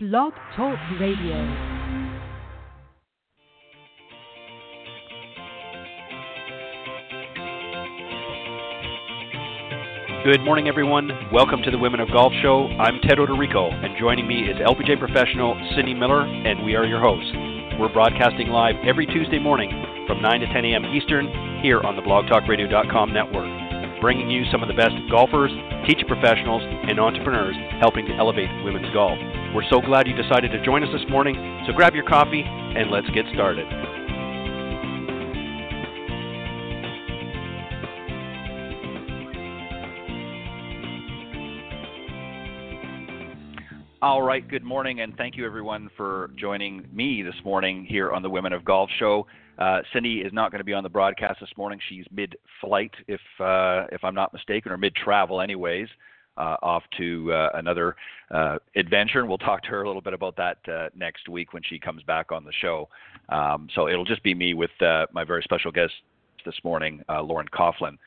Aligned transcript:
Blog 0.00 0.32
Talk 0.54 0.78
Radio. 1.00 1.34
Good 10.22 10.44
morning, 10.44 10.68
everyone. 10.68 11.10
Welcome 11.32 11.62
to 11.64 11.72
the 11.72 11.78
Women 11.78 11.98
of 11.98 12.12
Golf 12.12 12.32
Show. 12.42 12.68
I'm 12.78 13.00
Ted 13.00 13.18
Oderico, 13.18 13.74
and 13.74 13.98
joining 13.98 14.28
me 14.28 14.42
is 14.42 14.56
LPGA 14.58 15.00
professional 15.00 15.60
Cindy 15.74 15.94
Miller, 15.94 16.22
and 16.22 16.64
we 16.64 16.76
are 16.76 16.84
your 16.84 17.00
hosts. 17.00 17.32
We're 17.80 17.92
broadcasting 17.92 18.50
live 18.50 18.76
every 18.86 19.06
Tuesday 19.06 19.40
morning 19.40 20.04
from 20.06 20.22
9 20.22 20.40
to 20.42 20.46
10 20.46 20.64
a.m. 20.64 20.84
Eastern 20.94 21.26
here 21.60 21.80
on 21.80 21.96
the 21.96 22.02
blogtalkradio.com 22.02 23.12
network, 23.12 23.50
bringing 24.00 24.30
you 24.30 24.44
some 24.50 24.62
of 24.62 24.68
the 24.68 24.74
best 24.74 24.94
golfers, 25.10 25.50
teacher 25.86 26.06
professionals, 26.06 26.62
and 26.64 26.98
entrepreneurs 26.98 27.56
helping 27.80 28.06
to 28.06 28.14
elevate 28.14 28.50
women's 28.64 28.92
golf. 28.92 29.18
We're 29.54 29.68
so 29.70 29.80
glad 29.80 30.06
you 30.06 30.14
decided 30.14 30.52
to 30.52 30.64
join 30.64 30.82
us 30.84 30.90
this 30.92 31.08
morning, 31.10 31.34
so 31.66 31.72
grab 31.72 31.94
your 31.94 32.04
coffee 32.04 32.42
and 32.44 32.90
let's 32.90 33.08
get 33.10 33.26
started. 33.34 33.66
All 44.00 44.22
right, 44.22 44.46
good 44.48 44.62
morning, 44.62 45.00
and 45.00 45.16
thank 45.16 45.36
you 45.36 45.44
everyone 45.44 45.90
for 45.96 46.30
joining 46.36 46.86
me 46.92 47.20
this 47.24 47.34
morning 47.44 47.84
here 47.84 48.12
on 48.12 48.22
the 48.22 48.30
Women 48.30 48.52
of 48.52 48.64
Golf 48.64 48.88
Show. 48.96 49.26
Uh, 49.58 49.80
Cindy 49.92 50.18
is 50.20 50.32
not 50.32 50.52
going 50.52 50.60
to 50.60 50.64
be 50.64 50.72
on 50.72 50.84
the 50.84 50.88
broadcast 50.88 51.40
this 51.40 51.50
morning. 51.56 51.80
She's 51.88 52.04
mid-flight, 52.12 52.92
if 53.08 53.20
uh, 53.40 53.86
if 53.90 54.04
I'm 54.04 54.14
not 54.14 54.32
mistaken, 54.32 54.70
or 54.70 54.76
mid-travel, 54.76 55.40
anyways, 55.40 55.88
uh, 56.36 56.54
off 56.62 56.84
to 56.98 57.32
uh, 57.32 57.48
another 57.54 57.96
uh, 58.30 58.58
adventure, 58.76 59.18
and 59.18 59.28
we'll 59.28 59.36
talk 59.36 59.64
to 59.64 59.70
her 59.70 59.82
a 59.82 59.86
little 59.88 60.00
bit 60.00 60.14
about 60.14 60.36
that 60.36 60.58
uh, 60.72 60.90
next 60.94 61.28
week 61.28 61.52
when 61.52 61.64
she 61.64 61.76
comes 61.76 62.04
back 62.04 62.30
on 62.30 62.44
the 62.44 62.52
show. 62.60 62.88
Um, 63.30 63.66
so 63.74 63.88
it'll 63.88 64.04
just 64.04 64.22
be 64.22 64.32
me 64.32 64.54
with 64.54 64.70
my 64.80 65.24
very 65.24 65.42
special 65.42 65.72
guest 65.72 65.94
this 66.46 66.54
morning, 66.62 67.02
Lauren 67.08 67.48
Coughlin. 67.48 67.98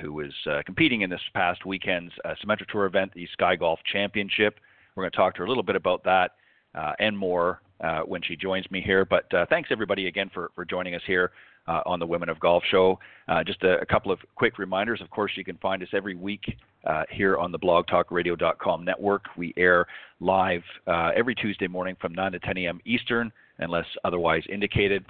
who 0.00 0.18
is 0.18 0.34
competing 0.66 1.02
in 1.02 1.10
this 1.10 1.22
past 1.32 1.64
weekend's 1.64 2.12
Symetra 2.44 2.66
Tour 2.66 2.86
event, 2.86 3.12
the 3.14 3.28
SKYiGolf 3.38 3.76
Championship. 3.92 4.58
We're 4.98 5.04
going 5.04 5.12
to 5.12 5.16
talk 5.16 5.34
to 5.34 5.38
her 5.38 5.44
a 5.44 5.48
little 5.48 5.62
bit 5.62 5.76
about 5.76 6.02
that 6.04 6.32
uh, 6.74 6.92
and 6.98 7.16
more 7.16 7.62
uh, 7.80 8.00
when 8.00 8.20
she 8.20 8.34
joins 8.34 8.68
me 8.68 8.80
here. 8.80 9.04
But 9.04 9.32
uh, 9.32 9.46
thanks 9.48 9.68
everybody 9.70 10.08
again 10.08 10.28
for, 10.34 10.50
for 10.56 10.64
joining 10.64 10.96
us 10.96 11.02
here 11.06 11.30
uh, 11.68 11.82
on 11.86 12.00
the 12.00 12.06
Women 12.06 12.28
of 12.28 12.40
Golf 12.40 12.64
show. 12.68 12.98
Uh, 13.28 13.44
just 13.44 13.62
a, 13.62 13.78
a, 13.78 13.86
couple 13.86 14.10
of 14.10 14.18
quick 14.34 14.58
reminders. 14.58 15.00
Of 15.00 15.08
course, 15.10 15.30
you 15.36 15.44
can 15.44 15.56
find 15.58 15.84
us 15.84 15.88
every 15.92 16.16
week 16.16 16.42
uh, 16.84 17.04
here 17.10 17.36
on 17.36 17.52
the 17.52 17.60
blogtalkradio.com 17.60 18.84
network. 18.84 19.26
We 19.36 19.54
air 19.56 19.86
live 20.18 20.64
every 20.88 21.36
Tuesday 21.36 21.68
morning 21.68 21.96
from 22.00 22.12
9 22.12 22.32
to 22.32 22.40
10 22.40 22.58
a.m. 22.58 22.80
Eastern, 22.84 23.30
unless 23.58 23.86
otherwise 24.02 24.42
indicated. 24.50 25.04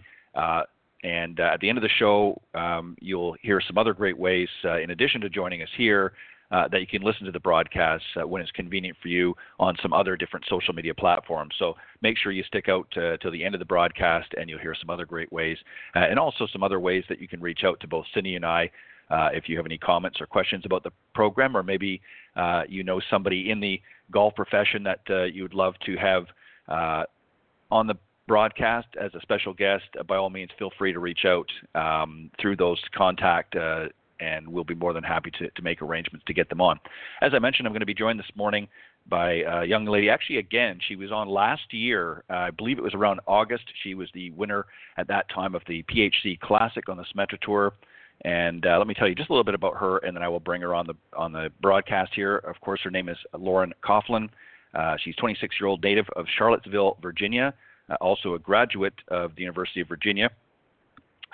and 1.03 1.41
at 1.41 1.61
the 1.61 1.69
end 1.71 1.79
of 1.79 1.83
the 1.83 1.89
show, 1.99 2.39
um, 2.55 2.95
you'll 3.01 3.37
hear 3.41 3.63
some 3.67 3.79
other 3.79 3.95
great 3.95 4.19
ways, 4.19 4.49
in 4.65 4.91
addition 4.91 5.23
to 5.23 5.31
joining 5.31 5.63
us 5.63 5.71
here, 5.79 6.13
uh, 6.51 6.69
that 6.69 6.81
you 6.81 6.87
can 6.87 7.03
listen 7.03 7.27
to 7.27 7.33
the 7.33 7.41
broadcast 7.41 8.05
uh, 8.21 8.27
when 8.27 8.41
it's 8.41 8.51
convenient 8.53 8.97
for 9.03 9.09
you 9.09 9.35
on 9.59 9.77
some 9.83 9.93
other 9.93 10.17
different 10.17 10.45
social 10.49 10.75
media 10.75 10.95
platforms. 10.95 11.55
So 11.59 11.75
make 12.03 12.17
sure 12.19 12.33
you 12.33 12.43
stick 12.45 12.69
out 12.69 12.89
to, 12.93 13.19
to 13.19 13.31
the 13.31 13.45
end 13.45 13.55
of 13.55 13.59
the 13.59 13.65
broadcast 13.65 14.29
and 14.37 14.49
you'll 14.49 14.59
hear 14.59 14.75
some 14.79 14.91
other 14.91 15.05
great 15.05 15.31
ways 15.33 15.59
uh, 15.95 16.01
and 16.01 16.19
also 16.19 16.47
some 16.53 16.63
other 16.63 16.81
ways 16.81 17.05
that 17.09 17.21
you 17.21 17.29
can 17.29 17.41
reach 17.41 17.61
out 17.65 17.81
to 17.81 17.89
both 17.89 18.07
Cindy 18.15 18.37
and 18.37 18.45
I 18.45 18.71
uh, 19.11 19.31
if 19.33 19.49
you 19.49 19.57
have 19.57 19.65
any 19.65 19.79
comments 19.79 20.21
or 20.21 20.27
questions 20.27 20.65
about 20.67 20.85
the 20.85 20.91
program 21.15 21.57
or 21.57 21.63
maybe 21.63 22.01
uh, 22.37 22.63
you 22.69 22.85
know 22.85 23.01
somebody 23.11 23.51
in 23.51 23.61
the 23.61 23.81
golf 24.11 24.35
profession 24.35 24.83
that 24.85 25.01
you 25.33 25.43
would 25.43 25.55
love 25.55 25.75
to 25.87 25.97
have 25.97 26.27
on 27.71 27.87
the 27.87 27.95
broadcast 28.29 28.87
as 29.01 29.13
a 29.15 29.21
special 29.23 29.53
guest, 29.53 29.85
by 30.07 30.17
all 30.17 30.31
means, 30.31 30.51
feel 30.59 30.71
free 30.79 30.93
to 30.93 31.01
reach 31.01 31.25
out 31.25 31.51
um, 31.75 32.31
through 32.41 32.55
those 32.55 32.81
contact 32.95 33.57
uh, 33.57 33.87
and 34.21 34.49
we'll 34.49 34.65
be 34.65 34.75
more 34.75 34.93
than 34.93 35.05
happy 35.05 35.31
to, 35.39 35.51
to 35.51 35.63
make 35.63 35.83
arrangements 35.83 36.25
to 36.27 36.35
get 36.35 36.49
them 36.49 36.61
on. 36.61 36.79
As 37.23 37.33
I 37.35 37.39
mentioned, 37.39 37.67
I'm 37.67 37.73
going 37.73 37.81
to 37.81 37.87
be 37.87 37.95
joined 37.95 38.19
this 38.19 38.31
morning 38.35 38.69
by 39.09 39.43
a 39.47 39.65
young 39.65 39.87
lady. 39.87 40.11
Actually, 40.11 40.39
again, 40.39 40.79
she 40.87 40.97
was 40.97 41.11
on 41.11 41.29
last 41.29 41.73
year. 41.73 42.25
Uh, 42.29 42.35
I 42.35 42.51
believe 42.51 42.79
it 42.79 42.85
was 42.85 42.95
around 42.95 43.21
August. 43.27 43.65
She 43.83 43.95
was 43.95 44.09
the 44.13 44.31
winner 44.31 44.67
at 44.97 45.09
that 45.09 45.29
time 45.31 45.55
of 45.55 45.63
the 45.67 45.83
PHC 45.85 46.39
Classic 46.41 46.89
on 46.89 46.97
the 46.97 47.05
Symetra 47.05 47.41
Tour. 47.41 47.73
And 48.25 48.67
uh, 48.67 48.79
let 48.79 48.87
me 48.87 48.95
tell 48.95 49.09
you 49.09 49.15
just 49.15 49.31
a 49.31 49.33
little 49.33 49.45
bit 49.45 49.55
about 49.55 49.77
her, 49.77 49.99
and 49.99 50.17
then 50.17 50.25
I 50.25 50.29
will 50.29 50.41
bring 50.41 50.61
her 50.63 50.75
on 50.75 50.87
the 50.89 50.95
on 51.17 51.33
the 51.33 51.53
broadcast 51.63 52.11
here. 52.15 52.39
Of 52.39 52.61
course, 52.61 52.81
her 52.83 52.91
name 52.91 53.09
is 53.09 53.17
Lauren 53.33 53.73
Coughlin. 53.85 54.29
Uh, 54.75 54.97
she's 55.03 55.15
26-year-old 55.17 55.83
native 55.83 56.07
of 56.17 56.27
Charlottesville, 56.37 56.99
Virginia, 57.01 57.55
uh, 57.89 57.95
also 58.01 58.35
a 58.35 58.39
graduate 58.39 58.93
of 59.09 59.35
the 59.37 59.43
University 59.43 59.81
of 59.81 59.89
Virginia 59.89 60.31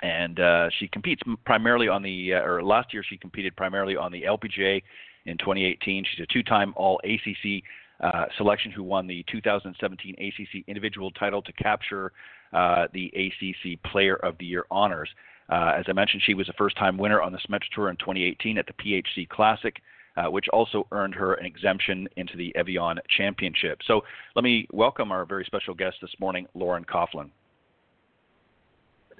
and 0.01 0.39
uh, 0.39 0.69
she 0.77 0.87
competes 0.87 1.21
primarily 1.45 1.87
on 1.87 2.01
the 2.01 2.33
uh, 2.33 2.41
or 2.41 2.63
last 2.63 2.93
year 2.93 3.03
she 3.07 3.17
competed 3.17 3.55
primarily 3.55 3.95
on 3.95 4.11
the 4.11 4.23
LPGA 4.23 4.81
in 5.25 5.37
2018. 5.37 6.05
She's 6.11 6.23
a 6.23 6.33
two-time 6.33 6.73
All 6.75 6.99
ACC 7.03 7.63
uh, 8.01 8.25
selection 8.37 8.71
who 8.71 8.83
won 8.83 9.07
the 9.07 9.23
2017 9.31 10.15
ACC 10.17 10.63
individual 10.67 11.11
title 11.11 11.41
to 11.41 11.53
capture 11.53 12.11
uh, 12.53 12.87
the 12.93 13.11
ACC 13.15 13.81
Player 13.83 14.15
of 14.15 14.37
the 14.37 14.45
Year 14.45 14.65
honors. 14.69 15.09
Uh, 15.49 15.73
as 15.77 15.85
I 15.87 15.93
mentioned, 15.93 16.23
she 16.25 16.33
was 16.33 16.49
a 16.49 16.53
first-time 16.53 16.97
winner 16.97 17.21
on 17.21 17.31
the 17.31 17.37
Symetra 17.39 17.69
Tour 17.73 17.89
in 17.89 17.97
2018 17.97 18.57
at 18.57 18.65
the 18.67 18.73
PHC 18.73 19.27
Classic. 19.29 19.81
Uh, 20.17 20.31
which 20.31 20.45
also 20.53 20.87
earned 20.93 21.13
her 21.13 21.33
an 21.33 21.45
exemption 21.45 22.07
into 22.15 22.37
the 22.37 22.55
Evian 22.55 22.97
Championship. 23.17 23.79
So 23.85 23.99
let 24.33 24.43
me 24.43 24.65
welcome 24.71 25.11
our 25.11 25.25
very 25.25 25.43
special 25.43 25.73
guest 25.73 25.97
this 26.01 26.15
morning, 26.21 26.47
Lauren 26.53 26.85
Coughlin. 26.85 27.31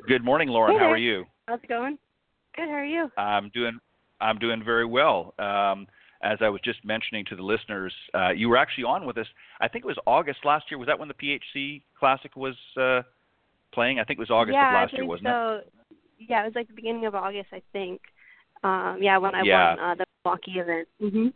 Good 0.08 0.24
morning, 0.24 0.50
Lauren. 0.50 0.74
Hey 0.74 0.80
how 0.80 0.92
are 0.92 0.98
you? 0.98 1.26
How's 1.48 1.60
it 1.64 1.70
going? 1.70 1.98
Good. 2.56 2.66
How 2.66 2.76
are 2.76 2.86
you? 2.86 3.10
I'm 3.18 3.50
doing. 3.50 3.80
I'm 4.22 4.38
doing 4.38 4.64
very 4.64 4.86
well. 4.86 5.34
Um, 5.40 5.88
as 6.22 6.38
I 6.42 6.50
was 6.50 6.62
just 6.64 6.84
mentioning 6.86 7.26
to 7.26 7.36
the 7.36 7.42
listeners, 7.42 7.94
uh, 8.14 8.30
you 8.30 8.48
were 8.50 8.58
actually 8.58 8.84
on 8.84 9.06
with 9.06 9.18
us. 9.18 9.26
I 9.62 9.68
think 9.68 9.84
it 9.84 9.88
was 9.88 9.98
August 10.06 10.40
last 10.46 10.66
year. 10.70 10.78
Was 10.78 10.88
that 10.88 11.00
when 11.00 11.08
the 11.08 11.14
PHC 11.16 11.82
Classic 12.00 12.36
was 12.36 12.56
uh, 12.80 13.02
playing? 13.74 14.00
I 14.00 14.04
think 14.04 14.20
it 14.20 14.22
was 14.22 14.30
August 14.30 14.54
yeah, 14.54 14.70
of 14.70 14.74
last 14.74 14.94
I 14.94 14.98
year, 14.98 15.06
wasn't 15.06 15.28
so. 15.28 15.62
it? 15.62 15.98
Yeah, 16.30 16.44
it 16.44 16.46
was 16.46 16.56
like 16.56 16.68
the 16.68 16.74
beginning 16.74 17.06
of 17.06 17.16
August, 17.16 17.50
I 17.52 17.62
think. 17.74 18.02
Um, 18.64 19.00
yeah, 19.02 19.18
when 19.18 19.34
I 19.34 19.42
yeah. 19.44 19.76
won 19.76 19.84
uh, 19.84 19.96
the 19.96 20.06
Milwaukee 20.24 20.60
event. 20.60 20.88
Mhm. 21.02 21.34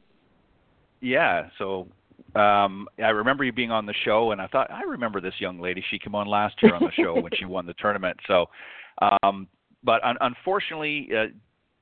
Yeah. 1.02 1.50
So 1.58 1.88
um, 2.36 2.88
I 2.98 3.10
remember 3.10 3.44
you 3.44 3.52
being 3.52 3.72
on 3.72 3.86
the 3.86 3.94
show, 4.06 4.32
and 4.32 4.42
I 4.42 4.48
thought 4.48 4.72
I 4.72 4.84
remember 4.84 5.22
this 5.22 5.34
young 5.40 5.60
lady. 5.60 5.84
She 5.90 6.00
came 6.00 6.16
on 6.16 6.28
last 6.28 6.56
year 6.62 6.74
on 6.76 6.82
the 6.82 6.92
show 6.92 7.20
when 7.20 7.32
she 7.38 7.46
won 7.46 7.66
the 7.66 7.74
tournament. 7.74 8.18
So, 8.28 8.46
um, 9.24 9.48
but 9.84 10.04
un- 10.04 10.18
unfortunately, 10.22 11.10
uh, 11.18 11.26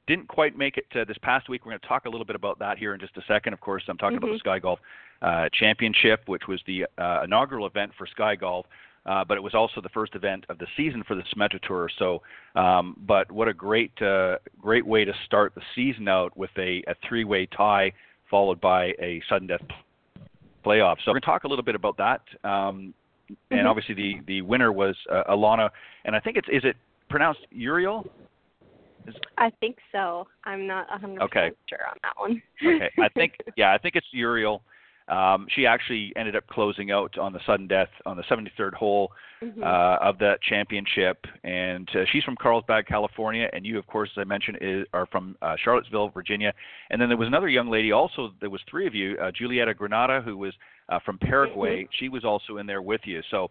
didn't 0.08 0.28
quite 0.28 0.58
make 0.58 0.78
it 0.78 0.86
to 0.92 1.06
this 1.06 1.18
past 1.22 1.50
week. 1.50 1.66
We're 1.66 1.72
going 1.72 1.82
to 1.82 1.88
talk 1.88 2.06
a 2.06 2.10
little 2.10 2.26
bit 2.26 2.36
about 2.36 2.60
that 2.60 2.78
here 2.78 2.94
in 2.94 3.00
just 3.00 3.16
a 3.18 3.22
second. 3.28 3.54
Of 3.54 3.60
course, 3.60 3.84
I'm 3.88 3.98
talking 3.98 4.20
mm-hmm. 4.20 4.30
about 4.50 4.62
the 4.62 4.78
SKYiGolf 5.22 5.46
uh, 5.46 5.50
Championship, 5.54 6.22
which 6.28 6.44
was 6.48 6.62
the 6.66 6.86
uh, 6.98 7.24
inaugural 7.24 7.68
event 7.68 7.92
for 7.98 8.08
SKYiGolf. 8.18 8.64
Uh, 9.06 9.24
but 9.24 9.38
it 9.38 9.42
was 9.42 9.56
also 9.56 9.80
the 9.80 9.90
first 9.90 10.16
event 10.16 10.46
of 10.50 10.58
the 10.58 10.68
season 10.76 11.02
for 11.08 11.16
the 11.16 11.24
Symetra 11.34 11.62
Tour. 11.62 11.90
So, 11.98 12.22
um, 12.56 12.98
but 13.08 13.32
what 13.32 13.48
a 13.48 13.54
great, 13.54 13.94
uh, 14.02 14.38
great 14.60 14.86
way 14.86 15.06
to 15.06 15.14
start 15.26 15.56
the 15.56 15.62
season 15.76 16.10
out 16.10 16.36
with 16.36 16.50
a, 16.58 16.84
a 16.88 16.96
three-way 17.08 17.46
tie, 17.46 17.94
followed 18.30 18.60
by 18.60 18.88
a 19.02 19.22
sudden 19.30 19.48
death 19.48 19.62
playoffs. 20.68 20.98
So 20.98 21.12
we're 21.12 21.14
going 21.14 21.22
to 21.22 21.26
talk 21.26 21.44
a 21.46 21.48
little 21.48 21.64
bit 21.64 21.76
about 21.76 21.98
that. 21.98 22.22
Um, 22.44 22.94
and 23.52 23.60
mm-hmm. 23.60 23.68
obviously 23.68 23.96
the 23.96 24.16
the 24.26 24.42
winner 24.42 24.72
was 24.72 24.96
uh, 25.12 25.24
Alana, 25.30 25.70
and 26.06 26.16
I 26.16 26.20
think 26.20 26.38
it's 26.38 26.48
is 26.50 26.64
it 26.64 26.76
pronounced 27.10 27.42
Uriell? 27.56 28.08
Is... 29.08 29.16
I 29.38 29.50
think 29.60 29.78
so. 29.92 30.28
I'm 30.46 30.68
not 30.68 30.88
100% 30.90 31.20
okay. 31.24 31.52
sure 31.70 31.80
on 31.90 31.98
that 32.04 32.14
one. 32.18 32.42
okay, 32.66 32.90
I 33.00 33.10
think 33.10 33.34
yeah, 33.58 33.74
I 33.74 33.78
think 33.78 33.96
it's 33.96 34.08
Uriell. 34.16 34.62
Um, 35.08 35.48
she 35.56 35.66
actually 35.66 36.12
ended 36.16 36.36
up 36.36 36.46
closing 36.48 36.92
out 36.92 37.18
on 37.18 37.32
the 37.32 37.40
sudden 37.46 37.68
death 37.68 37.90
on 38.06 38.18
the 38.18 38.24
73rd 38.24 38.74
hole 38.74 39.12
mm-hmm. 39.42 39.64
uh, 39.64 39.98
of 39.98 40.18
that 40.20 40.42
championship, 40.42 41.26
and 41.44 41.88
uh, 41.96 42.00
she's 42.12 42.24
from 42.24 42.36
Carlsbad, 42.36 42.88
California, 42.88 43.50
and 43.54 43.66
you, 43.66 43.78
of 43.78 43.88
course, 43.88 44.10
as 44.18 44.22
I 44.22 44.26
mentioned, 44.26 44.58
is, 44.60 44.86
are 44.94 45.06
from 45.06 45.38
uh, 45.42 45.56
Charlottesville, 45.64 46.10
Virginia. 46.10 46.54
And 46.90 47.02
then 47.02 47.08
there 47.08 47.18
was 47.18 47.28
another 47.28 47.48
young 47.48 47.70
lady, 47.70 47.92
also 47.92 48.32
there 48.42 48.50
was 48.50 48.62
three 48.70 48.86
of 48.86 48.94
you, 48.94 49.18
uh, 49.22 49.32
Julieta 49.32 49.76
Granada, 49.76 50.22
who 50.22 50.38
was 50.38 50.54
uh, 50.90 51.00
from 51.06 51.18
Paraguay. 51.20 51.84
Mm-hmm. 51.84 51.92
She 52.00 52.10
was 52.10 52.26
also 52.26 52.58
in 52.58 52.68
there 52.68 52.82
with 52.82 53.02
you. 53.06 53.22
So 53.32 53.50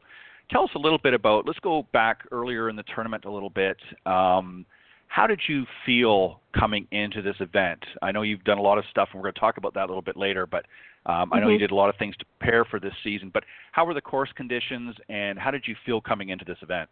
tell 0.51 0.65
us 0.65 0.71
a 0.75 0.79
little 0.79 0.99
bit 0.99 1.15
about. 1.15 1.47
Let's 1.47 1.59
go 1.61 1.87
back 1.93 2.25
earlier 2.33 2.69
in 2.69 2.77
the 2.77 2.85
tournament 2.95 3.25
a 3.25 3.31
little 3.31 3.51
bit. 3.51 3.77
Um, 4.05 4.67
how 5.09 5.27
did 5.27 5.41
you 5.49 5.65
feel 5.85 6.41
coming 6.59 6.87
into 6.91 7.23
this 7.23 7.37
event? 7.41 7.83
I 8.03 8.13
know 8.13 8.23
you've 8.23 8.45
done 8.45 8.59
a 8.59 8.63
lot 8.63 8.79
of 8.79 8.85
stuff, 8.91 9.09
and 9.13 9.21
we're 9.21 9.27
going 9.27 9.35
to 9.35 9.41
talk 9.41 9.57
about 9.57 9.75
that 9.75 9.85
a 9.85 9.87
little 9.87 10.03
bit 10.03 10.17
later. 10.17 10.47
But 10.47 10.67
um, 11.07 11.33
I 11.33 11.39
know 11.39 11.47
mm-hmm. 11.47 11.53
you 11.53 11.59
did 11.59 11.71
a 11.71 11.75
lot 11.75 11.89
of 11.89 11.97
things 11.97 12.17
to 12.17 12.25
prepare 12.39 12.65
for 12.65 12.81
this 12.81 12.93
season. 13.05 13.31
But 13.33 13.45
how 13.73 13.85
were 13.85 13.95
the 13.95 14.01
course 14.01 14.31
conditions, 14.37 14.95
and 15.09 15.39
how 15.39 15.51
did 15.51 15.65
you 15.67 15.75
feel 15.85 16.01
coming 16.01 16.31
into 16.31 16.45
this 16.45 16.59
event? 16.63 16.89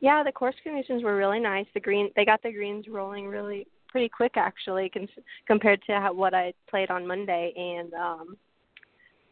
Yeah, 0.00 0.22
the 0.22 0.32
course 0.32 0.56
conditions 0.62 1.02
were 1.02 1.16
really 1.16 1.40
nice. 1.40 1.66
The 1.72 1.80
green, 1.80 2.10
they 2.16 2.24
got 2.24 2.42
the 2.42 2.52
greens 2.52 2.86
rolling 2.88 3.26
really 3.26 3.66
pretty 3.88 4.08
quick, 4.08 4.32
actually, 4.36 4.90
cons- 4.90 5.08
compared 5.46 5.80
to 5.86 5.92
how, 5.92 6.12
what 6.12 6.34
I 6.34 6.52
played 6.68 6.90
on 6.90 7.06
Monday. 7.06 7.52
And 7.56 7.94
um, 7.94 8.36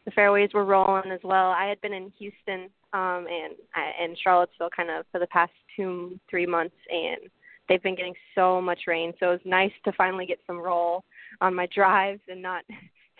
the 0.05 0.11
fairways 0.11 0.49
were 0.53 0.65
rolling 0.65 1.11
as 1.11 1.19
well. 1.23 1.51
I 1.51 1.65
had 1.65 1.79
been 1.81 1.93
in 1.93 2.11
Houston 2.17 2.69
um 2.95 3.27
and 3.29 3.53
and 3.99 4.17
Charlottesville 4.23 4.69
kind 4.75 4.89
of 4.89 5.05
for 5.11 5.19
the 5.19 5.27
past 5.27 5.51
two 5.75 6.17
three 6.29 6.45
months 6.45 6.75
and 6.89 7.29
they've 7.67 7.83
been 7.83 7.95
getting 7.95 8.13
so 8.33 8.61
much 8.61 8.81
rain 8.87 9.13
so 9.19 9.27
it 9.27 9.31
was 9.31 9.39
nice 9.45 9.71
to 9.83 9.91
finally 9.93 10.25
get 10.25 10.39
some 10.47 10.57
roll 10.57 11.03
on 11.41 11.53
my 11.53 11.67
drives 11.75 12.21
and 12.29 12.41
not 12.41 12.63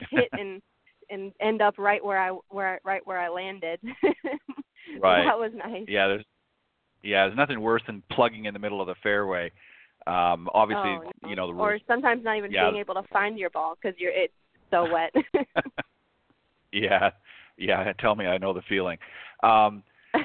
hit 0.09 0.29
and 0.33 0.61
and 1.09 1.31
end 1.39 1.61
up 1.61 1.77
right 1.77 2.03
where 2.03 2.19
I 2.19 2.31
where 2.49 2.79
right 2.83 3.05
where 3.05 3.19
I 3.19 3.29
landed. 3.29 3.79
right. 5.01 5.25
that 5.25 5.37
was 5.37 5.51
nice. 5.55 5.85
Yeah, 5.87 6.07
there's 6.07 6.25
yeah, 7.03 7.25
there's 7.25 7.37
nothing 7.37 7.61
worse 7.61 7.83
than 7.85 8.01
plugging 8.11 8.45
in 8.45 8.53
the 8.53 8.59
middle 8.59 8.81
of 8.81 8.87
the 8.87 8.95
fairway. 9.03 9.51
Um 10.07 10.49
obviously, 10.53 10.91
oh, 10.91 11.11
no. 11.23 11.29
you 11.29 11.35
know 11.35 11.47
the 11.47 11.53
rules. 11.53 11.65
Or 11.65 11.79
sometimes 11.87 12.23
not 12.23 12.37
even 12.37 12.51
yeah. 12.51 12.69
being 12.69 12.79
able 12.79 12.95
to 12.95 13.03
find 13.11 13.37
your 13.37 13.49
ball 13.49 13.75
cuz 13.81 13.93
you're 13.97 14.11
it's 14.11 14.33
so 14.71 14.91
wet. 14.91 15.13
yeah. 16.71 17.11
Yeah, 17.57 17.93
tell 17.99 18.15
me 18.15 18.25
I 18.25 18.37
know 18.37 18.53
the 18.53 18.61
feeling. 18.63 18.97
Um 19.43 19.83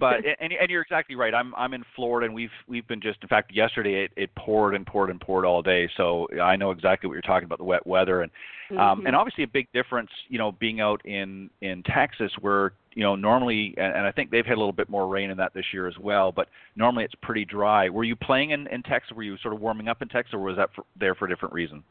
but 0.00 0.16
and, 0.40 0.52
and 0.52 0.70
you're 0.70 0.82
exactly 0.82 1.16
right. 1.16 1.34
I'm 1.34 1.54
I'm 1.54 1.74
in 1.74 1.84
Florida, 1.94 2.26
and 2.26 2.34
we've 2.34 2.50
we've 2.66 2.86
been 2.86 3.00
just 3.00 3.18
in 3.22 3.28
fact 3.28 3.54
yesterday 3.54 4.04
it, 4.04 4.12
it 4.16 4.34
poured 4.34 4.74
and 4.74 4.86
poured 4.86 5.10
and 5.10 5.20
poured 5.20 5.44
all 5.44 5.62
day. 5.62 5.88
So 5.96 6.26
I 6.42 6.56
know 6.56 6.70
exactly 6.70 7.08
what 7.08 7.14
you're 7.14 7.22
talking 7.22 7.44
about 7.44 7.58
the 7.58 7.64
wet 7.64 7.86
weather 7.86 8.22
and 8.22 8.32
um, 8.70 8.76
mm-hmm. 8.78 9.06
and 9.06 9.16
obviously 9.16 9.44
a 9.44 9.48
big 9.48 9.68
difference. 9.72 10.10
You 10.28 10.38
know, 10.38 10.52
being 10.52 10.80
out 10.80 11.04
in 11.04 11.50
in 11.60 11.82
Texas 11.82 12.32
where 12.40 12.72
you 12.94 13.02
know 13.02 13.14
normally 13.16 13.74
and, 13.76 13.94
and 13.94 14.06
I 14.06 14.12
think 14.12 14.30
they've 14.30 14.46
had 14.46 14.56
a 14.56 14.60
little 14.60 14.72
bit 14.72 14.88
more 14.88 15.06
rain 15.06 15.30
in 15.30 15.36
that 15.38 15.54
this 15.54 15.66
year 15.72 15.86
as 15.86 15.98
well. 15.98 16.32
But 16.32 16.48
normally 16.76 17.04
it's 17.04 17.14
pretty 17.22 17.44
dry. 17.44 17.88
Were 17.88 18.04
you 18.04 18.16
playing 18.16 18.50
in 18.50 18.66
in 18.68 18.82
Texas? 18.82 19.12
Were 19.14 19.22
you 19.22 19.36
sort 19.38 19.54
of 19.54 19.60
warming 19.60 19.88
up 19.88 20.02
in 20.02 20.08
Texas, 20.08 20.34
or 20.34 20.40
was 20.40 20.56
that 20.56 20.70
for, 20.74 20.84
there 20.98 21.14
for 21.14 21.26
a 21.26 21.28
different 21.28 21.54
reason? 21.54 21.82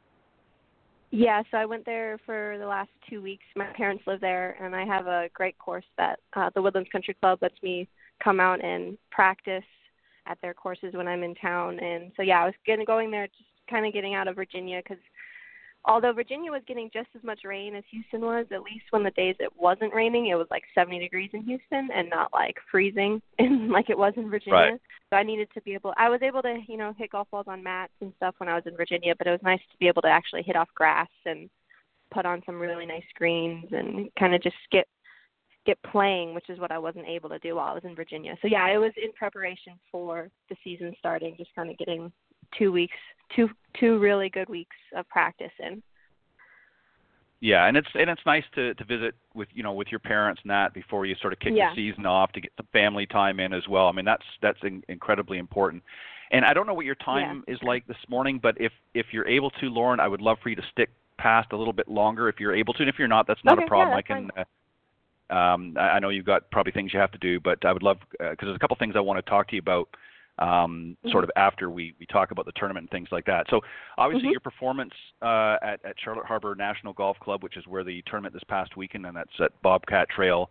Yeah, 1.15 1.43
so 1.51 1.57
I 1.57 1.65
went 1.65 1.85
there 1.85 2.17
for 2.25 2.57
the 2.57 2.65
last 2.65 2.89
two 3.07 3.21
weeks. 3.21 3.43
My 3.55 3.67
parents 3.77 4.03
live 4.07 4.19
there, 4.19 4.57
and 4.59 4.75
I 4.75 4.83
have 4.83 5.05
a 5.05 5.29
great 5.31 5.55
course 5.59 5.85
that 5.95 6.19
uh, 6.35 6.49
the 6.55 6.61
Woodlands 6.61 6.89
Country 6.91 7.13
Club 7.13 7.37
lets 7.39 7.61
me 7.61 7.87
come 8.23 8.39
out 8.39 8.63
and 8.65 8.97
practice 9.11 9.63
at 10.25 10.39
their 10.41 10.55
courses 10.55 10.95
when 10.95 11.07
I'm 11.07 11.21
in 11.21 11.35
town. 11.35 11.77
And 11.77 12.11
so 12.17 12.23
yeah, 12.23 12.41
I 12.41 12.45
was 12.45 12.55
getting 12.65 12.83
going 12.83 13.11
there, 13.11 13.27
just 13.27 13.43
kind 13.69 13.85
of 13.85 13.93
getting 13.93 14.15
out 14.15 14.27
of 14.27 14.35
Virginia 14.35 14.81
because 14.83 14.97
although 15.85 16.13
Virginia 16.13 16.51
was 16.51 16.61
getting 16.67 16.89
just 16.93 17.09
as 17.15 17.23
much 17.23 17.41
rain 17.43 17.75
as 17.75 17.83
Houston 17.91 18.21
was, 18.21 18.45
at 18.51 18.61
least 18.61 18.85
when 18.91 19.03
the 19.03 19.11
days 19.11 19.35
it 19.39 19.51
wasn't 19.57 19.93
raining, 19.93 20.27
it 20.27 20.35
was 20.35 20.47
like 20.49 20.63
70 20.73 20.99
degrees 20.99 21.29
in 21.33 21.43
Houston 21.43 21.89
and 21.93 22.09
not 22.09 22.31
like 22.33 22.55
freezing 22.71 23.21
in 23.39 23.69
like 23.69 23.89
it 23.89 23.97
was 23.97 24.13
in 24.15 24.29
Virginia. 24.29 24.53
Right. 24.53 24.81
So 25.09 25.17
I 25.17 25.23
needed 25.23 25.49
to 25.53 25.61
be 25.61 25.73
able 25.73 25.93
I 25.97 26.09
was 26.09 26.21
able 26.21 26.41
to, 26.41 26.59
you 26.67 26.77
know, 26.77 26.93
hit 26.97 27.11
golf 27.11 27.27
balls 27.31 27.45
on 27.47 27.63
mats 27.63 27.93
and 28.01 28.13
stuff 28.17 28.35
when 28.37 28.49
I 28.49 28.55
was 28.55 28.63
in 28.65 28.77
Virginia, 28.77 29.13
but 29.17 29.27
it 29.27 29.31
was 29.31 29.43
nice 29.43 29.61
to 29.71 29.77
be 29.77 29.87
able 29.87 30.01
to 30.03 30.09
actually 30.09 30.43
hit 30.43 30.55
off 30.55 30.69
grass 30.75 31.09
and 31.25 31.49
put 32.13 32.25
on 32.25 32.41
some 32.45 32.59
really 32.59 32.85
nice 32.85 33.03
greens 33.15 33.65
and 33.71 34.09
kind 34.17 34.33
of 34.33 34.41
just 34.41 34.55
get 34.71 34.87
get 35.65 35.81
playing, 35.83 36.33
which 36.33 36.49
is 36.49 36.59
what 36.59 36.71
I 36.71 36.77
wasn't 36.77 37.07
able 37.07 37.29
to 37.29 37.39
do 37.39 37.55
while 37.55 37.69
I 37.69 37.73
was 37.73 37.85
in 37.85 37.95
Virginia. 37.95 38.35
So 38.41 38.47
yeah, 38.47 38.67
it 38.67 38.77
was 38.77 38.91
in 39.01 39.13
preparation 39.13 39.73
for 39.91 40.29
the 40.49 40.55
season 40.63 40.93
starting, 40.99 41.35
just 41.37 41.55
kind 41.55 41.69
of 41.69 41.77
getting 41.77 42.11
two 42.57 42.71
weeks, 42.71 42.97
two 43.35 43.49
two 43.79 43.99
really 43.99 44.29
good 44.29 44.49
weeks 44.49 44.75
of 44.95 45.07
practice 45.09 45.51
in. 45.59 45.81
Yeah, 47.41 47.65
and 47.65 47.75
it's 47.75 47.87
and 47.93 48.09
it's 48.09 48.21
nice 48.25 48.45
to 48.55 48.73
to 48.73 48.85
visit 48.85 49.15
with 49.35 49.49
you 49.53 49.63
know 49.63 49.73
with 49.73 49.89
your 49.89 49.99
parents 49.99 50.41
and 50.43 50.49
that 50.51 50.73
before 50.73 51.05
you 51.05 51.15
sort 51.21 51.33
of 51.33 51.39
kick 51.39 51.53
Yeah. 51.55 51.71
the 51.75 51.91
season 51.91 52.05
off 52.05 52.31
to 52.33 52.41
get 52.41 52.51
some 52.55 52.67
family 52.71 53.05
time 53.05 53.39
in 53.39 53.53
as 53.53 53.67
well. 53.67 53.87
I 53.87 53.91
mean 53.91 54.05
that's 54.05 54.23
that's 54.41 54.59
in, 54.63 54.81
incredibly 54.87 55.39
important. 55.39 55.83
And 56.31 56.45
I 56.45 56.53
don't 56.53 56.65
know 56.65 56.73
what 56.73 56.85
your 56.85 56.95
time 56.95 57.43
is 57.47 57.59
like 57.61 57.85
this 57.85 57.97
morning, 58.07 58.39
but 58.41 58.55
if 58.59 58.71
if 58.93 59.07
you're 59.11 59.27
able 59.27 59.49
to, 59.51 59.65
Lauren, 59.67 59.99
I 59.99 60.07
would 60.07 60.21
love 60.21 60.37
for 60.41 60.49
you 60.49 60.55
to 60.55 60.63
stick 60.71 60.89
past 61.17 61.51
a 61.51 61.57
little 61.57 61.73
bit 61.73 61.87
longer 61.87 62.29
if 62.29 62.39
you're 62.39 62.55
able 62.55 62.73
to. 62.75 62.81
And 62.81 62.89
if 62.89 62.97
you're 62.97 63.07
not, 63.07 63.27
that's 63.27 63.43
not 63.43 63.57
Okay, 63.57 63.65
a 63.65 63.67
problem. 63.67 63.91
yeah, 63.91 63.97
I 63.97 64.01
can. 64.01 64.31
Uh, 64.37 65.35
um, 65.35 65.75
I 65.77 65.81
I 65.81 65.99
know 65.99 66.09
you've 66.09 66.25
got 66.25 66.49
probably 66.49 66.71
things 66.71 66.93
you 66.93 66.99
have 66.99 67.11
to 67.11 67.17
do, 67.17 67.39
but 67.39 67.63
I 67.65 67.73
would 67.73 67.83
love 67.83 67.97
because 68.11 68.37
there's 68.41 68.55
a 68.55 68.59
couple 68.59 68.77
things 68.77 68.95
I 68.95 69.01
want 69.01 69.23
to 69.23 69.29
talk 69.29 69.49
to 69.49 69.55
you 69.55 69.59
about 69.59 69.89
um, 70.39 70.97
sort 71.11 71.23
of 71.23 71.31
after 71.35 71.69
we, 71.69 71.93
we 71.99 72.05
talk 72.07 72.31
about 72.31 72.45
the 72.45 72.51
tournament 72.55 72.85
and 72.85 72.89
things 72.89 73.09
like 73.11 73.25
that. 73.25 73.45
So 73.49 73.61
obviously 73.97 74.29
Mhm. 74.29 74.31
your 74.31 74.39
performance 74.39 74.93
uh, 75.21 75.57
at, 75.61 75.83
at 75.85 75.95
Charlotte 76.03 76.25
Harbor 76.25 76.55
National 76.55 76.93
Golf 76.93 77.19
Club, 77.19 77.43
which 77.43 77.55
is 77.57 77.67
where 77.67 77.83
the 77.83 78.01
tournament 78.03 78.33
this 78.33 78.43
past 78.45 78.75
weekend, 78.75 79.05
and 79.05 79.15
that's 79.15 79.39
at 79.39 79.51
Bobcat 79.61 80.09
Trail 80.09 80.49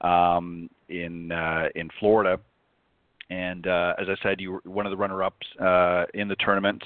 um, 0.00 0.70
in 0.88 1.30
uh, 1.32 1.68
in 1.74 1.90
Florida. 2.00 2.40
And 3.30 3.66
uh, 3.66 3.94
as 3.98 4.08
I 4.08 4.16
said, 4.22 4.40
you 4.40 4.52
were 4.52 4.62
one 4.64 4.86
of 4.86 4.90
the 4.90 4.96
runner-ups 4.96 5.46
uh, 5.60 6.06
in 6.14 6.28
the 6.28 6.36
tournament. 6.36 6.82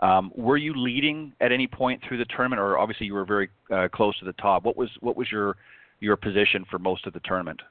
Um, 0.00 0.30
were 0.34 0.58
you 0.58 0.74
leading 0.74 1.32
at 1.40 1.52
any 1.52 1.66
point 1.66 2.02
through 2.06 2.18
the 2.18 2.26
tournament, 2.26 2.60
or 2.60 2.76
obviously 2.76 3.06
you 3.06 3.14
were 3.14 3.24
very 3.24 3.48
uh, 3.70 3.88
close 3.90 4.18
to 4.18 4.26
the 4.26 4.34
top? 4.34 4.64
What 4.64 4.76
was 4.76 4.90
what 5.00 5.16
was 5.16 5.30
your 5.32 5.56
your 6.00 6.16
position 6.16 6.66
for 6.70 6.78
most 6.78 7.06
of 7.06 7.14
the 7.14 7.20
tournament? 7.20 7.62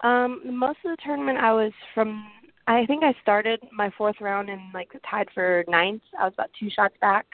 Um, 0.00 0.40
most 0.44 0.78
of 0.84 0.96
the 0.96 1.02
tournament 1.04 1.38
I 1.38 1.52
was 1.52 1.72
from 1.92 2.30
I 2.68 2.84
think 2.84 3.02
I 3.02 3.14
started 3.22 3.60
my 3.72 3.90
fourth 3.96 4.16
round 4.20 4.50
and 4.50 4.60
like 4.74 4.90
tied 5.10 5.28
for 5.32 5.64
ninth. 5.68 6.02
I 6.18 6.24
was 6.24 6.34
about 6.34 6.50
two 6.60 6.68
shots 6.68 6.94
back. 7.00 7.26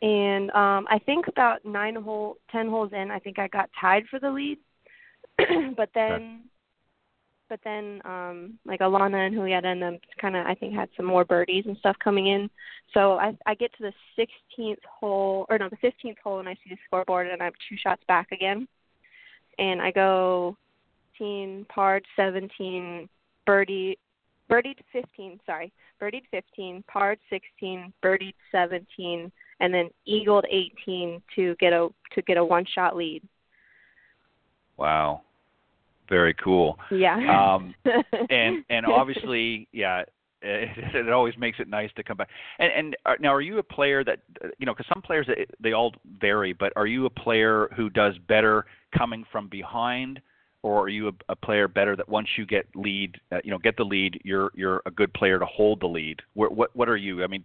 And 0.00 0.50
um 0.52 0.86
I 0.90 0.98
think 1.04 1.28
about 1.28 1.64
nine 1.64 1.94
hole 1.94 2.38
ten 2.50 2.68
holes 2.68 2.92
in 2.92 3.10
I 3.10 3.18
think 3.18 3.38
I 3.38 3.48
got 3.48 3.68
tied 3.78 4.04
for 4.10 4.18
the 4.18 4.30
lead. 4.30 4.58
but 5.76 5.90
then 5.94 6.44
but 7.50 7.60
then 7.64 8.00
um 8.06 8.58
like 8.64 8.80
Alana 8.80 9.26
and 9.26 9.36
Julieta 9.36 9.66
and 9.66 9.82
them 9.82 9.98
kinda 10.18 10.42
I 10.46 10.54
think 10.54 10.74
had 10.74 10.88
some 10.96 11.06
more 11.06 11.24
birdies 11.26 11.64
and 11.66 11.76
stuff 11.76 11.96
coming 12.02 12.28
in. 12.28 12.48
So 12.94 13.18
I 13.18 13.36
I 13.44 13.54
get 13.54 13.74
to 13.74 13.82
the 13.82 13.92
sixteenth 14.16 14.82
hole 14.88 15.44
or 15.50 15.58
no, 15.58 15.68
the 15.68 15.76
fifteenth 15.76 16.18
hole 16.24 16.38
and 16.38 16.48
I 16.48 16.54
see 16.54 16.70
the 16.70 16.78
scoreboard 16.86 17.26
and 17.26 17.42
I'm 17.42 17.52
two 17.68 17.76
shots 17.76 18.02
back 18.08 18.32
again. 18.32 18.66
And 19.58 19.82
I 19.82 19.90
go 19.90 20.56
15, 21.18 21.66
par 21.70 22.02
17, 22.14 23.08
birdie, 23.46 23.98
birdied 24.50 24.78
15, 24.92 25.40
sorry, 25.46 25.72
birdied 26.00 26.22
15, 26.30 26.84
par 26.86 27.16
16, 27.30 27.92
birdied 28.02 28.34
17, 28.52 29.30
and 29.60 29.74
then 29.74 29.88
eagled 30.04 30.44
18 30.50 31.22
to 31.34 31.54
get 31.58 31.72
a 31.72 31.88
to 32.14 32.22
get 32.22 32.36
a 32.36 32.44
one 32.44 32.64
shot 32.74 32.96
lead. 32.96 33.22
Wow, 34.76 35.22
very 36.08 36.34
cool. 36.34 36.78
Yeah. 36.90 37.16
Um, 37.54 37.74
and 38.30 38.64
and 38.68 38.86
obviously, 38.86 39.68
yeah, 39.72 40.02
it, 40.42 40.94
it 40.94 41.12
always 41.12 41.36
makes 41.38 41.58
it 41.60 41.68
nice 41.68 41.90
to 41.96 42.02
come 42.02 42.18
back. 42.18 42.28
And 42.58 42.72
and 42.72 42.96
uh, 43.06 43.14
now, 43.20 43.34
are 43.34 43.40
you 43.40 43.58
a 43.58 43.62
player 43.62 44.04
that 44.04 44.20
you 44.58 44.66
know? 44.66 44.74
Because 44.74 44.86
some 44.92 45.02
players 45.02 45.26
they 45.60 45.72
all 45.72 45.92
vary, 46.20 46.52
but 46.52 46.72
are 46.76 46.86
you 46.86 47.06
a 47.06 47.10
player 47.10 47.68
who 47.76 47.90
does 47.90 48.14
better 48.28 48.66
coming 48.96 49.24
from 49.32 49.48
behind, 49.48 50.20
or 50.66 50.80
are 50.80 50.88
you 50.88 51.06
a, 51.08 51.12
a 51.28 51.36
player 51.36 51.68
better 51.68 51.94
that 51.94 52.08
once 52.08 52.26
you 52.36 52.44
get 52.44 52.66
lead, 52.74 53.14
uh, 53.30 53.38
you 53.44 53.52
know, 53.52 53.58
get 53.58 53.76
the 53.76 53.84
lead, 53.84 54.20
you're 54.24 54.50
you're 54.54 54.82
a 54.84 54.90
good 54.90 55.14
player 55.14 55.38
to 55.38 55.46
hold 55.46 55.80
the 55.80 55.86
lead? 55.86 56.20
What 56.34 56.52
what 56.56 56.74
what 56.74 56.88
are 56.88 56.96
you? 56.96 57.22
I 57.22 57.28
mean, 57.28 57.44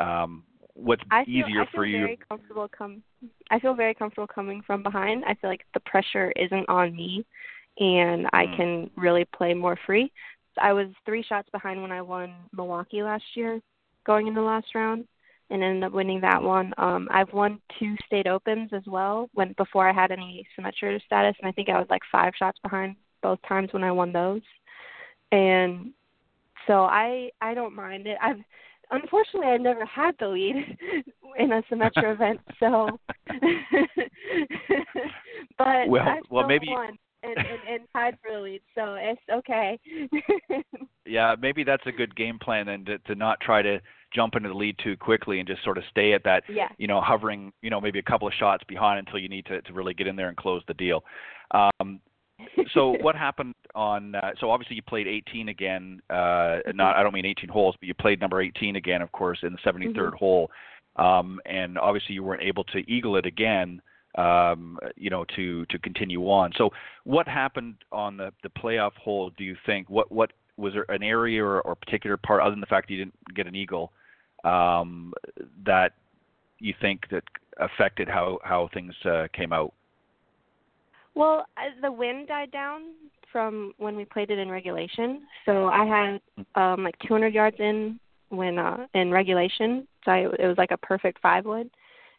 um, 0.00 0.44
what's 0.74 1.02
I 1.10 1.24
feel, 1.24 1.46
easier 1.46 1.62
I 1.62 1.64
feel 1.64 1.66
for 1.74 1.86
you? 1.86 1.98
very 2.00 2.18
comfortable 2.28 2.68
come 2.68 3.02
I 3.50 3.58
feel 3.58 3.72
very 3.72 3.94
comfortable 3.94 4.26
coming 4.26 4.60
from 4.66 4.82
behind. 4.82 5.24
I 5.24 5.34
feel 5.34 5.48
like 5.48 5.64
the 5.72 5.80
pressure 5.80 6.30
isn't 6.36 6.68
on 6.68 6.94
me 6.94 7.24
and 7.78 8.26
I 8.34 8.44
Mm. 8.44 8.56
can 8.56 8.90
really 8.96 9.24
play 9.24 9.54
more 9.54 9.78
free. 9.86 10.12
I 10.60 10.74
was 10.74 10.88
three 11.06 11.22
shots 11.22 11.48
behind 11.52 11.80
when 11.80 11.90
I 11.90 12.02
won 12.02 12.34
Milwaukee 12.52 13.02
last 13.02 13.24
year, 13.34 13.62
going 14.04 14.26
in 14.26 14.34
the 14.34 14.42
last 14.42 14.74
round, 14.74 15.08
and 15.52 15.62
ended 15.62 15.84
up 15.84 15.92
winning 15.92 16.20
that 16.22 16.42
one. 16.42 16.72
Um, 16.78 17.08
I've 17.10 17.32
won 17.32 17.60
two 17.78 17.94
state 18.06 18.26
opens 18.26 18.70
as 18.72 18.82
well 18.86 19.28
when 19.34 19.52
before 19.58 19.88
I 19.88 19.92
had 19.92 20.10
any 20.10 20.46
Symetra 20.58 21.00
status, 21.04 21.36
and 21.40 21.48
I 21.48 21.52
think 21.52 21.68
I 21.68 21.78
was 21.78 21.86
like 21.90 22.02
five 22.10 22.32
shots 22.38 22.58
behind 22.62 22.96
both 23.22 23.38
times 23.46 23.72
when 23.72 23.84
I 23.84 23.92
won 23.92 24.12
those. 24.12 24.40
And 25.30 25.92
so 26.66 26.82
I 26.84 27.30
I 27.40 27.54
don't 27.54 27.74
mind 27.74 28.06
it. 28.06 28.18
I've 28.20 28.40
unfortunately 28.90 29.48
I've 29.48 29.60
never 29.60 29.84
had 29.86 30.14
the 30.18 30.28
lead 30.28 30.56
in 31.38 31.52
a 31.52 31.62
Symetra 31.70 32.12
event, 32.14 32.40
so 32.58 32.98
but 35.58 35.88
Well- 35.88 36.18
well, 36.30 36.46
maybe- 36.46 36.68
won 36.70 36.98
and, 37.22 37.38
and, 37.38 37.60
and 37.68 37.82
tied 37.92 38.18
for 38.22 38.32
the 38.32 38.40
lead, 38.40 38.62
so 38.74 38.96
it's 38.98 39.20
okay. 39.30 39.78
Yeah, 41.04 41.34
maybe 41.40 41.64
that's 41.64 41.86
a 41.86 41.92
good 41.92 42.14
game 42.14 42.38
plan 42.38 42.66
then 42.66 42.84
to, 42.84 42.98
to 42.98 43.14
not 43.14 43.40
try 43.40 43.60
to 43.60 43.80
jump 44.14 44.36
into 44.36 44.48
the 44.48 44.54
lead 44.54 44.76
too 44.82 44.96
quickly 44.96 45.40
and 45.40 45.48
just 45.48 45.62
sort 45.64 45.76
of 45.76 45.84
stay 45.90 46.12
at 46.12 46.22
that, 46.24 46.44
yeah. 46.48 46.68
you 46.78 46.86
know, 46.86 47.00
hovering, 47.00 47.52
you 47.60 47.70
know, 47.70 47.80
maybe 47.80 47.98
a 47.98 48.02
couple 48.02 48.28
of 48.28 48.34
shots 48.34 48.62
behind 48.68 49.00
until 49.00 49.18
you 49.18 49.28
need 49.28 49.44
to, 49.46 49.60
to 49.62 49.72
really 49.72 49.94
get 49.94 50.06
in 50.06 50.14
there 50.14 50.28
and 50.28 50.36
close 50.36 50.62
the 50.68 50.74
deal. 50.74 51.02
Um, 51.50 52.00
so 52.72 52.96
what 53.00 53.16
happened 53.16 53.54
on? 53.74 54.14
Uh, 54.14 54.30
so 54.38 54.50
obviously 54.50 54.76
you 54.76 54.82
played 54.82 55.08
18 55.08 55.48
again. 55.48 56.00
Uh, 56.08 56.58
not 56.74 56.96
I 56.96 57.02
don't 57.02 57.14
mean 57.14 57.26
18 57.26 57.48
holes, 57.48 57.74
but 57.80 57.88
you 57.88 57.94
played 57.94 58.20
number 58.20 58.40
18 58.40 58.76
again, 58.76 59.02
of 59.02 59.10
course, 59.12 59.40
in 59.42 59.52
the 59.52 59.58
73rd 59.58 60.12
Mhm. 60.12 60.14
hole. 60.14 60.50
Um, 60.96 61.40
and 61.46 61.78
obviously 61.78 62.14
you 62.14 62.22
weren't 62.22 62.42
able 62.42 62.64
to 62.64 62.78
eagle 62.90 63.16
it 63.16 63.26
again. 63.26 63.82
Um, 64.16 64.78
you 64.94 65.08
know, 65.08 65.24
to 65.36 65.64
to 65.66 65.78
continue 65.78 66.20
on. 66.24 66.52
So 66.58 66.68
what 67.04 67.26
happened 67.26 67.76
on 67.92 68.18
the 68.18 68.30
the 68.42 68.50
playoff 68.50 68.92
hole? 68.92 69.30
Do 69.38 69.44
you 69.44 69.56
think? 69.64 69.88
What 69.88 70.12
what 70.12 70.32
was 70.58 70.74
there 70.74 70.84
an 70.90 71.02
area 71.02 71.42
or, 71.42 71.62
or 71.62 71.74
particular 71.74 72.16
part 72.16 72.42
other 72.42 72.50
than 72.50 72.60
the 72.60 72.66
fact 72.66 72.88
that 72.88 72.94
you 72.94 73.04
didn't 73.04 73.34
get 73.34 73.46
an 73.46 73.54
eagle 73.54 73.92
um, 74.44 75.14
that 75.64 75.92
you 76.58 76.74
think 76.80 77.08
that 77.10 77.24
affected 77.58 78.08
how 78.08 78.38
how 78.44 78.68
things 78.74 78.94
uh, 79.04 79.26
came 79.32 79.52
out? 79.52 79.72
Well, 81.14 81.44
uh, 81.56 81.80
the 81.80 81.92
wind 81.92 82.28
died 82.28 82.50
down 82.50 82.82
from 83.30 83.72
when 83.78 83.96
we 83.96 84.04
played 84.04 84.30
it 84.30 84.38
in 84.38 84.50
regulation. 84.50 85.22
So 85.46 85.68
I 85.68 85.84
had 85.84 86.20
um 86.60 86.84
like 86.84 86.98
200 87.06 87.34
yards 87.34 87.56
in 87.58 87.98
when 88.28 88.58
uh 88.58 88.86
in 88.94 89.10
regulation. 89.10 89.86
So 90.04 90.12
I, 90.12 90.18
it 90.38 90.46
was 90.46 90.58
like 90.58 90.70
a 90.70 90.76
perfect 90.76 91.20
five 91.20 91.44
wood. 91.44 91.70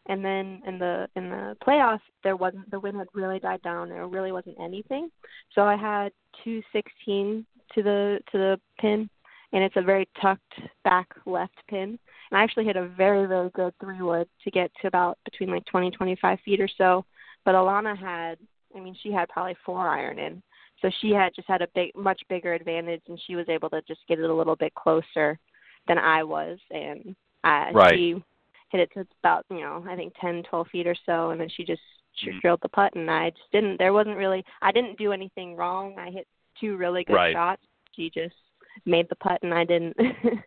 And 0.06 0.24
then 0.24 0.60
in 0.66 0.78
the 0.78 1.08
in 1.16 1.30
the 1.30 1.56
playoffs, 1.66 2.00
there 2.22 2.36
wasn't 2.36 2.70
the 2.70 2.80
wind 2.80 2.98
had 2.98 3.08
really 3.14 3.38
died 3.38 3.62
down. 3.62 3.88
There 3.88 4.06
really 4.06 4.32
wasn't 4.32 4.60
anything. 4.60 5.10
So 5.54 5.62
I 5.62 5.76
had 5.76 6.12
216 6.44 7.46
to 7.74 7.82
the 7.82 8.18
to 8.30 8.38
the 8.38 8.60
pin, 8.78 9.08
and 9.52 9.64
it's 9.64 9.76
a 9.76 9.82
very 9.82 10.06
tucked 10.20 10.60
back 10.84 11.08
left 11.24 11.56
pin. 11.68 11.98
And 12.30 12.38
I 12.38 12.42
actually 12.42 12.66
hit 12.66 12.76
a 12.76 12.86
very 12.88 13.26
very 13.26 13.48
good 13.50 13.72
three 13.80 14.02
wood 14.02 14.28
to 14.42 14.50
get 14.50 14.70
to 14.82 14.88
about 14.88 15.18
between 15.24 15.50
like 15.50 15.64
20 15.66 15.90
25 15.90 16.38
feet 16.44 16.60
or 16.60 16.68
so. 16.76 17.04
But 17.46 17.54
Alana 17.54 17.96
had, 17.96 18.38
I 18.76 18.80
mean, 18.80 18.96
she 19.02 19.10
had 19.10 19.28
probably 19.30 19.56
four 19.64 19.86
iron 19.86 20.18
in, 20.18 20.42
so 20.82 20.90
she 21.00 21.12
had 21.12 21.34
just 21.34 21.48
had 21.48 21.62
a 21.62 21.68
big 21.74 21.96
much 21.96 22.20
bigger 22.28 22.52
advantage, 22.52 23.02
and 23.08 23.18
she 23.26 23.36
was 23.36 23.48
able 23.48 23.70
to 23.70 23.80
just 23.88 24.00
get 24.06 24.18
it 24.18 24.28
a 24.28 24.34
little 24.34 24.56
bit 24.56 24.74
closer 24.74 25.38
than 25.88 25.98
I 25.98 26.24
was, 26.24 26.58
and 26.70 27.16
uh, 27.42 27.66
right. 27.72 27.94
she 27.94 28.22
hit 28.74 28.80
it 28.80 28.92
to 28.94 29.06
about 29.22 29.46
you 29.50 29.60
know 29.60 29.84
I 29.88 29.94
think 29.94 30.14
ten, 30.20 30.42
twelve 30.42 30.66
feet 30.68 30.86
or 30.88 30.96
so, 31.06 31.30
and 31.30 31.40
then 31.40 31.48
she 31.48 31.64
just 31.64 31.82
she 32.16 32.30
Mhm. 32.30 32.40
drilled 32.40 32.60
the 32.62 32.68
putt, 32.68 32.94
and 32.94 33.08
I 33.10 33.30
just 33.30 33.50
didn't. 33.52 33.78
There 33.78 33.92
wasn't 33.92 34.16
really 34.16 34.44
I 34.62 34.72
didn't 34.72 34.98
do 34.98 35.12
anything 35.12 35.54
wrong. 35.56 35.96
I 35.98 36.10
hit 36.10 36.26
two 36.60 36.76
really 36.76 37.04
good 37.04 37.14
Right. 37.14 37.32
shots. 37.32 37.62
She 37.94 38.10
just 38.10 38.34
made 38.84 39.08
the 39.08 39.16
putt, 39.16 39.40
and 39.42 39.54
I 39.54 39.64
didn't. 39.64 39.96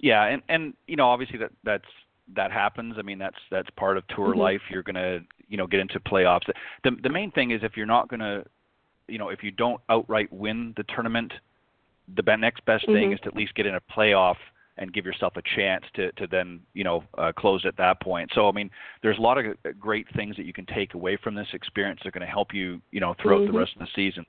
Yeah, 0.00 0.24
and 0.24 0.42
and 0.48 0.74
you 0.86 0.96
know 0.96 1.06
obviously 1.08 1.38
that 1.38 1.52
that's 1.62 1.88
that 2.34 2.50
happens. 2.52 2.96
I 2.98 3.02
mean 3.02 3.18
that's 3.18 3.38
that's 3.50 3.70
part 3.70 3.96
of 3.96 4.06
tour 4.08 4.34
Mhm. 4.34 4.38
life. 4.38 4.62
You're 4.70 4.82
gonna 4.82 5.20
you 5.48 5.56
know 5.56 5.66
get 5.66 5.80
into 5.80 5.98
playoffs. 6.00 6.50
The 6.82 6.90
the 6.90 7.08
main 7.08 7.30
thing 7.30 7.52
is 7.52 7.62
if 7.62 7.76
you're 7.76 7.86
not 7.86 8.08
gonna 8.08 8.44
you 9.08 9.18
know 9.18 9.30
if 9.30 9.42
you 9.42 9.50
don't 9.50 9.80
outright 9.88 10.30
win 10.32 10.74
the 10.76 10.82
tournament, 10.84 11.32
the 12.08 12.22
next 12.36 12.64
best 12.66 12.84
thing 12.86 13.10
Mhm. 13.10 13.14
is 13.14 13.20
to 13.20 13.28
at 13.28 13.36
least 13.36 13.54
get 13.54 13.66
in 13.66 13.76
a 13.76 13.80
playoff 13.80 14.36
and 14.76 14.92
give 14.92 15.06
yourself 15.06 15.34
a 15.36 15.42
chance 15.56 15.84
to 15.94 16.10
to 16.12 16.26
then 16.26 16.60
you 16.74 16.84
know 16.84 17.04
uh, 17.18 17.32
close 17.36 17.64
at 17.64 17.76
that 17.76 18.00
point. 18.00 18.30
So 18.34 18.48
I 18.48 18.52
mean 18.52 18.70
there's 19.02 19.18
a 19.18 19.22
lot 19.22 19.38
of 19.38 19.44
great 19.78 20.06
things 20.16 20.36
that 20.36 20.44
you 20.46 20.52
can 20.52 20.66
take 20.66 20.94
away 20.94 21.16
from 21.16 21.34
this 21.34 21.48
experience. 21.52 22.00
that 22.02 22.08
are 22.08 22.12
going 22.18 22.26
to 22.26 22.32
help 22.32 22.52
you 22.52 22.80
you 22.90 23.00
know 23.00 23.14
throughout 23.20 23.42
Mhm. 23.42 23.52
the 23.52 23.58
rest 23.58 23.72
of 23.74 23.80
the 23.80 23.88
season. 23.94 24.26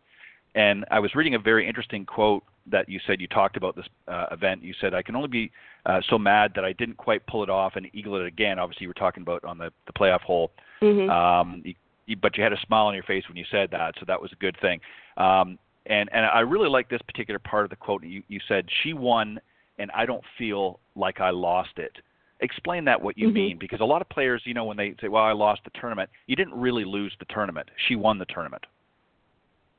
And 0.53 0.85
I 0.89 0.99
was 0.99 1.15
reading 1.15 1.35
a 1.35 1.39
very 1.39 1.67
interesting 1.67 2.05
quote 2.05 2.43
that 2.67 2.87
you 2.87 2.99
said 3.05 3.19
you 3.19 3.27
talked 3.27 3.57
about 3.57 3.75
this 3.75 3.85
uh, 4.07 4.27
event. 4.31 4.63
You 4.63 4.73
said, 4.79 4.93
"I 4.93 5.01
can 5.01 5.15
only 5.15 5.27
be 5.27 5.51
uh, 5.85 6.01
so 6.09 6.17
mad 6.17 6.53
that 6.55 6.63
I 6.63 6.71
didn't 6.73 6.95
quite 6.97 7.25
pull 7.27 7.43
it 7.43 7.49
off 7.49 7.75
and 7.75 7.89
eagle 7.93 8.15
it 8.15 8.25
again." 8.25 8.57
Obviously, 8.57 8.85
you 8.85 8.87
were 8.87 8.93
talking 8.93 9.21
about 9.21 9.43
on 9.43 9.57
the, 9.57 9.71
the 9.85 9.93
playoff 9.93 10.21
hole, 10.21 10.51
mhm. 10.81 11.09
um, 11.09 11.61
you, 12.07 12.15
but 12.15 12.37
you 12.37 12.43
had 12.43 12.53
a 12.53 12.61
smile 12.65 12.85
on 12.85 12.93
your 12.93 13.03
face 13.03 13.27
when 13.27 13.35
you 13.35 13.45
said 13.51 13.69
that, 13.71 13.95
so 13.99 14.05
that 14.07 14.21
was 14.21 14.31
a 14.31 14.35
good 14.35 14.55
thing. 14.61 14.79
Um, 15.17 15.59
and 15.87 16.09
and 16.13 16.25
I 16.25 16.39
really 16.39 16.69
like 16.69 16.89
this 16.89 17.01
particular 17.01 17.39
part 17.39 17.65
of 17.65 17.69
the 17.69 17.75
quote. 17.75 18.03
You 18.03 18.23
you 18.29 18.39
said, 18.47 18.65
"She 18.81 18.93
won, 18.93 19.39
and 19.77 19.91
I 19.91 20.05
don't 20.05 20.23
feel 20.37 20.79
like 20.95 21.19
I 21.19 21.29
lost 21.29 21.77
it." 21.77 21.97
Explain 22.41 22.85
that 22.85 23.01
what 23.01 23.17
you 23.17 23.29
Mhm. 23.29 23.33
mean, 23.33 23.57
because 23.57 23.79
a 23.79 23.85
lot 23.85 24.01
of 24.01 24.09
players, 24.09 24.45
you 24.45 24.53
know, 24.53 24.65
when 24.65 24.77
they 24.77 24.93
say, 24.95 25.07
"Well, 25.07 25.23
I 25.23 25.31
lost 25.31 25.63
the 25.63 25.69
tournament," 25.71 26.09
you 26.27 26.35
didn't 26.35 26.59
really 26.59 26.83
lose 26.83 27.15
the 27.17 27.25
tournament. 27.25 27.69
She 27.77 27.95
won 27.95 28.17
the 28.17 28.25
tournament. 28.25 28.65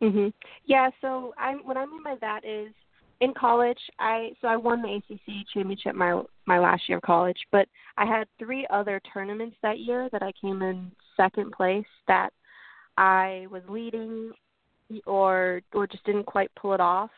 Mhm. 0.00 0.32
Yeah, 0.64 0.90
so 1.00 1.34
I 1.38 1.54
what 1.54 1.76
I 1.76 1.86
mean 1.86 2.02
by 2.02 2.16
that 2.16 2.44
is 2.44 2.72
in 3.20 3.32
college 3.32 3.80
I 3.98 4.32
so 4.40 4.48
I 4.48 4.56
won 4.56 4.82
the 4.82 4.94
ACC 4.94 5.44
championship 5.52 5.94
my 5.94 6.22
my 6.46 6.58
last 6.58 6.88
year 6.88 6.98
of 6.98 7.02
college, 7.02 7.46
but 7.50 7.68
I 7.96 8.04
had 8.04 8.28
three 8.38 8.66
other 8.68 9.00
tournaments 9.00 9.56
that 9.62 9.78
year 9.80 10.08
that 10.10 10.22
I 10.22 10.32
came 10.32 10.62
in 10.62 10.90
second 11.16 11.52
place 11.52 11.86
that 12.08 12.32
I 12.98 13.46
was 13.50 13.62
leading 13.68 14.32
or 15.06 15.62
or 15.72 15.86
just 15.86 16.04
didn't 16.04 16.24
quite 16.24 16.54
pull 16.54 16.74
it 16.74 16.80
off. 16.80 17.10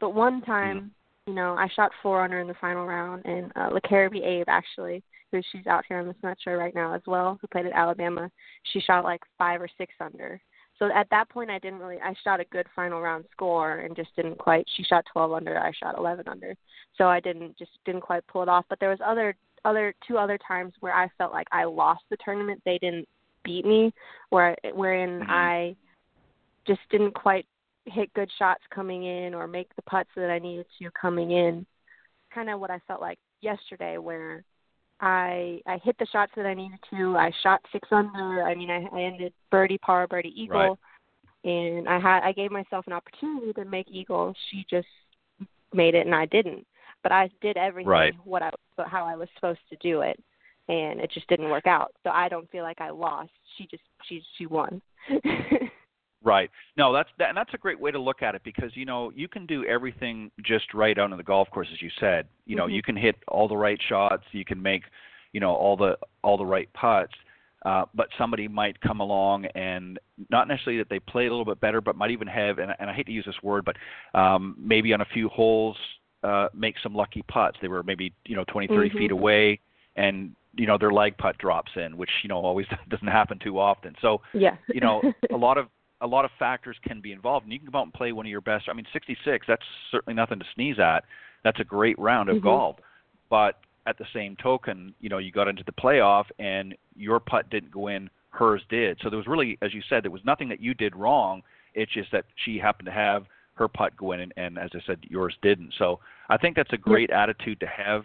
But 0.00 0.10
one 0.10 0.42
time, 0.42 0.94
you 1.28 1.34
know, 1.34 1.54
I 1.56 1.68
shot 1.76 1.92
four 2.02 2.24
under 2.24 2.40
in 2.40 2.48
the 2.48 2.54
final 2.54 2.86
round 2.86 3.24
and 3.26 3.52
uh 3.54 3.68
Lakareber 3.68 4.24
Abe 4.24 4.48
actually, 4.48 5.02
who 5.30 5.42
she's 5.52 5.66
out 5.66 5.84
here 5.86 5.98
on 5.98 6.06
the 6.06 6.36
show 6.42 6.52
right 6.52 6.74
now 6.74 6.94
as 6.94 7.02
well, 7.06 7.38
who 7.40 7.46
played 7.48 7.66
at 7.66 7.72
Alabama, 7.72 8.30
she 8.72 8.80
shot 8.80 9.04
like 9.04 9.20
five 9.36 9.60
or 9.60 9.68
six 9.76 9.92
under. 10.00 10.40
So 10.78 10.88
at 10.94 11.10
that 11.10 11.28
point 11.28 11.50
i 11.50 11.58
didn't 11.58 11.80
really 11.80 11.98
i 12.02 12.14
shot 12.24 12.40
a 12.40 12.44
good 12.46 12.66
final 12.74 13.00
round 13.02 13.26
score 13.30 13.80
and 13.80 13.94
just 13.94 14.14
didn't 14.16 14.38
quite 14.38 14.64
she 14.76 14.82
shot 14.84 15.04
12 15.12 15.32
under 15.32 15.58
i 15.58 15.70
shot 15.72 15.98
11 15.98 16.26
under. 16.28 16.54
So 16.96 17.08
i 17.08 17.20
didn't 17.20 17.58
just 17.58 17.72
didn't 17.84 18.00
quite 18.00 18.26
pull 18.26 18.42
it 18.42 18.48
off. 18.48 18.64
But 18.70 18.80
there 18.80 18.88
was 18.88 19.00
other 19.04 19.36
other 19.66 19.92
two 20.06 20.16
other 20.16 20.38
times 20.38 20.72
where 20.80 20.94
i 20.94 21.08
felt 21.18 21.32
like 21.32 21.48
i 21.52 21.64
lost 21.64 22.04
the 22.08 22.16
tournament. 22.24 22.62
They 22.64 22.78
didn't 22.78 23.06
beat 23.44 23.66
me 23.66 23.92
where 24.30 24.56
wherein 24.72 25.20
Mhm. 25.20 25.28
i 25.28 25.76
just 26.66 26.80
didn't 26.90 27.12
quite 27.12 27.46
hit 27.90 28.12
good 28.14 28.30
shots 28.38 28.62
coming 28.70 29.04
in 29.04 29.34
or 29.34 29.46
make 29.46 29.74
the 29.76 29.82
putts 29.82 30.10
that 30.16 30.30
i 30.30 30.38
needed 30.38 30.66
to 30.78 30.90
coming 31.00 31.32
in 31.32 31.66
kind 32.34 32.50
of 32.50 32.60
what 32.60 32.70
i 32.70 32.78
felt 32.86 33.00
like 33.00 33.18
yesterday 33.40 33.98
where 33.98 34.44
I 35.00 35.60
I 35.66 35.78
hit 35.84 35.96
the 35.98 36.06
shots 36.06 36.32
that 36.36 36.46
I 36.46 36.54
needed 36.54 36.78
to. 36.90 37.16
I 37.16 37.30
shot 37.42 37.60
six 37.70 37.88
under. 37.92 38.42
I 38.42 38.54
mean, 38.54 38.70
I, 38.70 38.84
I 38.92 39.02
ended 39.02 39.32
birdie 39.50 39.78
par, 39.78 40.06
birdie 40.08 40.34
eagle, 40.34 40.78
and 41.44 41.88
I 41.88 41.98
had 41.98 42.22
I 42.24 42.32
gave 42.32 42.50
myself 42.50 42.86
an 42.86 42.92
opportunity 42.92 43.52
to 43.52 43.64
make 43.64 43.86
eagle. 43.90 44.34
She 44.50 44.66
just 44.68 44.88
made 45.72 45.94
it, 45.94 46.06
and 46.06 46.14
I 46.14 46.26
didn't. 46.26 46.66
But 47.02 47.12
I 47.12 47.30
did 47.40 47.56
everything 47.56 47.88
Right. 47.88 48.14
what 48.24 48.42
I 48.42 48.50
how 48.86 49.04
I 49.04 49.14
was 49.14 49.28
supposed 49.36 49.60
to 49.70 49.76
do 49.76 50.00
it, 50.00 50.20
and 50.68 51.00
it 51.00 51.10
just 51.12 51.28
didn't 51.28 51.50
work 51.50 51.66
out. 51.66 51.92
So 52.02 52.10
I 52.10 52.28
don't 52.28 52.50
feel 52.50 52.64
like 52.64 52.80
I 52.80 52.90
lost. 52.90 53.30
She 53.56 53.66
just 53.70 53.84
she 54.08 54.22
she 54.36 54.46
won. 54.46 54.82
Right. 56.22 56.50
No, 56.76 56.92
that's 56.92 57.08
that, 57.18 57.28
and 57.28 57.36
that's 57.36 57.54
a 57.54 57.58
great 57.58 57.78
way 57.78 57.90
to 57.92 57.98
look 57.98 58.22
at 58.22 58.34
it 58.34 58.42
because 58.44 58.70
you 58.74 58.84
know 58.84 59.12
you 59.14 59.28
can 59.28 59.46
do 59.46 59.64
everything 59.66 60.30
just 60.42 60.74
right 60.74 60.98
out 60.98 61.12
on 61.12 61.16
the 61.16 61.22
golf 61.22 61.48
course, 61.50 61.68
as 61.72 61.80
you 61.80 61.90
said. 62.00 62.26
You 62.44 62.56
know, 62.56 62.66
Mhm. 62.66 62.72
you 62.74 62.82
can 62.82 62.96
hit 62.96 63.16
all 63.28 63.46
the 63.46 63.56
right 63.56 63.80
shots, 63.88 64.24
you 64.32 64.44
can 64.44 64.60
make, 64.60 64.82
you 65.32 65.40
know, 65.40 65.54
all 65.54 65.76
the 65.76 65.96
all 66.24 66.36
the 66.36 66.44
right 66.46 66.68
putts, 66.72 67.14
uh, 67.64 67.84
but 67.94 68.08
somebody 68.18 68.48
might 68.48 68.80
come 68.80 68.98
along 69.00 69.46
and 69.54 69.98
not 70.28 70.48
necessarily 70.48 70.78
that 70.78 70.88
they 70.88 70.98
play 70.98 71.26
a 71.26 71.30
little 71.30 71.44
bit 71.44 71.60
better, 71.60 71.80
but 71.80 71.94
might 71.94 72.10
even 72.10 72.26
have, 72.26 72.58
and, 72.58 72.74
and 72.80 72.90
I 72.90 72.92
hate 72.94 73.06
to 73.06 73.12
use 73.12 73.24
this 73.24 73.40
word, 73.42 73.64
but 73.64 73.76
um, 74.18 74.56
maybe 74.58 74.92
on 74.92 75.00
a 75.00 75.04
few 75.06 75.28
holes 75.28 75.76
uh, 76.24 76.48
make 76.52 76.74
some 76.82 76.96
lucky 76.96 77.22
putts. 77.28 77.58
They 77.62 77.68
were 77.68 77.84
maybe 77.84 78.12
you 78.26 78.34
know 78.34 78.44
20, 78.48 78.66
30 78.66 78.90
Mhm. 78.90 78.98
feet 78.98 79.10
away, 79.12 79.60
and 79.94 80.34
you 80.56 80.66
know 80.66 80.76
their 80.78 80.90
leg 80.90 81.16
putt 81.16 81.38
drops 81.38 81.70
in, 81.76 81.96
which 81.96 82.10
you 82.24 82.28
know 82.28 82.38
always 82.38 82.66
doesn't 82.88 83.06
happen 83.06 83.38
too 83.38 83.60
often. 83.60 83.94
So 84.02 84.20
yeah. 84.34 84.56
you 84.66 84.80
know, 84.80 85.00
a 85.32 85.36
lot 85.36 85.58
of 85.58 85.68
a 86.00 86.06
lot 86.06 86.24
of 86.24 86.30
factors 86.38 86.76
can 86.86 87.00
be 87.00 87.12
involved, 87.12 87.44
and 87.44 87.52
you 87.52 87.58
can 87.58 87.70
go 87.70 87.78
out 87.78 87.82
and 87.82 87.92
play 87.92 88.12
one 88.12 88.26
of 88.26 88.30
your 88.30 88.40
best. 88.40 88.68
I 88.68 88.72
mean, 88.72 88.86
66. 88.92 89.46
That's 89.46 89.62
certainly 89.90 90.14
nothing 90.14 90.38
to 90.38 90.44
sneeze 90.54 90.78
at. 90.78 91.04
That's 91.42 91.60
a 91.60 91.64
great 91.64 91.98
round 91.98 92.28
of 92.28 92.38
Mhm. 92.38 92.42
golf. 92.42 92.80
But 93.28 93.60
at 93.86 93.98
the 93.98 94.06
same 94.12 94.36
token, 94.36 94.94
you 95.00 95.08
know, 95.08 95.18
you 95.18 95.30
got 95.30 95.48
into 95.48 95.64
the 95.64 95.72
playoff, 95.72 96.30
and 96.38 96.76
your 96.94 97.20
putt 97.20 97.50
didn't 97.50 97.70
go 97.70 97.88
in. 97.88 98.10
Hers 98.30 98.62
did. 98.68 99.00
So 99.00 99.10
there 99.10 99.16
was 99.16 99.26
really, 99.26 99.58
as 99.62 99.74
you 99.74 99.82
said, 99.82 100.04
there 100.04 100.10
was 100.10 100.24
nothing 100.24 100.48
that 100.50 100.60
you 100.60 100.74
did 100.74 100.94
wrong. 100.94 101.42
It's 101.74 101.90
just 101.90 102.10
that 102.12 102.26
she 102.36 102.58
happened 102.58 102.86
to 102.86 102.92
have 102.92 103.26
her 103.54 103.66
putt 103.66 103.96
go 103.96 104.12
in, 104.12 104.20
and, 104.20 104.32
and 104.36 104.58
as 104.58 104.70
I 104.74 104.80
said, 104.86 105.00
yours 105.08 105.36
didn't. 105.42 105.74
So 105.74 105.98
I 106.28 106.36
think 106.36 106.54
that's 106.54 106.72
a 106.72 106.76
great 106.76 107.10
attitude 107.10 107.58
to 107.60 107.66
have 107.66 108.04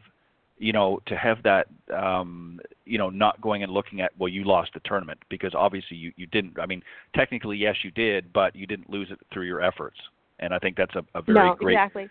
you 0.58 0.72
know, 0.72 1.00
to 1.08 1.18
have 1.18 1.42
that, 1.44 1.68
um, 1.94 2.60
you 2.86 2.98
know, 2.98 3.10
not 3.10 3.42
going 3.42 3.64
and 3.64 3.72
looking 3.72 4.02
at, 4.02 4.12
well, 4.18 4.30
you 4.30 4.44
lost 4.44 4.72
the 4.74 4.82
tournament 4.86 5.20
because 5.30 5.54
obviously 5.56 5.98
you, 5.98 6.12
you 6.16 6.28
didn't. 6.28 6.60
I 6.60 6.66
mean, 6.66 6.82
technically, 7.16 7.58
yes, 7.58 7.76
you 7.84 7.92
did, 7.92 8.32
but 8.34 8.56
you 8.56 8.68
didn't 8.68 8.90
lose 8.90 9.10
it 9.12 9.20
through 9.32 9.46
your 9.46 9.62
efforts. 9.62 9.98
And 10.40 10.54
I 10.54 10.60
think 10.60 10.78
that's 10.78 10.96
a, 10.96 11.04
a 11.16 11.22
very 11.22 11.50
no, 11.50 11.56
great. 11.56 11.74
exactly. 11.74 12.10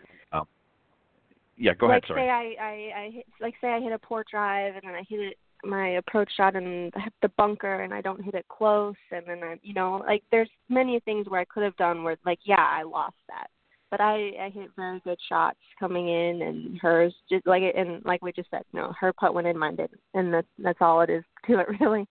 Yeah, 1.63 1.75
go 1.75 1.87
like 1.87 2.03
ahead. 2.03 2.09
Sorry. 2.09 2.23
say 2.23 2.29
I 2.29 2.65
I 2.65 3.01
I 3.01 3.11
hit, 3.11 3.27
like 3.41 3.55
say 3.61 3.69
I 3.69 3.81
hit 3.81 3.93
a 3.93 3.99
poor 3.99 4.25
drive 4.29 4.75
and 4.75 4.83
then 4.85 4.95
I 4.95 5.05
hit 5.09 5.21
it 5.21 5.39
my 5.65 5.91
approach 5.91 6.29
shot 6.37 6.57
in 6.57 6.91
the- 6.93 7.13
the 7.23 7.29
bunker 7.29 7.83
and 7.83 7.95
I 7.95 8.01
don't 8.01 8.21
hit 8.21 8.35
it 8.35 8.49
close 8.49 8.97
and 9.13 9.25
then 9.27 9.45
I 9.45 9.59
you 9.63 9.75
know 9.75 10.03
like 10.05 10.25
there's 10.33 10.51
many 10.69 10.99
things 11.01 11.29
where 11.29 11.41
I 11.41 11.45
could 11.45 11.63
have 11.63 11.77
done 11.77 12.03
where 12.03 12.17
like 12.27 12.41
yeah 12.45 12.67
I 12.69 12.83
lost 12.83 13.15
that 13.29 13.49
but 13.93 14.01
I 14.01 14.33
I 14.41 14.51
hit 14.53 14.71
very 14.75 14.99
good 15.01 15.19
shots 15.29 15.59
coming 15.79 16.09
in 16.09 16.43
and 16.43 16.81
hers 16.81 17.15
just 17.31 17.47
like 17.47 17.63
and 17.77 18.03
like 18.05 18.23
we 18.23 18.33
just 18.33 18.51
said 18.51 18.63
no 18.73 18.93
her 18.99 19.13
putt 19.13 19.35
went 19.35 19.47
in 19.47 19.57
mine 19.57 19.77
didn't 19.77 20.01
and 20.15 20.33
that's 20.35 20.49
that's 20.59 20.79
all 20.81 21.03
it 21.03 21.11
is 21.11 21.23
to 21.47 21.61
it 21.61 21.69
really. 21.81 22.07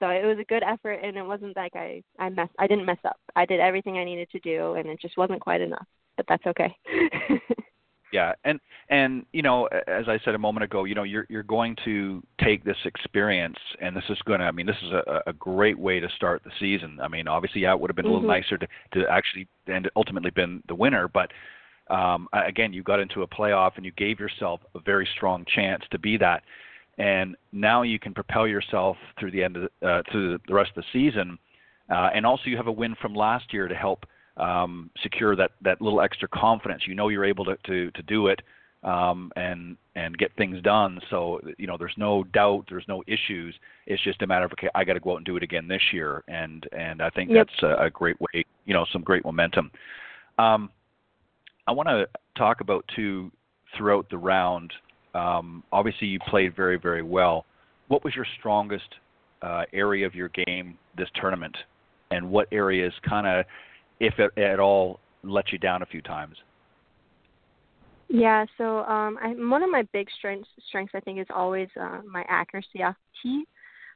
So 0.00 0.08
it 0.08 0.24
was 0.24 0.38
a 0.40 0.44
good 0.44 0.62
effort 0.62 1.00
and 1.02 1.16
it 1.16 1.26
wasn't 1.26 1.56
like 1.56 1.74
I 1.74 2.02
I 2.18 2.30
mess 2.30 2.48
I 2.58 2.66
didn't 2.68 2.86
mess 2.86 2.98
up. 3.04 3.16
I 3.36 3.44
did 3.44 3.60
everything 3.60 3.98
I 3.98 4.04
needed 4.04 4.30
to 4.30 4.40
do 4.40 4.74
and 4.74 4.88
it 4.88 5.00
just 5.02 5.18
wasn't 5.18 5.40
quite 5.40 5.60
enough 5.60 5.86
but 6.16 6.24
that's 6.28 6.46
okay 6.46 6.74
Yeah, 8.14 8.32
and 8.44 8.60
and 8.90 9.26
you 9.32 9.42
know, 9.42 9.66
as 9.88 10.06
I 10.08 10.20
said 10.24 10.36
a 10.36 10.38
moment 10.38 10.62
ago, 10.62 10.84
you 10.84 10.94
know, 10.94 11.02
you're 11.02 11.26
you're 11.28 11.42
going 11.42 11.74
to 11.84 12.22
take 12.40 12.62
this 12.64 12.76
experience, 12.84 13.58
and 13.82 13.96
this 13.96 14.04
is 14.08 14.18
going 14.24 14.38
to. 14.38 14.46
I 14.46 14.52
mean, 14.52 14.66
this 14.66 14.80
is 14.86 14.92
a, 14.92 15.22
a 15.26 15.32
great 15.32 15.76
way 15.76 15.98
to 15.98 16.08
start 16.14 16.42
the 16.44 16.52
season. 16.60 17.00
I 17.02 17.08
mean, 17.08 17.26
obviously, 17.26 17.62
yeah, 17.62 17.72
it 17.74 17.80
would 17.80 17.90
have 17.90 17.96
been 17.96 18.06
a 18.06 18.12
little 18.12 18.28
Mhm. 18.28 18.36
nicer 18.36 18.56
to 18.56 18.68
to 18.94 19.00
actually 19.10 19.48
and 19.66 19.90
ultimately 19.96 20.30
been 20.30 20.62
the 20.68 20.76
winner, 20.76 21.08
but 21.08 21.32
um, 21.90 22.28
again, 22.32 22.72
you 22.72 22.82
got 22.84 23.00
into 23.00 23.22
a 23.22 23.26
playoff 23.26 23.72
and 23.76 23.84
you 23.84 23.92
gave 24.04 24.20
yourself 24.20 24.60
a 24.76 24.78
very 24.78 25.06
strong 25.16 25.44
chance 25.56 25.82
to 25.90 25.98
be 25.98 26.16
that, 26.18 26.44
and 26.98 27.34
now 27.52 27.82
you 27.82 27.98
can 27.98 28.14
propel 28.14 28.46
yourself 28.46 28.96
through 29.18 29.32
the 29.32 29.42
end 29.42 29.56
of 29.56 29.62
the, 29.80 29.88
uh, 29.90 30.02
through 30.10 30.38
the 30.46 30.54
rest 30.54 30.70
of 30.76 30.84
the 30.84 30.88
season. 30.92 31.36
uh, 31.90 32.08
and 32.14 32.24
also 32.24 32.44
you 32.46 32.56
have 32.56 32.68
a 32.74 32.78
win 32.82 32.94
from 33.02 33.12
last 33.14 33.52
year 33.52 33.66
to 33.68 33.74
help 33.74 34.06
um, 34.36 34.90
secure 35.02 35.36
that 35.36 35.52
that 35.62 35.80
little 35.80 36.00
extra 36.00 36.28
confidence. 36.28 36.82
You 36.86 36.94
know 36.94 37.08
you're 37.08 37.24
able 37.24 37.44
to 37.46 37.56
to, 37.66 37.90
to 37.90 38.02
do 38.02 38.28
it 38.28 38.40
um, 38.84 39.32
and 39.36 39.76
and 39.96 40.16
get 40.18 40.30
things 40.36 40.60
done. 40.62 41.00
So 41.10 41.40
you 41.58 41.66
know 41.66 41.76
there's 41.78 41.94
no 41.96 42.24
doubt, 42.24 42.66
there's 42.68 42.84
no 42.86 43.02
issues. 43.06 43.54
It's 43.86 44.02
just 44.02 44.22
a 44.22 44.26
matter 44.26 44.44
of 44.44 44.52
okay, 44.52 44.68
I 44.74 44.84
got 44.84 44.94
to 44.94 45.00
go 45.00 45.12
out 45.12 45.16
and 45.16 45.26
do 45.26 45.36
it 45.36 45.42
again 45.42 45.66
this 45.66 45.82
year, 45.92 46.22
and 46.28 46.66
and 46.76 47.00
I 47.02 47.10
think 47.10 47.30
yep. 47.30 47.46
that's 47.48 47.62
a, 47.62 47.84
a, 47.84 47.90
great 47.90 48.20
way, 48.20 48.44
you 48.66 48.74
know, 48.74 48.84
some 48.92 49.02
great 49.02 49.24
momentum. 49.24 49.70
Um, 50.38 50.70
I 51.66 51.72
want 51.72 51.88
to 51.88 52.06
talk 52.36 52.60
about 52.60 52.84
too 52.94 53.30
throughout 53.76 54.08
the 54.10 54.18
round. 54.18 54.72
Um, 55.14 55.62
obviously, 55.72 56.08
you 56.08 56.18
played 56.28 56.54
very 56.54 56.78
very 56.78 57.02
well. 57.02 57.46
What 57.88 58.04
was 58.04 58.14
your 58.14 58.26
strongest 58.38 58.88
uh, 59.42 59.64
area 59.72 60.06
of 60.06 60.14
your 60.14 60.30
game 60.46 60.78
this 60.96 61.08
tournament, 61.20 61.56
and 62.10 62.30
what 62.30 62.48
areas 62.52 62.92
kind 63.08 63.26
of, 63.26 63.46
if 64.06 64.18
it 64.18 64.36
at 64.40 64.60
all, 64.60 65.00
let 65.22 65.52
you 65.52 65.58
down 65.58 65.82
a 65.82 65.86
few 65.86 66.02
times? 66.02 66.36
Yeah, 68.08 68.44
so 68.58 68.80
um, 68.84 69.18
I, 69.22 69.34
one 69.36 69.62
of 69.62 69.70
my 69.70 69.82
big 69.92 70.08
strengths 70.18 70.48
strengths 70.68 70.94
I 70.94 71.00
think 71.00 71.18
is 71.18 71.26
always 71.34 71.68
uh, 71.80 72.00
my 72.08 72.24
accuracy 72.28 72.82
off 72.82 72.94
the 72.94 73.28
tee. 73.28 73.44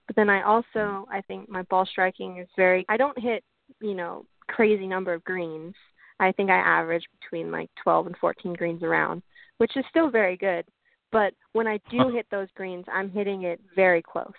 But 0.06 0.16
then 0.16 0.30
I 0.30 0.42
also 0.42 1.06
I 1.12 1.20
think 1.28 1.48
my 1.48 1.62
ball 1.64 1.86
striking 1.86 2.38
is 2.38 2.48
very. 2.56 2.84
I 2.88 2.96
don't 2.96 3.18
hit 3.18 3.44
you 3.80 3.94
know 3.94 4.24
crazy 4.48 4.86
number 4.86 5.12
of 5.12 5.22
greens. 5.24 5.74
I 6.20 6.32
think 6.32 6.50
I 6.50 6.56
average 6.56 7.04
between 7.20 7.52
like 7.52 7.70
12 7.82 8.08
and 8.08 8.16
14 8.16 8.54
greens 8.54 8.82
around, 8.82 9.22
which 9.58 9.76
is 9.76 9.84
still 9.90 10.10
very 10.10 10.36
good. 10.36 10.64
But 11.12 11.32
when 11.52 11.66
I 11.66 11.78
do 11.90 12.08
hit 12.08 12.26
those 12.30 12.48
greens, 12.56 12.84
I'm 12.92 13.10
hitting 13.10 13.44
it 13.44 13.60
very 13.76 14.02
close. 14.02 14.32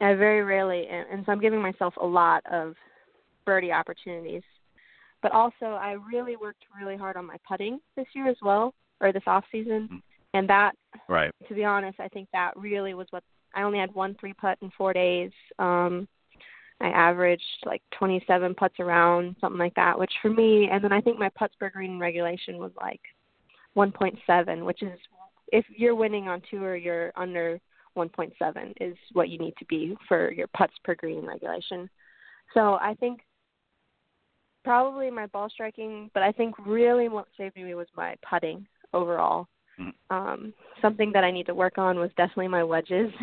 I 0.00 0.14
very 0.14 0.42
rarely, 0.42 0.86
and, 0.88 1.06
and 1.10 1.24
so 1.24 1.32
I'm 1.32 1.40
giving 1.40 1.62
myself 1.62 1.94
a 2.00 2.06
lot 2.06 2.44
of 2.50 2.74
birdie 3.46 3.72
opportunities 3.72 4.42
but 5.22 5.32
also, 5.32 5.66
I 5.66 5.92
really 5.92 6.36
worked 6.36 6.64
really 6.78 6.96
hard 6.96 7.16
on 7.16 7.26
my 7.26 7.36
putting 7.46 7.80
this 7.96 8.06
year 8.14 8.28
as 8.28 8.36
well, 8.42 8.74
or 9.00 9.12
this 9.12 9.22
off 9.26 9.44
season, 9.52 9.84
mm-hmm. 9.84 9.96
and 10.34 10.48
that, 10.48 10.72
right. 11.08 11.30
To 11.48 11.54
be 11.54 11.64
honest, 11.64 12.00
I 12.00 12.08
think 12.08 12.28
that 12.32 12.52
really 12.56 12.94
was 12.94 13.06
what 13.10 13.22
I 13.54 13.62
only 13.62 13.78
had 13.78 13.94
one 13.94 14.16
three 14.18 14.34
putt 14.34 14.58
in 14.62 14.70
four 14.76 14.92
days. 14.92 15.30
Um, 15.58 16.08
I 16.80 16.88
averaged 16.88 17.42
like 17.64 17.82
27 17.96 18.54
putts 18.56 18.80
around, 18.80 19.36
something 19.40 19.58
like 19.58 19.74
that, 19.76 19.98
which 19.98 20.12
for 20.20 20.30
me, 20.30 20.68
and 20.70 20.82
then 20.82 20.92
I 20.92 21.00
think 21.00 21.18
my 21.18 21.28
putts 21.36 21.54
per 21.58 21.70
green 21.70 21.98
regulation 21.98 22.58
was 22.58 22.72
like 22.80 23.00
1.7, 23.76 24.64
which 24.64 24.82
is 24.82 24.98
if 25.52 25.64
you're 25.68 25.94
winning 25.94 26.28
on 26.28 26.42
tour, 26.50 26.74
you're 26.74 27.12
under 27.14 27.60
1.7 27.96 28.72
is 28.80 28.96
what 29.12 29.28
you 29.28 29.38
need 29.38 29.54
to 29.58 29.64
be 29.66 29.96
for 30.08 30.32
your 30.32 30.48
putts 30.48 30.74
per 30.82 30.94
green 30.94 31.24
regulation. 31.24 31.88
So 32.54 32.74
I 32.80 32.96
think 32.98 33.20
probably 34.64 35.10
my 35.10 35.26
ball 35.26 35.48
striking, 35.48 36.10
but 36.14 36.22
I 36.22 36.32
think 36.32 36.54
really 36.66 37.08
what 37.08 37.26
saved 37.36 37.56
me 37.56 37.74
was 37.74 37.88
my 37.96 38.16
putting 38.28 38.66
overall. 38.92 39.48
Mm-hmm. 39.80 40.16
Um, 40.16 40.54
something 40.80 41.12
that 41.12 41.24
I 41.24 41.30
need 41.30 41.46
to 41.46 41.54
work 41.54 41.78
on 41.78 41.98
was 41.98 42.10
definitely 42.16 42.48
my 42.48 42.64
wedges. 42.64 43.10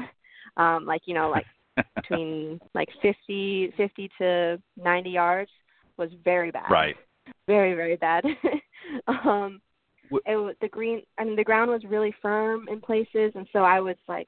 Um, 0.58 0.86
like 0.86 1.04
you 1.06 1.14
know, 1.14 1.30
like 1.30 1.46
between 1.96 2.60
like 2.74 2.90
50, 3.02 3.72
50 3.78 4.10
to 4.18 4.62
90 4.76 5.10
yards 5.10 5.52
was 5.96 6.10
very 6.26 6.52
bad. 6.52 6.70
Right. 6.70 6.96
Very 7.48 7.76
very 7.76 7.96
bad. 7.96 8.26
um, 9.08 9.62
it 10.26 10.58
the 10.60 10.68
green. 10.68 11.02
I 11.18 11.24
mean, 11.24 11.36
the 11.36 11.44
ground 11.44 11.70
was 11.72 11.84
really 11.88 12.14
firm 12.22 12.68
in 12.68 12.82
places, 12.82 13.32
and 13.36 13.48
so 13.54 13.60
I 13.60 13.80
was 13.80 13.96
like 14.08 14.28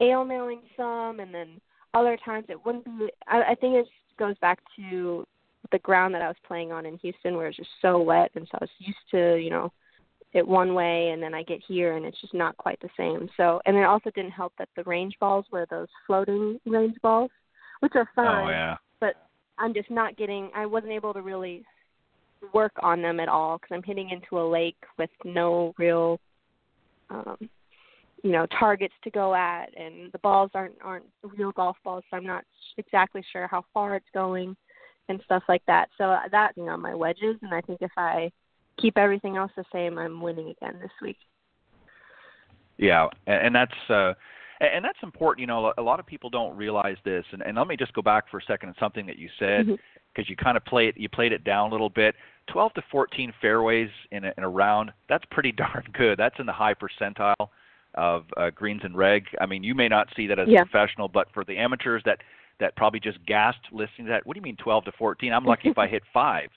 air 0.00 0.22
mailing 0.24 0.62
some, 0.76 1.20
and 1.20 1.32
then 1.32 1.60
other 1.94 2.18
times 2.24 2.46
it 2.48 2.66
wouldn't 2.66 2.84
be. 2.84 3.08
I, 3.28 3.42
I 3.50 3.54
think 3.54 3.76
it 3.76 3.86
goes 4.18 4.36
back 4.40 4.58
to 4.76 5.26
the 5.72 5.78
ground 5.80 6.14
that 6.14 6.22
I 6.22 6.28
was 6.28 6.36
playing 6.46 6.72
on 6.72 6.86
in 6.86 6.98
Houston 6.98 7.36
where 7.36 7.48
it's 7.48 7.56
just 7.56 7.70
so 7.82 8.00
wet 8.00 8.30
and 8.34 8.46
so 8.50 8.58
I 8.60 8.64
was 8.64 8.70
used 8.78 8.98
to, 9.12 9.36
you 9.36 9.50
know, 9.50 9.72
it 10.32 10.46
one 10.46 10.74
way 10.74 11.10
and 11.10 11.22
then 11.22 11.34
I 11.34 11.42
get 11.42 11.60
here 11.66 11.96
and 11.96 12.04
it's 12.04 12.20
just 12.20 12.34
not 12.34 12.56
quite 12.56 12.80
the 12.80 12.88
same. 12.96 13.28
So 13.36 13.60
and 13.66 13.76
it 13.76 13.84
also 13.84 14.10
didn't 14.10 14.30
help 14.30 14.52
that 14.58 14.68
the 14.76 14.84
range 14.84 15.14
balls 15.20 15.44
were 15.50 15.66
those 15.70 15.88
floating 16.06 16.58
range 16.66 16.96
balls, 17.02 17.30
which 17.80 17.92
are 17.94 18.08
fine. 18.14 18.48
Oh 18.48 18.50
yeah. 18.50 18.76
But 19.00 19.16
I'm 19.58 19.74
just 19.74 19.90
not 19.90 20.16
getting 20.16 20.50
I 20.54 20.66
wasn't 20.66 20.92
able 20.92 21.12
to 21.14 21.22
really 21.22 21.64
work 22.54 22.72
on 22.82 23.02
them 23.02 23.20
at 23.20 23.28
all 23.28 23.58
because 23.58 23.74
I'm 23.74 23.82
hitting 23.82 24.10
into 24.10 24.40
a 24.40 24.48
lake 24.48 24.82
with 24.98 25.10
no 25.24 25.74
real 25.78 26.20
um 27.10 27.36
you 28.22 28.32
know 28.32 28.46
targets 28.58 28.94
to 29.04 29.10
go 29.10 29.34
at 29.34 29.66
and 29.76 30.12
the 30.12 30.18
balls 30.18 30.50
aren't 30.54 30.74
aren't 30.82 31.06
real 31.36 31.52
golf 31.52 31.76
balls 31.84 32.04
so 32.10 32.16
I'm 32.16 32.26
not 32.26 32.44
exactly 32.78 33.22
sure 33.32 33.46
how 33.46 33.64
far 33.74 33.96
it's 33.96 34.06
going 34.14 34.56
and 35.10 35.20
stuff 35.24 35.42
like 35.48 35.62
that. 35.66 35.88
So 35.98 36.16
that 36.30 36.52
you 36.56 36.64
know 36.64 36.76
my 36.76 36.94
wedges, 36.94 37.36
and 37.42 37.52
I 37.52 37.60
think 37.60 37.82
if 37.82 37.92
I 37.96 38.30
keep 38.78 38.96
everything 38.96 39.36
else 39.36 39.52
the 39.56 39.64
same, 39.72 39.98
I'm 39.98 40.20
winning 40.20 40.48
again 40.50 40.78
this 40.80 40.90
week. 41.02 41.18
Yeah, 42.78 43.08
and 43.26 43.54
that's 43.54 43.90
uh, 43.90 44.14
and 44.60 44.84
that's 44.84 44.98
important. 45.02 45.40
You 45.40 45.46
know, 45.46 45.72
a 45.76 45.82
lot 45.82 46.00
of 46.00 46.06
people 46.06 46.30
don't 46.30 46.56
realize 46.56 46.96
this. 47.04 47.24
And, 47.32 47.42
and 47.42 47.56
let 47.56 47.66
me 47.66 47.76
just 47.76 47.92
go 47.94 48.02
back 48.02 48.30
for 48.30 48.38
a 48.38 48.42
second 48.46 48.70
on 48.70 48.74
something 48.78 49.06
that 49.06 49.18
you 49.18 49.28
said 49.38 49.66
because 49.66 49.78
mm-hmm. 49.78 50.22
you 50.28 50.36
kind 50.36 50.56
of 50.56 50.64
play 50.64 50.88
it, 50.88 50.96
you 50.96 51.08
played 51.08 51.32
it 51.32 51.44
down 51.44 51.68
a 51.68 51.72
little 51.72 51.90
bit. 51.90 52.14
12 52.52 52.74
to 52.74 52.82
14 52.90 53.32
fairways 53.40 53.88
in 54.10 54.24
a, 54.24 54.32
in 54.36 54.44
a 54.44 54.48
round. 54.48 54.92
That's 55.08 55.24
pretty 55.30 55.52
darn 55.56 55.84
good. 55.92 56.18
That's 56.18 56.38
in 56.38 56.46
the 56.46 56.52
high 56.52 56.74
percentile 56.74 57.48
of 57.94 58.24
uh, 58.36 58.50
greens 58.50 58.82
and 58.84 58.96
reg. 58.96 59.24
I 59.40 59.46
mean, 59.46 59.64
you 59.64 59.74
may 59.74 59.88
not 59.88 60.08
see 60.14 60.26
that 60.28 60.38
as 60.38 60.48
yeah. 60.48 60.62
a 60.62 60.64
professional, 60.66 61.08
but 61.08 61.28
for 61.32 61.44
the 61.44 61.56
amateurs 61.56 62.02
that 62.04 62.18
that 62.60 62.76
probably 62.76 63.00
just 63.00 63.18
gasped 63.26 63.66
listening 63.72 64.06
to 64.06 64.12
that. 64.12 64.26
What 64.26 64.34
do 64.34 64.38
you 64.38 64.42
mean 64.42 64.56
12 64.56 64.84
to 64.84 64.92
14? 64.92 65.32
I'm 65.32 65.44
lucky 65.44 65.68
if 65.68 65.78
I 65.78 65.88
hit 65.88 66.02
five. 66.12 66.48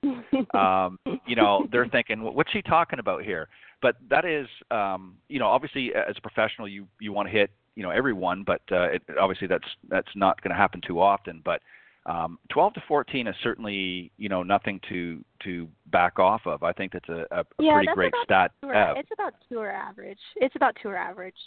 Um, 0.53 0.99
you 1.25 1.35
know, 1.35 1.65
they're 1.71 1.87
thinking, 1.87 2.21
what's 2.21 2.51
she 2.51 2.61
talking 2.61 2.99
about 2.99 3.23
here? 3.23 3.47
But 3.81 3.95
that 4.09 4.23
is, 4.23 4.47
um, 4.71 5.15
you 5.29 5.39
know, 5.39 5.47
obviously 5.47 5.91
as 5.95 6.15
a 6.17 6.21
professional, 6.21 6.67
you 6.67 6.87
you 6.99 7.11
want 7.11 7.27
to 7.27 7.31
hit, 7.31 7.49
you 7.75 7.83
know, 7.83 7.89
everyone, 7.89 8.43
but 8.45 8.61
uh, 8.71 8.89
it, 8.91 9.01
obviously 9.19 9.47
that's 9.47 9.67
that's 9.89 10.09
not 10.15 10.41
going 10.41 10.51
to 10.51 10.55
happen 10.55 10.79
too 10.85 11.01
often. 11.01 11.41
But 11.43 11.61
um, 12.05 12.37
12 12.51 12.75
to 12.75 12.83
14 12.87 13.27
is 13.27 13.35
certainly, 13.43 14.11
you 14.17 14.29
know, 14.29 14.43
nothing 14.43 14.79
to 14.89 15.23
to 15.43 15.67
back 15.91 16.19
off 16.19 16.41
of. 16.45 16.63
I 16.63 16.73
think 16.73 16.93
that's 16.93 17.09
a, 17.09 17.25
a 17.31 17.45
yeah, 17.59 17.73
pretty 17.73 17.93
great 17.93 18.13
stat. 18.23 18.51
Tour, 18.61 18.93
it's 18.97 19.09
about 19.13 19.33
tour 19.49 19.71
average. 19.71 20.19
It's 20.35 20.55
about 20.55 20.75
tour 20.81 20.95
average. 20.95 21.37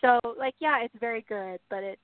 So, 0.00 0.18
like, 0.38 0.54
yeah, 0.60 0.82
it's 0.82 0.94
very 0.98 1.24
good, 1.28 1.60
but 1.68 1.82
it's 1.82 2.00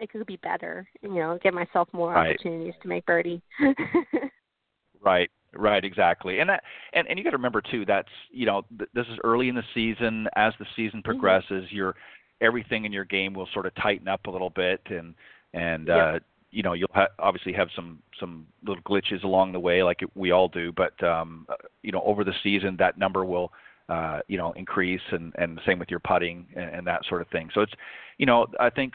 it 0.00 0.10
could 0.10 0.26
be 0.26 0.36
better. 0.36 0.88
You 1.02 1.14
know, 1.14 1.38
give 1.42 1.54
myself 1.54 1.88
more 1.92 2.12
right. 2.12 2.30
opportunities 2.30 2.74
to 2.82 2.88
make 2.88 3.06
birdie. 3.06 3.42
right. 5.00 5.30
Right, 5.54 5.82
exactly, 5.82 6.40
and 6.40 6.50
that, 6.50 6.62
and 6.92 7.08
and 7.08 7.18
you 7.18 7.24
got 7.24 7.30
to 7.30 7.38
remember 7.38 7.62
too. 7.62 7.86
That's 7.86 8.08
you 8.30 8.44
know 8.44 8.66
th- 8.76 8.90
this 8.92 9.06
is 9.06 9.18
early 9.24 9.48
in 9.48 9.54
the 9.54 9.62
season. 9.72 10.28
As 10.36 10.52
the 10.58 10.66
season 10.76 10.98
mm-hmm. 10.98 11.10
progresses, 11.10 11.64
mm-hmm. 11.64 11.74
your 11.74 11.94
everything 12.42 12.84
in 12.84 12.92
your 12.92 13.06
game 13.06 13.32
will 13.32 13.48
sort 13.54 13.64
of 13.64 13.74
tighten 13.76 14.08
up 14.08 14.26
a 14.26 14.30
little 14.30 14.50
bit, 14.50 14.80
and 14.90 15.14
and 15.54 15.88
yep. 15.88 15.96
uh, 15.96 16.18
you 16.50 16.62
know 16.62 16.74
you'll 16.74 16.90
ha- 16.92 17.08
obviously 17.18 17.54
have 17.54 17.68
some 17.74 18.00
some 18.20 18.46
little 18.62 18.82
glitches 18.82 19.24
along 19.24 19.52
the 19.52 19.60
way, 19.60 19.82
like 19.82 20.00
we 20.14 20.32
all 20.32 20.48
do. 20.48 20.70
But 20.70 21.02
um, 21.02 21.46
uh, 21.48 21.54
you 21.82 21.92
know 21.92 22.02
over 22.02 22.24
the 22.24 22.34
season, 22.42 22.76
that 22.78 22.98
number 22.98 23.24
will 23.24 23.50
uh, 23.88 24.20
you 24.28 24.36
know 24.36 24.52
increase, 24.52 25.00
and 25.12 25.32
and 25.38 25.56
the 25.56 25.62
same 25.66 25.78
with 25.78 25.90
your 25.90 26.00
putting 26.00 26.46
and, 26.56 26.74
and 26.76 26.86
that 26.86 27.06
sort 27.08 27.22
of 27.22 27.28
thing. 27.28 27.48
So 27.54 27.62
it's 27.62 27.72
you 28.18 28.26
know 28.26 28.46
I 28.60 28.70
think 28.70 28.94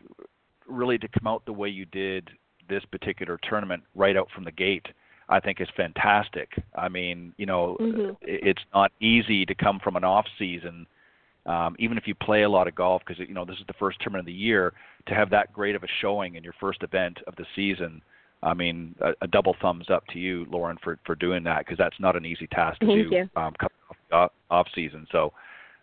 really 0.73 0.97
to 0.97 1.07
come 1.07 1.27
out 1.27 1.45
the 1.45 1.53
way 1.53 1.69
you 1.69 1.85
did 1.85 2.29
this 2.69 2.83
particular 2.85 3.39
tournament 3.49 3.83
right 3.95 4.15
out 4.17 4.27
from 4.33 4.43
the 4.43 4.51
gate, 4.51 4.85
I 5.29 5.39
think 5.39 5.61
is 5.61 5.67
fantastic. 5.75 6.49
I 6.75 6.89
mean, 6.89 7.33
you 7.37 7.45
know, 7.45 7.77
mm-hmm. 7.79 8.11
it's 8.21 8.61
not 8.73 8.91
easy 8.99 9.45
to 9.45 9.55
come 9.55 9.79
from 9.83 9.95
an 9.95 10.03
off 10.03 10.25
season, 10.37 10.85
um, 11.45 11.75
even 11.79 11.97
if 11.97 12.07
you 12.07 12.15
play 12.15 12.43
a 12.43 12.49
lot 12.49 12.67
of 12.67 12.75
golf, 12.75 13.01
because 13.05 13.19
you 13.27 13.33
know 13.33 13.45
this 13.45 13.57
is 13.57 13.67
the 13.67 13.73
first 13.73 13.99
tournament 13.99 14.21
of 14.21 14.25
the 14.27 14.33
year. 14.33 14.73
To 15.07 15.13
have 15.13 15.29
that 15.31 15.51
great 15.51 15.75
of 15.75 15.83
a 15.83 15.87
showing 16.01 16.35
in 16.35 16.43
your 16.43 16.53
first 16.59 16.83
event 16.83 17.19
of 17.27 17.35
the 17.35 17.45
season, 17.55 18.01
I 18.41 18.53
mean, 18.53 18.95
a, 19.01 19.11
a 19.21 19.27
double 19.27 19.55
thumbs 19.61 19.89
up 19.89 20.05
to 20.13 20.19
you, 20.19 20.45
Lauren, 20.49 20.77
for 20.83 20.97
for 21.05 21.15
doing 21.15 21.43
that, 21.43 21.59
because 21.59 21.77
that's 21.77 21.99
not 21.99 22.15
an 22.15 22.25
easy 22.25 22.47
task 22.47 22.79
to 22.79 22.85
Thank 22.85 23.09
do 23.09 23.15
you. 23.15 23.29
um, 23.35 23.53
coming 23.59 24.01
off, 24.11 24.31
off 24.49 24.67
season. 24.73 25.05
So, 25.11 25.33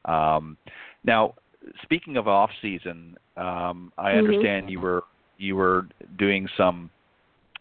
um, 0.07 0.57
now 1.05 1.35
speaking 1.83 2.17
of 2.17 2.29
off 2.29 2.51
season, 2.63 3.17
um, 3.37 3.93
I 3.99 4.11
mm-hmm. 4.11 4.19
understand 4.19 4.71
you 4.71 4.81
were 4.81 5.05
you 5.39 5.57
were 5.57 5.87
doing 6.19 6.49
some 6.57 6.91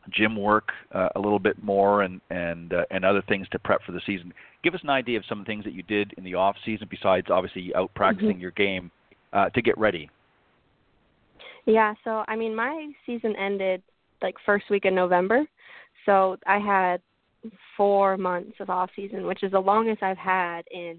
gym 0.09 0.35
work 0.35 0.69
uh, 0.93 1.09
a 1.15 1.19
little 1.19 1.39
bit 1.39 1.61
more 1.63 2.01
and 2.03 2.21
and 2.29 2.73
uh, 2.73 2.85
and 2.91 3.05
other 3.05 3.21
things 3.27 3.47
to 3.49 3.59
prep 3.59 3.81
for 3.83 3.91
the 3.91 4.01
season. 4.05 4.33
Give 4.63 4.73
us 4.73 4.81
an 4.83 4.89
idea 4.89 5.17
of 5.17 5.23
some 5.27 5.45
things 5.45 5.63
that 5.63 5.73
you 5.73 5.83
did 5.83 6.13
in 6.17 6.23
the 6.23 6.35
off 6.35 6.55
season 6.65 6.87
besides 6.89 7.27
obviously 7.29 7.73
out 7.75 7.93
practicing 7.95 8.31
mm-hmm. 8.31 8.41
your 8.41 8.51
game 8.51 8.91
uh, 9.33 9.49
to 9.49 9.61
get 9.61 9.77
ready. 9.77 10.09
Yeah, 11.65 11.93
so 12.03 12.23
I 12.27 12.35
mean 12.35 12.55
my 12.55 12.91
season 13.05 13.35
ended 13.35 13.81
like 14.21 14.35
first 14.45 14.65
week 14.69 14.85
in 14.85 14.95
November. 14.95 15.45
So 16.05 16.37
I 16.47 16.57
had 16.59 17.01
4 17.77 18.17
months 18.17 18.55
of 18.59 18.69
off 18.69 18.89
season, 18.95 19.25
which 19.25 19.43
is 19.43 19.51
the 19.51 19.59
longest 19.59 20.01
I've 20.01 20.17
had 20.17 20.63
in 20.71 20.97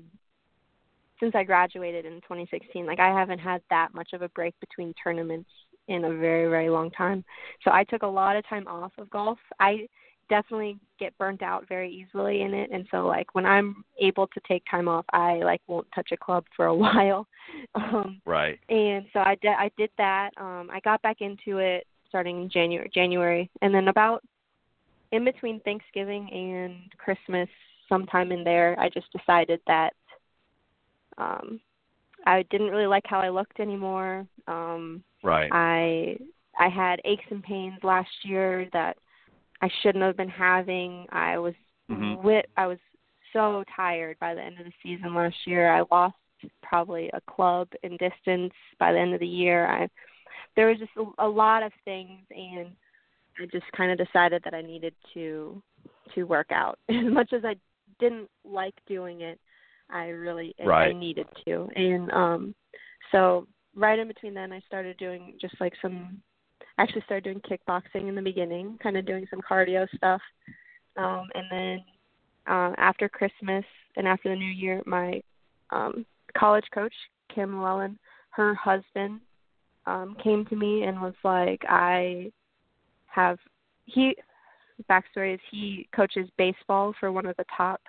since 1.20 1.34
I 1.34 1.44
graduated 1.44 2.06
in 2.06 2.14
2016. 2.22 2.86
Like 2.86 2.98
I 2.98 3.08
haven't 3.08 3.38
had 3.38 3.62
that 3.70 3.94
much 3.94 4.12
of 4.14 4.22
a 4.22 4.28
break 4.30 4.54
between 4.58 4.94
tournaments 5.02 5.50
in 5.88 6.04
a 6.04 6.14
very 6.16 6.48
very 6.48 6.70
long 6.70 6.90
time. 6.90 7.24
So 7.62 7.70
I 7.70 7.84
took 7.84 8.02
a 8.02 8.06
lot 8.06 8.36
of 8.36 8.48
time 8.48 8.66
off 8.66 8.92
of 8.98 9.10
golf. 9.10 9.38
I 9.60 9.88
definitely 10.30 10.78
get 10.98 11.16
burnt 11.18 11.42
out 11.42 11.66
very 11.68 11.90
easily 11.92 12.42
in 12.42 12.54
it 12.54 12.70
and 12.72 12.86
so 12.92 13.04
like 13.04 13.34
when 13.34 13.44
I'm 13.44 13.84
able 14.00 14.28
to 14.28 14.40
take 14.46 14.62
time 14.70 14.86
off 14.86 15.04
I 15.12 15.38
like 15.38 15.60
won't 15.66 15.88
touch 15.92 16.10
a 16.12 16.16
club 16.16 16.44
for 16.56 16.66
a 16.66 16.74
while. 16.84 17.26
Um 17.74 18.22
right. 18.24 18.58
and 18.68 19.04
so 19.12 19.18
I 19.18 19.36
did 19.42 19.52
I 19.58 19.70
did 19.76 19.90
that. 19.98 20.30
Um 20.38 20.70
I 20.72 20.80
got 20.84 21.02
back 21.02 21.16
into 21.20 21.58
it 21.58 21.86
starting 22.08 22.42
in 22.42 22.48
January 22.48 22.88
January 22.94 23.50
and 23.60 23.74
then 23.74 23.88
about 23.88 24.22
in 25.12 25.24
between 25.24 25.60
Thanksgiving 25.60 26.30
and 26.32 26.76
Christmas 26.96 27.48
sometime 27.88 28.30
in 28.30 28.44
there 28.44 28.78
I 28.78 28.88
just 28.88 29.06
decided 29.12 29.60
that 29.66 29.94
um 31.20 31.60
I 32.26 32.42
didn't 32.50 32.70
really 32.70 32.86
like 32.86 33.04
how 33.06 33.20
I 33.20 33.30
looked 33.30 33.60
anymore. 33.60 34.26
Um 34.46 35.02
Right. 35.22 35.50
I 35.52 36.16
I 36.58 36.68
had 36.68 37.00
aches 37.04 37.24
and 37.30 37.42
pains 37.42 37.78
last 37.82 38.10
year 38.24 38.68
that 38.72 38.96
I 39.62 39.68
shouldn't 39.82 40.04
have 40.04 40.16
been 40.16 40.28
having. 40.28 41.06
I 41.10 41.38
was 41.38 41.54
Mhm. 41.90 42.16
wi- 42.16 42.44
I 42.56 42.66
was 42.66 42.78
so 43.32 43.64
tired 43.76 44.18
by 44.18 44.34
the 44.34 44.42
end 44.42 44.58
of 44.58 44.66
the 44.66 44.72
season 44.82 45.14
last 45.14 45.46
year. 45.46 45.70
I 45.70 45.82
lost 45.90 46.16
probably 46.62 47.10
a 47.12 47.20
club 47.22 47.68
in 47.82 47.96
distance 47.98 48.52
by 48.78 48.92
the 48.92 48.98
end 48.98 49.14
of 49.14 49.20
the 49.20 49.26
year. 49.26 49.66
I 49.66 49.88
there 50.56 50.68
was 50.68 50.78
just 50.78 50.96
a, 50.96 51.04
a 51.26 51.28
lot 51.28 51.62
of 51.62 51.72
things 51.84 52.20
and 52.30 52.74
I 53.40 53.46
just 53.46 53.70
kind 53.72 53.90
of 53.92 53.98
decided 54.06 54.42
that 54.44 54.54
I 54.54 54.62
needed 54.62 54.94
to 55.14 55.62
to 56.14 56.24
work 56.24 56.50
out. 56.50 56.78
As 56.88 57.04
much 57.12 57.32
as 57.32 57.44
I 57.44 57.56
didn't 57.98 58.28
like 58.44 58.74
doing 58.86 59.20
it, 59.20 59.38
I 59.92 60.08
really 60.08 60.54
I- 60.60 60.66
I 60.88 60.92
needed 60.92 61.26
to. 61.44 61.68
And 61.76 62.10
um 62.12 62.54
so 63.12 63.46
right 63.74 63.98
in 63.98 64.08
between 64.08 64.34
then 64.34 64.52
I 64.52 64.60
started 64.60 64.96
doing 64.98 65.36
just 65.40 65.54
like 65.60 65.74
some 65.82 66.20
actually 66.78 67.02
started 67.02 67.24
doing 67.24 67.40
kickboxing 67.40 68.08
in 68.08 68.14
the 68.14 68.22
beginning, 68.22 68.78
kind 68.82 68.96
of 68.96 69.06
doing 69.06 69.26
some 69.30 69.40
cardio 69.40 69.88
stuff. 69.96 70.20
Um 70.96 71.28
and 71.34 71.46
then 71.50 71.84
um 72.46 72.74
after 72.78 73.08
Christmas 73.08 73.64
and 73.96 74.06
after 74.06 74.28
the 74.28 74.36
new 74.36 74.50
year 74.50 74.82
my 74.86 75.22
um 75.70 76.06
college 76.36 76.66
coach, 76.72 76.94
Kim 77.34 77.54
Lewellen, 77.56 77.96
her 78.30 78.54
husband 78.54 79.20
um 79.86 80.16
came 80.22 80.44
to 80.46 80.56
me 80.56 80.84
and 80.84 81.00
was 81.00 81.14
like 81.24 81.62
I 81.68 82.30
have 83.06 83.38
he 83.86 84.14
backstory 84.88 85.34
is 85.34 85.40
he 85.50 85.88
coaches 85.94 86.28
baseball 86.38 86.94
for 86.98 87.12
one 87.12 87.26
of 87.26 87.36
the 87.36 87.44
top 87.56 87.80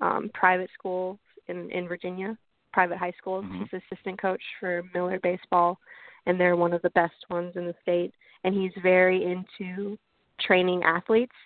um 0.00 0.30
private 0.34 0.70
schools 0.76 1.18
in 1.48 1.70
in 1.70 1.88
Virginia, 1.88 2.36
private 2.72 2.98
high 2.98 3.12
schools. 3.18 3.44
Mhm. 3.44 3.58
He's 3.70 3.82
assistant 3.82 4.18
coach 4.20 4.42
for 4.58 4.82
Miller 4.94 5.18
baseball 5.20 5.78
and 6.26 6.38
they're 6.40 6.56
one 6.56 6.72
of 6.72 6.82
the 6.82 6.90
best 6.90 7.14
ones 7.30 7.54
in 7.56 7.66
the 7.66 7.74
state 7.82 8.12
and 8.44 8.54
he's 8.54 8.72
very 8.82 9.24
into 9.24 9.98
training 10.40 10.82
athletes. 10.82 11.36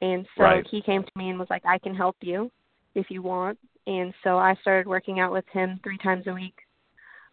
And 0.00 0.26
so 0.36 0.44
Right. 0.44 0.66
he 0.66 0.80
came 0.82 1.02
to 1.02 1.10
me 1.16 1.30
and 1.30 1.38
was 1.38 1.50
like 1.50 1.64
I 1.64 1.78
can 1.78 1.94
help 1.94 2.16
you 2.20 2.50
if 2.94 3.10
you 3.10 3.22
want. 3.22 3.58
And 3.86 4.14
so 4.22 4.38
I 4.38 4.54
started 4.56 4.86
working 4.86 5.20
out 5.20 5.32
with 5.32 5.48
him 5.48 5.78
3 5.82 5.98
times 5.98 6.26
a 6.26 6.32
week. 6.34 6.58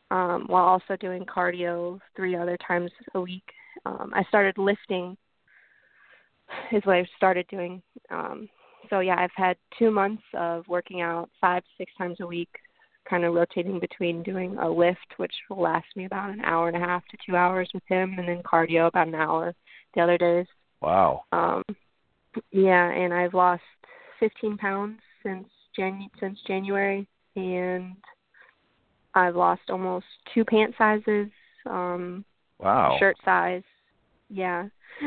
Um 0.10 0.46
while 0.48 0.66
also 0.66 0.96
doing 0.98 1.26
cardio 1.26 2.02
3 2.16 2.36
other 2.36 2.58
times 2.58 2.92
a 3.14 3.22
week. 3.22 3.54
Um 3.86 4.12
I 4.16 4.24
started 4.26 4.58
lifting 4.58 5.18
is 6.72 6.86
what 6.86 6.98
I 6.98 7.06
started 7.18 7.48
doing. 7.48 7.82
Um 8.10 8.50
so 8.90 9.00
yeah, 9.00 9.16
I've 9.18 9.30
had 9.36 9.58
2 9.80 9.92
months 9.92 10.24
of 10.34 10.68
working 10.68 11.02
out 11.02 11.30
5 11.40 11.64
6 11.78 11.92
times 11.98 12.18
a 12.20 12.28
week 12.28 12.50
kind 13.10 13.26
of 13.26 13.34
rotating 13.34 13.80
between 13.80 14.24
doing 14.24 14.58
a 14.58 14.70
lift 14.70 15.00
which 15.18 15.34
will 15.50 15.62
last 15.62 15.88
me 15.96 16.06
about 16.06 16.30
an 16.30 16.42
hour 16.42 16.68
and 16.68 16.78
a 16.78 16.80
half 16.80 17.04
to 17.08 17.18
2 17.26 17.36
hours 17.36 17.70
with 17.74 17.84
him 17.88 18.16
and 18.18 18.28
then 18.28 18.44
cardio 18.44 18.88
about 18.88 19.08
an 19.08 19.16
hour 19.16 19.54
the 19.96 20.02
other 20.02 20.18
days. 20.18 20.46
Wow. 20.82 21.24
Um 21.32 21.64
yeah, 22.52 22.90
and 22.92 23.14
I've 23.14 23.34
lost 23.34 23.64
15 24.20 24.58
pounds 24.58 25.00
since 25.24 25.48
Jan 25.76 26.08
since 26.20 26.40
January 26.48 27.08
and 27.36 27.96
I've 29.14 29.36
lost 29.36 29.64
almost 29.70 30.06
2 30.34 30.46
pant 30.46 30.74
sizes, 30.78 31.30
um 31.66 32.24
Wow. 32.60 32.98
shirt 33.00 33.18
size. 33.26 33.64
Yeah. 34.32 34.68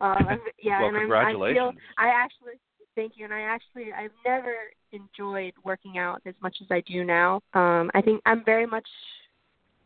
um 0.00 0.38
yeah, 0.62 0.80
well, 0.80 0.88
and 0.88 0.96
I'm, 0.96 1.02
I 1.02 1.32
congratulations. 1.32 1.56
feel 1.56 1.72
I 1.98 2.08
actually 2.08 2.54
thank 2.94 3.12
you 3.16 3.24
and 3.24 3.34
I 3.34 3.40
actually 3.40 3.92
I've 3.92 4.12
never 4.24 4.54
enjoyed 4.92 5.52
working 5.64 5.98
out 5.98 6.22
as 6.24 6.34
much 6.40 6.56
as 6.62 6.68
I 6.70 6.82
do 6.82 7.04
now. 7.04 7.40
Um 7.52 7.90
I 7.94 8.00
think 8.00 8.22
I'm 8.24 8.44
very 8.44 8.66
much 8.66 8.88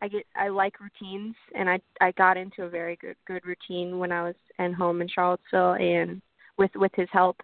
I 0.03 0.09
get 0.09 0.27
I 0.37 0.49
like 0.49 0.81
routines 0.81 1.35
and 1.55 1.69
I 1.69 1.81
I 2.01 2.13
got 2.13 2.37
into 2.37 2.65
a 2.65 2.69
very 2.69 2.97
good 2.97 3.17
good 3.27 3.45
routine 3.45 3.99
when 3.99 4.13
I 4.13 4.23
was 4.23 4.37
at 4.59 4.75
home 4.75 5.01
in 5.01 5.09
Charlottesville 5.09 5.75
and 5.75 6.21
with 6.59 6.71
with 6.75 6.93
his 6.95 7.09
help 7.13 7.41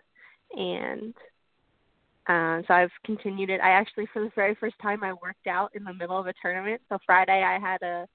and 0.53 1.15
um 2.27 2.65
so 2.69 2.75
I've 2.75 2.91
continued 3.05 3.49
it. 3.49 3.61
I 3.63 3.71
actually 3.71 4.09
for 4.13 4.23
the 4.23 4.31
very 4.37 4.55
first 4.57 4.77
time 4.83 5.03
I 5.03 5.15
worked 5.15 5.47
out 5.47 5.71
in 5.75 5.85
the 5.85 5.95
middle 5.95 6.19
of 6.19 6.27
a 6.27 6.35
tournament. 6.43 6.83
So 6.91 6.99
Friday 7.07 7.43
I 7.43 7.59
had 7.59 7.81
a 7.83 8.07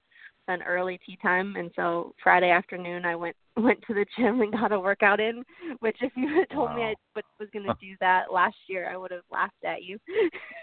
an 0.48 0.62
early 0.62 0.98
tee 1.06 1.16
time 1.22 1.54
and 1.56 1.70
so 1.76 2.14
Friday 2.22 2.50
afternoon 2.50 3.04
I 3.04 3.14
went 3.14 3.36
went 3.56 3.80
to 3.86 3.94
the 3.94 4.06
gym 4.16 4.40
and 4.40 4.52
got 4.52 4.72
a 4.72 4.80
workout 4.80 5.20
in, 5.20 5.44
which 5.80 5.96
if 6.00 6.12
you 6.16 6.28
had 6.28 6.48
told 6.50 6.74
me 6.74 6.82
I 6.82 6.94
was 7.38 7.48
going 7.52 7.66
to 7.66 7.76
do 7.80 7.94
that 8.00 8.32
last 8.32 8.56
year, 8.66 8.90
I 8.90 8.96
would 8.96 9.10
have 9.10 9.22
laughed 9.30 9.62
at 9.64 9.82
you. 9.82 9.98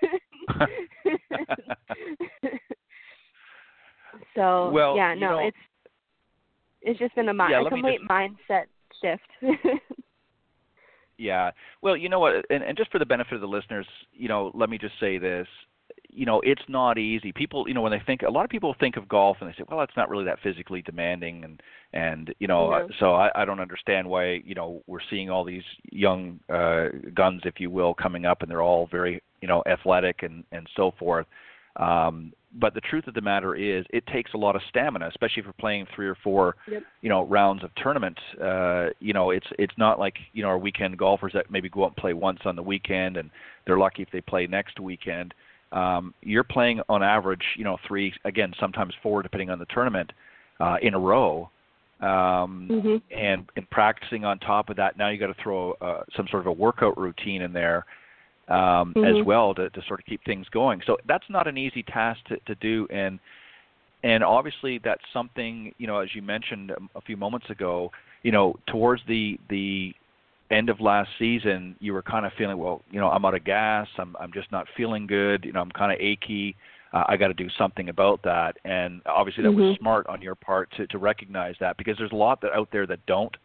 so 4.35 4.71
Well, 4.71 4.95
yeah, 4.95 5.13
no, 5.13 5.31
know- 5.31 5.47
it's 5.47 5.57
it's 6.81 6.97
just 6.97 7.13
been 7.15 7.29
a, 7.29 7.33
mi- 7.33 7.43
Yeah, 7.51 7.65
a 7.65 7.69
complete 7.69 7.99
mindset 8.09 8.65
shift. 9.01 9.27
Yeah. 11.19 11.51
Well, 11.81 11.97
you 11.97 12.09
know 12.09 12.19
what, 12.19 12.45
and, 12.49 12.63
and 12.63 12.77
just 12.77 12.91
for 12.91 12.97
the 12.97 13.05
benefit 13.05 13.33
of 13.33 13.41
the 13.41 13.47
listeners, 13.47 13.85
you 14.13 14.29
know, 14.29 14.51
let 14.55 14.69
me 14.69 14.77
just 14.77 14.93
say 14.99 15.17
this. 15.17 15.47
You 16.11 16.25
know, 16.25 16.41
it's 16.43 16.61
not 16.67 16.97
easy. 16.97 17.31
People, 17.31 17.67
you 17.67 17.73
know, 17.73 17.81
when 17.81 17.91
they 17.91 18.01
think, 18.03 18.23
a 18.23 18.29
lot 18.31 18.43
of 18.43 18.49
people 18.49 18.75
think 18.79 18.97
of 18.97 19.07
golf 19.07 19.37
and 19.41 19.49
they 19.49 19.53
say, 19.55 19.63
well, 19.69 19.81
it's 19.81 19.95
not 19.95 20.09
really 20.09 20.25
that 20.25 20.39
physically 20.41 20.81
demanding, 20.81 21.43
and 21.43 21.61
and 21.93 22.33
you 22.39 22.47
know, 22.47 22.69
No. 22.71 22.87
so 22.99 23.13
I, 23.13 23.29
I 23.35 23.45
don't 23.45 23.59
understand 23.59 24.09
why 24.09 24.41
you 24.45 24.55
know 24.55 24.81
we're 24.87 24.99
seeing 25.09 25.29
all 25.29 25.43
these 25.43 25.63
young 25.91 26.39
uh, 26.49 26.85
guns, 27.13 27.41
if 27.45 27.59
you 27.59 27.69
will, 27.69 27.93
coming 27.93 28.25
up, 28.25 28.41
and 28.41 28.49
they're 28.49 28.63
all 28.63 28.87
very 28.91 29.21
you 29.41 29.47
know 29.47 29.63
athletic 29.67 30.23
and 30.23 30.43
and 30.51 30.67
so 30.75 30.91
forth. 30.97 31.27
Um, 31.75 32.33
but 32.59 32.73
the 32.73 32.81
truth 32.81 33.05
of 33.07 33.13
the 33.13 33.21
matter 33.21 33.55
is, 33.55 33.85
it 33.91 34.05
takes 34.07 34.33
a 34.33 34.37
lot 34.37 34.55
of 34.55 34.61
stamina, 34.69 35.07
especially 35.07 35.41
if 35.41 35.45
you're 35.45 35.53
playing 35.53 35.85
three 35.95 36.07
or 36.07 36.15
four, 36.23 36.55
Yep. 36.67 36.83
you 37.01 37.09
know, 37.09 37.25
rounds 37.27 37.63
of 37.63 37.69
tournament. 37.75 38.17
Uh, 38.41 38.87
you 38.99 39.13
know, 39.13 39.29
it's 39.29 39.45
it's 39.59 39.77
not 39.77 39.99
like 39.99 40.15
you 40.33 40.41
know 40.41 40.49
our 40.49 40.57
weekend 40.57 40.97
golfers 40.97 41.33
that 41.33 41.51
maybe 41.51 41.69
go 41.69 41.83
out 41.83 41.89
and 41.89 41.95
play 41.97 42.13
once 42.13 42.39
on 42.45 42.55
the 42.55 42.63
weekend, 42.63 43.17
and 43.17 43.29
they're 43.65 43.77
lucky 43.77 44.01
if 44.01 44.09
they 44.11 44.21
play 44.21 44.47
next 44.47 44.79
weekend. 44.79 45.33
Um, 45.71 46.13
you're 46.21 46.43
playing 46.43 46.81
on 46.89 47.03
average, 47.03 47.43
you 47.55 47.63
know, 47.63 47.77
three 47.87 48.13
again, 48.25 48.53
sometimes 48.59 48.93
four, 49.03 49.21
depending 49.21 49.49
on 49.49 49.59
the 49.59 49.65
tournament, 49.65 50.11
uh, 50.59 50.77
in 50.81 50.93
a 50.93 50.99
row. 50.99 51.49
Um, 52.01 52.69
mhm. 52.71 53.01
and 53.11 53.45
and 53.57 53.69
practicing 53.71 54.23
on 54.23 54.39
top 54.39 54.69
of 54.69 54.77
that 54.77 54.97
now 54.97 55.09
you 55.09 55.17
got 55.17 55.27
to 55.27 55.43
throw 55.43 55.73
uh, 55.81 56.03
some 56.15 56.29
sort 56.29 56.39
of 56.43 56.47
a 56.47 56.51
workout 56.53 56.97
routine 56.97 57.41
in 57.41 57.51
there 57.51 57.85
um, 58.47 58.93
as 58.95 59.17
Mhm. 59.17 59.25
well 59.25 59.53
to, 59.55 59.69
to 59.69 59.81
sort 59.85 59.99
of 59.99 60.05
keep 60.05 60.23
things 60.23 60.47
going 60.47 60.81
so 60.85 60.97
that's 61.09 61.29
not 61.29 61.45
an 61.45 61.57
easy 61.57 61.83
task 61.83 62.23
to, 62.29 62.37
to 62.45 62.55
do 62.55 62.87
and 62.89 63.19
and 64.03 64.23
obviously 64.23 64.77
that's 64.77 65.03
something 65.11 65.75
you 65.77 65.87
know 65.87 65.99
as 65.99 66.15
you 66.15 66.21
mentioned 66.21 66.71
a 66.95 67.01
few 67.01 67.17
moments 67.17 67.49
ago 67.49 67.91
you 68.23 68.31
know 68.31 68.55
towards 68.67 69.01
the 69.09 69.37
the 69.49 69.93
end 70.51 70.69
of 70.69 70.79
last 70.79 71.09
season 71.19 71.75
you 71.79 71.93
were 71.93 72.01
kind 72.01 72.25
of 72.25 72.31
feeling 72.37 72.57
well 72.57 72.81
you 72.89 72.99
know 72.99 73.09
i'm 73.09 73.23
out 73.25 73.35
of 73.35 73.43
gas 73.43 73.87
i'm 73.97 74.15
i'm 74.19 74.31
just 74.33 74.51
not 74.51 74.65
feeling 74.75 75.05
good 75.05 75.45
you 75.45 75.51
know 75.51 75.61
i'm 75.61 75.71
kind 75.71 75.91
of 75.91 75.97
achy 75.99 76.55
uh, 76.93 77.03
i 77.07 77.15
got 77.15 77.27
to 77.27 77.33
do 77.33 77.47
something 77.57 77.89
about 77.89 78.21
that 78.23 78.57
and 78.65 79.01
obviously 79.05 79.43
that 79.43 79.51
was 79.51 79.63
Mhm. 79.65 79.77
smart 79.77 80.07
on 80.07 80.21
your 80.21 80.35
part 80.35 80.71
to 80.71 80.87
to 80.87 80.97
recognize 80.97 81.55
that 81.59 81.77
because 81.77 81.97
there's 81.97 82.11
a 82.11 82.15
lot 82.15 82.41
that 82.41 82.51
out 82.53 82.69
there 82.71 82.87
that 82.87 83.05
don't 83.05 83.35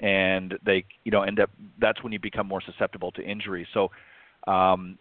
and 0.00 0.56
they 0.64 0.84
you 1.04 1.10
know 1.10 1.22
end 1.22 1.40
up 1.40 1.50
that's 1.80 2.02
when 2.04 2.12
you 2.12 2.20
become 2.20 2.46
more 2.46 2.60
susceptible 2.60 3.10
to 3.10 3.22
injury 3.22 3.66
so 3.74 3.90
um 4.46 4.96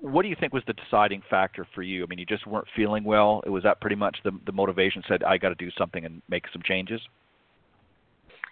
what 0.00 0.22
do 0.22 0.28
you 0.28 0.36
think 0.38 0.52
was 0.52 0.62
the 0.66 0.74
deciding 0.74 1.22
factor 1.28 1.66
for 1.74 1.82
you? 1.82 2.04
I 2.04 2.06
mean, 2.06 2.18
you 2.18 2.26
just 2.26 2.46
weren't 2.46 2.68
feeling 2.76 3.02
well. 3.02 3.42
It 3.44 3.50
was 3.50 3.64
that 3.64 3.80
pretty 3.80 3.96
much 3.96 4.16
the 4.22 4.30
the 4.46 4.52
motivation? 4.52 5.02
Said 5.08 5.24
I 5.24 5.38
got 5.38 5.48
to 5.48 5.54
do 5.56 5.70
something 5.76 6.04
and 6.04 6.22
make 6.28 6.44
some 6.52 6.62
changes. 6.62 7.00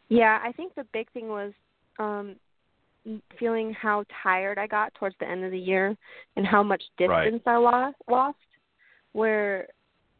Yeah, 0.08 0.40
I 0.42 0.52
think 0.52 0.74
the 0.74 0.84
big 0.92 1.10
thing 1.12 1.28
was 1.28 1.52
um 1.98 2.36
feeling 3.38 3.72
how 3.72 4.04
tired 4.22 4.58
I 4.58 4.66
got 4.66 4.92
towards 4.94 5.14
the 5.20 5.28
end 5.28 5.44
of 5.44 5.52
the 5.52 5.58
year 5.58 5.96
and 6.36 6.46
how 6.46 6.62
much 6.62 6.82
Right. 6.98 7.24
distance 7.24 7.42
I 7.46 7.56
lost 7.56 7.96
lost 8.08 8.38
where 9.12 9.68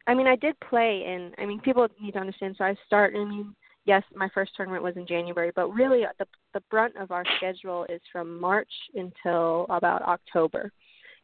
I 0.07 0.13
mean 0.13 0.27
I 0.27 0.35
did 0.35 0.59
play 0.61 1.03
and 1.05 1.33
I 1.37 1.45
mean 1.45 1.59
people 1.59 1.87
need 2.01 2.13
to 2.13 2.19
understand 2.19 2.55
so 2.57 2.63
I 2.63 2.75
start 2.85 3.13
I 3.15 3.23
mean 3.25 3.55
yes 3.85 4.03
my 4.15 4.29
first 4.29 4.51
tournament 4.55 4.83
was 4.83 4.95
in 4.95 5.05
January 5.05 5.51
but 5.55 5.69
really 5.69 6.05
uh, 6.05 6.09
the 6.17 6.27
the 6.53 6.61
brunt 6.71 6.95
of 6.97 7.11
our 7.11 7.23
schedule 7.37 7.85
is 7.89 8.01
from 8.11 8.39
March 8.39 8.71
until 8.95 9.65
about 9.69 10.01
October 10.03 10.71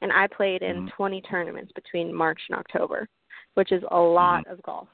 and 0.02 0.12
I 0.12 0.28
played 0.28 0.64
in 0.64 0.88
Mhm. 0.88 0.92
20 0.92 1.22
tournaments 1.22 1.72
between 1.74 2.14
March 2.14 2.42
and 2.50 2.60
October 2.60 3.08
which 3.54 3.72
is 3.72 3.84
a 3.92 4.00
lot 4.00 4.46
of 4.48 4.62
golf 4.64 4.90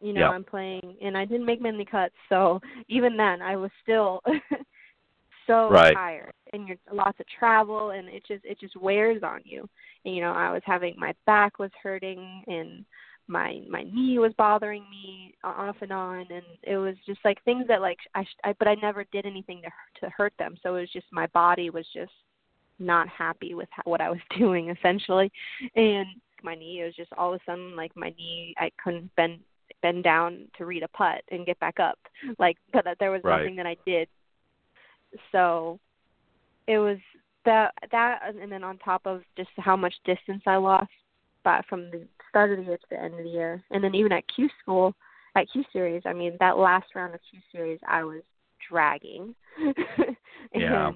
you 0.00 0.12
know 0.12 0.20
Yeah. 0.20 0.28
I'm 0.28 0.44
playing, 0.44 0.96
and 1.02 1.16
I 1.16 1.24
didn't 1.24 1.46
make 1.46 1.60
many 1.60 1.84
cuts. 1.84 2.14
So 2.28 2.60
even 2.88 3.16
then, 3.16 3.42
I 3.42 3.56
was 3.56 3.70
still 3.82 4.20
so 5.46 5.70
Right. 5.70 5.92
tired, 5.92 6.32
and 6.52 6.66
you're 6.68 6.76
lots 6.92 7.18
of 7.20 7.26
travel, 7.38 7.90
and 7.90 8.08
it 8.08 8.22
just 8.26 8.44
it 8.44 8.58
just 8.60 8.76
wears 8.76 9.22
on 9.22 9.40
you. 9.44 9.68
And, 10.04 10.14
you 10.14 10.22
know, 10.22 10.32
I 10.32 10.52
was 10.52 10.62
having 10.64 10.94
my 10.98 11.14
back 11.26 11.58
was 11.58 11.70
hurting, 11.82 12.44
and 12.46 12.84
my 13.28 13.60
my 13.68 13.82
knee 13.84 14.18
was 14.18 14.32
bothering 14.38 14.84
me 14.90 15.34
off 15.44 15.76
and 15.80 15.92
on, 15.92 16.26
and 16.30 16.42
it 16.62 16.76
was 16.76 16.94
just 17.06 17.20
like 17.24 17.42
things 17.44 17.66
that 17.68 17.80
like 17.80 17.98
I, 18.14 18.24
I 18.44 18.54
but 18.58 18.68
I 18.68 18.74
never 18.76 19.04
did 19.12 19.26
anything 19.26 19.62
to 19.62 19.70
to 20.00 20.10
hurt 20.16 20.32
them. 20.38 20.56
So 20.62 20.76
it 20.76 20.80
was 20.80 20.92
just 20.92 21.06
my 21.12 21.26
body 21.28 21.70
was 21.70 21.86
just 21.94 22.12
not 22.78 23.08
happy 23.08 23.54
with 23.54 23.68
how, 23.70 23.82
what 23.84 24.00
I 24.00 24.10
was 24.10 24.20
doing 24.38 24.70
essentially, 24.70 25.30
and 25.76 26.06
my 26.42 26.54
knee 26.54 26.80
It 26.80 26.86
was 26.86 26.96
just 26.96 27.12
all 27.18 27.34
of 27.34 27.40
a 27.40 27.44
sudden 27.50 27.76
like 27.76 27.94
my 27.96 28.10
knee 28.18 28.54
I 28.58 28.70
couldn't 28.82 29.14
bend 29.16 29.40
bend 29.82 30.04
down 30.04 30.48
to 30.58 30.66
read 30.66 30.82
a 30.82 30.88
putt 30.88 31.22
and 31.30 31.46
get 31.46 31.58
back 31.60 31.80
up. 31.80 31.98
Like 32.38 32.56
but 32.72 32.84
that 32.84 32.98
there 32.98 33.10
was 33.10 33.22
Right. 33.24 33.40
nothing 33.40 33.56
that 33.56 33.66
I 33.66 33.76
did. 33.86 34.08
So 35.32 35.78
it 36.66 36.78
was 36.78 36.98
that 37.44 37.72
that 37.90 38.20
and 38.40 38.50
then 38.52 38.64
on 38.64 38.78
top 38.78 39.02
of 39.06 39.22
just 39.36 39.50
how 39.56 39.76
much 39.76 39.94
distance 40.04 40.42
I 40.46 40.56
lost 40.56 40.90
but 41.42 41.64
from 41.66 41.90
the 41.90 42.06
start 42.28 42.50
of 42.52 42.58
the 42.58 42.64
year 42.64 42.76
to 42.76 42.86
the 42.90 43.00
end 43.02 43.14
of 43.14 43.24
the 43.24 43.30
year. 43.30 43.64
And 43.70 43.82
then 43.82 43.94
even 43.94 44.12
at 44.12 44.24
Q 44.34 44.48
school 44.62 44.94
at 45.36 45.50
Q 45.50 45.64
series 45.72 46.02
I 46.06 46.12
mean 46.12 46.36
that 46.40 46.58
last 46.58 46.94
round 46.94 47.14
of 47.14 47.20
Q 47.30 47.40
series 47.52 47.80
I 47.88 48.04
was 48.04 48.22
dragging. 48.68 49.34
Yeah. 50.54 50.92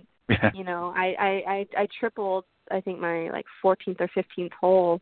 you 0.55 0.65
know 0.65 0.93
I, 0.97 1.15
I 1.19 1.43
i 1.47 1.83
i 1.83 1.89
tripled 2.01 2.45
i 2.71 2.81
think 2.81 2.99
my 2.99 3.29
like 3.31 3.45
14th 3.63 4.01
or 4.01 4.09
15th 4.17 4.53
hole 4.59 5.01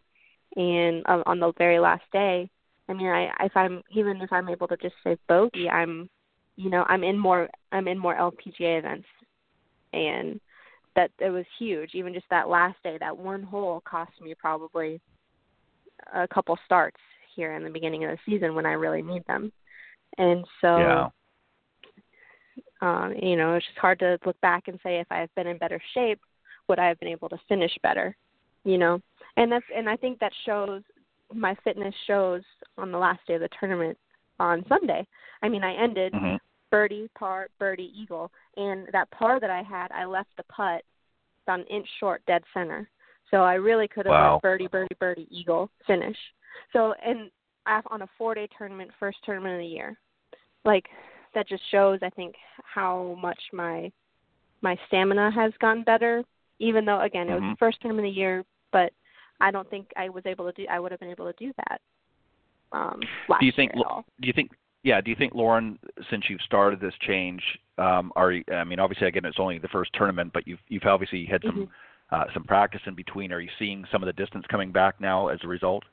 and 0.57 1.03
um, 1.07 1.23
on 1.27 1.39
the 1.39 1.53
very 1.59 1.79
last 1.79 2.03
day 2.13 2.51
i 2.93 2.99
mean 2.99 3.09
i 3.09 3.31
if 3.41 3.57
i'm 3.57 3.83
even 3.95 4.21
if 4.21 4.33
i'm 4.33 4.49
able 4.49 4.69
to 4.69 4.77
just 4.77 4.95
say 5.03 5.17
bogey 5.29 5.69
i'm 5.69 6.09
you 6.57 6.71
know 6.71 6.85
i'm 6.89 7.03
in 7.03 7.19
more 7.19 7.49
i'm 7.73 7.89
in 7.89 7.99
more 7.99 8.17
lpga 8.17 8.79
events 8.79 9.07
and 9.93 10.41
that 10.95 11.11
it 11.19 11.31
was 11.31 11.45
huge 11.59 11.91
even 11.95 12.13
just 12.13 12.27
that 12.31 12.49
last 12.49 12.77
day 12.85 12.97
that 12.99 13.17
one 13.17 13.43
hole 13.43 13.83
cost 13.85 14.13
me 14.21 14.35
probably 14.39 15.01
a 16.15 16.29
couple 16.29 16.59
starts 16.65 17.01
here 17.35 17.55
in 17.55 17.65
the 17.65 17.71
beginning 17.71 18.05
of 18.05 18.11
the 18.11 18.19
season 18.27 18.55
when 18.55 18.67
i 18.67 18.73
really 18.73 19.03
need 19.03 19.25
them 19.27 19.51
and 20.19 20.45
so 20.61 20.79
yeah. 20.79 21.09
um, 22.81 23.15
you 23.21 23.37
know, 23.37 23.55
it's 23.55 23.67
just 23.67 23.79
hard 23.79 23.99
to 24.01 24.19
look 24.27 24.41
back 24.41 24.69
and 24.69 24.79
say 24.83 25.01
if 25.01 25.07
I 25.11 25.19
have 25.21 25.35
been 25.35 25.47
in 25.47 25.59
better 25.59 25.81
shape, 25.95 26.21
would 26.69 26.79
I 26.79 26.89
have 26.89 26.99
been 27.01 27.09
able 27.09 27.29
to 27.31 27.39
finish 27.49 27.73
better, 27.83 28.17
you 28.65 28.79
know? 28.79 29.01
And 29.37 29.51
that's 29.51 29.65
and 29.75 29.89
I 29.89 29.97
think 29.97 30.19
that 30.19 30.33
shows 30.45 30.83
my 31.35 31.55
fitness 31.65 31.95
shows 32.07 32.43
on 32.79 32.93
the 32.93 32.99
last 32.99 33.21
day 33.27 33.35
of 33.35 33.41
the 33.41 33.49
tournament 33.59 33.99
on 34.39 34.65
Sunday. 34.69 35.07
I 35.43 35.49
mean, 35.49 35.65
I 35.65 35.75
ended 35.75 36.13
Mhm. 36.13 36.41
birdie, 36.71 37.09
par, 37.15 37.49
birdie, 37.59 37.93
eagle, 37.99 38.33
and 38.57 38.89
that 38.89 39.11
par 39.11 39.41
that 39.41 39.51
I 39.51 39.63
had, 39.63 39.93
I 39.93 40.05
left 40.05 40.35
the 40.37 40.45
putt 40.45 40.85
about 41.45 41.61
an 41.61 41.67
inch 41.67 41.89
short, 41.99 42.25
dead 42.27 42.45
center. 42.55 42.89
So 43.31 43.43
I 43.43 43.55
really 43.55 43.89
could 43.89 44.07
have 44.07 44.13
Wow. 44.13 44.31
went 44.33 44.43
birdie, 44.43 44.67
birdie, 44.69 44.95
birdie, 44.99 45.29
eagle, 45.31 45.71
finish. 45.87 46.19
So 46.73 46.93
and 46.95 47.31
on 47.67 48.03
a 48.03 48.07
four-day 48.19 48.49
tournament, 48.59 48.93
first 48.99 49.23
tournament 49.25 49.55
of 49.55 49.61
the 49.61 49.67
year, 49.67 49.99
like 50.65 50.89
that 51.35 51.49
just 51.49 51.65
shows 51.71 52.03
I 52.03 52.11
think 52.11 52.37
how 52.65 53.15
much 53.21 53.41
my 53.53 53.91
my 54.61 54.77
stamina 54.87 55.31
has 55.31 55.53
gotten 55.59 55.83
better. 55.85 56.25
Even 56.59 56.85
though 56.85 57.01
again 57.01 57.29
it 57.29 57.35
was 57.35 57.43
Mhm. 57.43 57.51
the 57.53 57.57
first 57.57 57.81
tournament 57.81 58.09
of 58.09 58.15
the 58.15 58.19
year, 58.19 58.45
but 58.73 58.93
I 59.43 59.51
don't 59.51 59.69
think 59.69 59.89
I 59.97 60.09
was 60.09 60.25
able 60.25 60.51
to 60.51 60.53
do. 60.53 60.67
I 60.71 60.79
would 60.79 60.93
have 60.93 61.01
been 61.01 61.11
able 61.11 61.31
to 61.31 61.39
do 61.39 61.53
that. 61.69 61.81
Um, 62.71 63.01
last 63.29 63.41
Do 63.41 63.47
you 63.47 63.53
think? 63.55 63.73
year 63.75 63.85
at 63.85 63.91
all. 63.91 64.05
Do 64.21 64.27
you 64.29 64.33
think? 64.33 64.53
Yeah. 64.85 65.01
Do 65.01 65.11
you 65.11 65.17
think, 65.17 65.35
Lauren, 65.35 65.79
since 66.11 66.25
you've 66.31 66.41
started 66.43 66.81
this 66.81 66.95
change, 67.01 67.43
um, 67.77 68.13
are 68.17 68.33
you, 68.33 68.45
I 68.53 68.65
mean, 68.65 68.79
obviously, 68.79 69.09
again, 69.09 69.25
it's 69.25 69.39
only 69.39 69.59
the 69.59 69.69
first 69.69 69.91
tournament, 69.95 70.33
but 70.33 70.47
you've 70.47 70.61
you've 70.69 70.85
obviously 70.85 71.27
had 71.27 71.43
some 71.43 71.67
Mhm. 71.67 71.69
uh, 72.13 72.33
some 72.33 72.45
practice 72.45 72.81
in 72.87 72.95
between. 72.95 73.33
Are 73.33 73.41
you 73.41 73.51
seeing 73.59 73.85
some 73.91 74.03
of 74.03 74.07
the 74.07 74.13
distance 74.13 74.47
coming 74.47 74.71
back 74.73 75.01
now 75.01 75.29
as 75.29 75.43
a 75.43 75.49
result? 75.49 75.85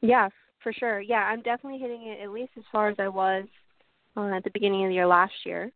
Yeah, 0.00 0.28
for 0.60 0.72
sure. 0.72 1.00
Yeah, 1.00 1.26
I'm 1.26 1.42
definitely 1.42 1.78
hitting 1.80 2.06
it 2.06 2.20
at 2.20 2.30
least 2.30 2.52
as 2.56 2.64
far 2.70 2.88
as 2.88 2.96
I 2.98 3.08
was 3.08 3.44
uh, 4.16 4.28
at 4.28 4.44
the 4.44 4.50
beginning 4.50 4.84
of 4.84 4.88
the 4.90 4.94
year 4.94 5.06
last 5.06 5.34
year. 5.44 5.72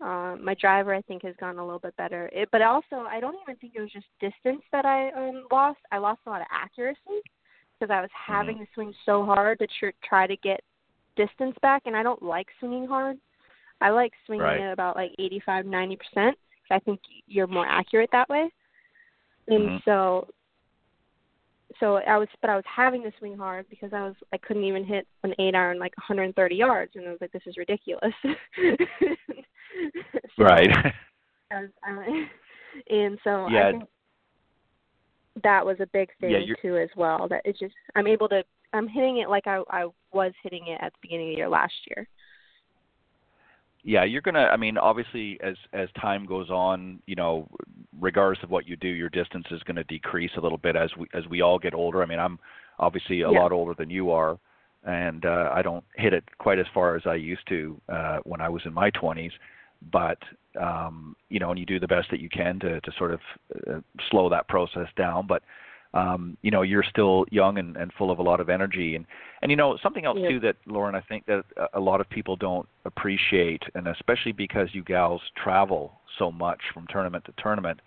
Um, 0.00 0.42
my 0.42 0.54
driver, 0.54 0.94
I 0.94 1.02
think, 1.02 1.22
has 1.24 1.36
gotten 1.36 1.58
a 1.58 1.64
little 1.64 1.78
bit 1.78 1.96
better. 1.96 2.30
It, 2.32 2.48
but 2.52 2.62
also, 2.62 3.06
I 3.08 3.20
don't 3.20 3.36
even 3.42 3.56
think 3.56 3.74
it 3.76 3.80
was 3.80 3.92
just 3.92 4.06
distance 4.18 4.62
that 4.72 4.86
I 4.86 5.10
um, 5.10 5.46
lost. 5.52 5.80
I 5.92 5.98
lost 5.98 6.20
a 6.26 6.30
lot 6.30 6.40
of 6.40 6.46
accuracy 6.50 7.20
because 7.78 7.92
I 7.92 8.00
was 8.00 8.10
having 8.14 8.58
to 8.58 8.66
swing 8.74 8.94
so 9.04 9.24
hard 9.24 9.58
to 9.58 9.66
tr- 9.78 9.96
try 10.02 10.26
to 10.26 10.36
get 10.38 10.60
distance 11.16 11.56
back, 11.60 11.82
and 11.84 11.94
I 11.96 12.02
don't 12.02 12.22
like 12.22 12.46
swinging 12.58 12.86
hard. 12.86 13.18
I 13.82 13.90
like 13.90 14.12
swinging 14.26 14.44
Right. 14.44 14.60
at 14.60 14.72
about 14.72 14.96
like 14.96 15.12
85, 15.18 15.66
90 15.66 15.96
percent. 15.96 16.38
I 16.70 16.78
think 16.78 17.00
you're 17.26 17.46
more 17.46 17.66
accurate 17.66 18.10
that 18.12 18.28
way. 18.28 18.50
And 19.48 19.70
Mhm. 19.70 19.84
so 19.84 20.28
so 21.78 21.96
I 21.96 22.16
was 22.16 22.28
but 22.40 22.50
I 22.50 22.56
was 22.56 22.64
having 22.66 23.02
to 23.02 23.12
swing 23.18 23.36
hard 23.36 23.66
because 23.70 23.92
I 23.92 24.02
was 24.02 24.14
I 24.32 24.38
couldn't 24.38 24.64
even 24.64 24.84
hit 24.84 25.06
an 25.22 25.34
eight 25.38 25.54
iron 25.54 25.78
like 25.78 25.96
130 25.96 26.54
yards 26.54 26.92
and 26.94 27.06
I 27.06 27.10
was 27.10 27.20
like 27.20 27.32
this 27.32 27.42
is 27.46 27.56
ridiculous. 27.56 28.14
So, 30.36 30.44
Right. 30.44 30.68
I 31.52 31.60
was, 31.62 31.70
I, 31.84 32.26
and 32.90 33.18
so 33.24 33.48
Yeah. 33.48 33.68
I 33.68 33.70
think 33.72 33.84
that 35.42 35.64
was 35.64 35.76
a 35.80 35.86
big 35.86 36.10
thing 36.20 36.30
Yeah, 36.30 36.54
too 36.60 36.76
as 36.76 36.88
well. 36.96 37.28
That 37.28 37.42
it's 37.44 37.58
just 37.58 37.74
I'm 37.94 38.06
able 38.06 38.28
to 38.28 38.44
I'm 38.72 38.88
hitting 38.88 39.18
it 39.18 39.28
like 39.28 39.46
I 39.46 39.62
I 39.70 39.86
was 40.12 40.32
hitting 40.42 40.66
it 40.66 40.80
at 40.82 40.92
the 40.92 40.98
beginning 41.02 41.28
of 41.28 41.32
the 41.32 41.36
year 41.36 41.48
last 41.48 41.74
year. 41.88 42.08
Yeah, 43.82 44.04
you're 44.04 44.20
gonna. 44.22 44.40
I 44.52 44.56
mean, 44.56 44.76
obviously, 44.78 45.38
as 45.42 45.56
as 45.72 45.88
time 46.00 46.26
goes 46.26 46.50
on, 46.50 47.00
you 47.06 47.14
know, 47.14 47.48
regardless 47.98 48.42
of 48.42 48.50
what 48.50 48.66
you 48.66 48.76
do, 48.76 48.88
your 48.88 49.08
distance 49.08 49.46
is 49.50 49.62
going 49.62 49.76
to 49.76 49.84
decrease 49.84 50.32
a 50.36 50.40
little 50.40 50.58
bit 50.58 50.76
as 50.76 50.90
we 50.98 51.06
as 51.14 51.26
we 51.28 51.40
all 51.40 51.58
get 51.58 51.74
older. 51.74 52.02
I 52.02 52.06
mean, 52.06 52.18
I'm 52.18 52.38
obviously 52.78 53.22
a 53.22 53.30
Yeah. 53.30 53.40
lot 53.40 53.52
older 53.52 53.74
than 53.74 53.90
you 53.90 54.10
are, 54.10 54.38
and 54.84 55.24
uh, 55.24 55.50
I 55.54 55.62
don't 55.62 55.84
hit 55.96 56.12
it 56.12 56.24
quite 56.38 56.58
as 56.58 56.66
far 56.74 56.94
as 56.96 57.02
I 57.06 57.14
used 57.14 57.46
to 57.48 57.80
uh, 57.88 58.18
when 58.24 58.40
I 58.40 58.48
was 58.48 58.62
in 58.66 58.74
my 58.74 58.90
20s. 58.90 59.32
But 59.90 60.18
um, 60.60 61.16
you 61.30 61.38
know, 61.38 61.50
and 61.50 61.58
you 61.58 61.64
do 61.64 61.80
the 61.80 61.88
best 61.88 62.10
that 62.10 62.20
you 62.20 62.28
can 62.28 62.58
to 62.60 62.80
to 62.82 62.92
sort 62.98 63.12
of 63.12 63.20
uh, 63.68 63.80
slow 64.10 64.28
that 64.28 64.48
process 64.48 64.88
down. 64.96 65.26
But 65.26 65.42
um, 65.92 66.36
you 66.42 66.50
know, 66.50 66.62
you're 66.62 66.84
still 66.84 67.24
young 67.30 67.58
and, 67.58 67.76
and 67.76 67.92
full 67.98 68.10
of 68.10 68.18
a 68.18 68.22
lot 68.22 68.40
of 68.40 68.48
energy, 68.48 68.94
and 68.94 69.04
and 69.42 69.50
you 69.50 69.56
know 69.56 69.76
something 69.82 70.04
else 70.04 70.18
Yeah. 70.20 70.28
too 70.28 70.40
that 70.40 70.56
Lauren, 70.66 70.94
I 70.94 71.00
think 71.00 71.26
that 71.26 71.44
a- 71.74 71.80
lot 71.80 72.00
of 72.00 72.08
people 72.08 72.36
don't 72.36 72.68
appreciate, 72.84 73.62
and 73.74 73.88
especially 73.88 74.32
because 74.32 74.68
you 74.72 74.82
gals 74.84 75.22
travel 75.34 76.00
so 76.18 76.30
much 76.30 76.60
from 76.72 76.86
tournament 76.88 77.24
to 77.24 77.32
tournament, 77.42 77.80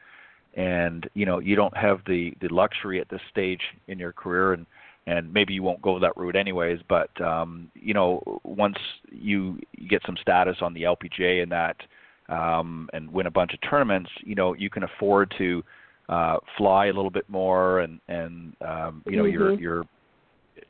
and 0.55 1.09
you 1.13 1.25
know 1.25 1.39
you 1.39 1.55
don't 1.55 1.75
have 1.77 2.01
the 2.05 2.33
the 2.41 2.49
luxury 2.49 2.99
at 2.99 3.07
this 3.09 3.21
stage 3.29 3.61
in 3.87 3.97
your 3.99 4.11
career, 4.11 4.53
and 4.53 4.65
and 5.07 5.31
maybe 5.33 5.53
you 5.53 5.63
won't 5.63 5.81
go 5.81 5.97
that 5.99 6.15
route 6.17 6.35
anyways. 6.35 6.79
But 6.89 7.09
um, 7.21 7.71
you 7.73 7.93
know 7.93 8.21
once 8.43 8.77
you 9.11 9.59
get 9.87 10.01
some 10.05 10.17
status 10.17 10.57
on 10.61 10.73
the 10.73 10.83
LPGA 10.83 11.41
and 11.41 11.51
that, 11.53 11.77
um, 12.27 12.89
and 12.91 13.09
win 13.11 13.27
a 13.27 13.31
bunch 13.31 13.53
of 13.53 13.61
tournaments, 13.61 14.09
you 14.25 14.35
know 14.35 14.53
you 14.53 14.69
can 14.69 14.83
afford 14.83 15.33
to 15.37 15.63
uh, 16.09 16.37
fly 16.57 16.87
a 16.87 16.93
little 16.93 17.11
bit 17.11 17.29
more, 17.29 17.79
and 17.79 17.99
and 18.07 18.55
um, 18.61 19.03
you 19.05 19.17
know 19.17 19.25
your 19.25 19.51
Mhm. 19.51 19.59
your 19.59 19.85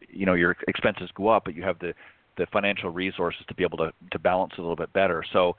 you 0.10 0.26
know 0.26 0.34
your 0.34 0.56
expenses 0.68 1.10
go 1.16 1.30
up, 1.30 1.46
but 1.46 1.56
you 1.56 1.64
have 1.64 1.80
the 1.80 1.94
the 2.38 2.46
financial 2.48 2.90
resources 2.90 3.46
to 3.48 3.54
be 3.54 3.64
able 3.64 3.78
to 3.78 3.94
to 4.12 4.20
balance 4.20 4.54
a 4.58 4.62
little 4.62 4.76
bit 4.76 4.92
better. 4.94 5.24
So, 5.34 5.56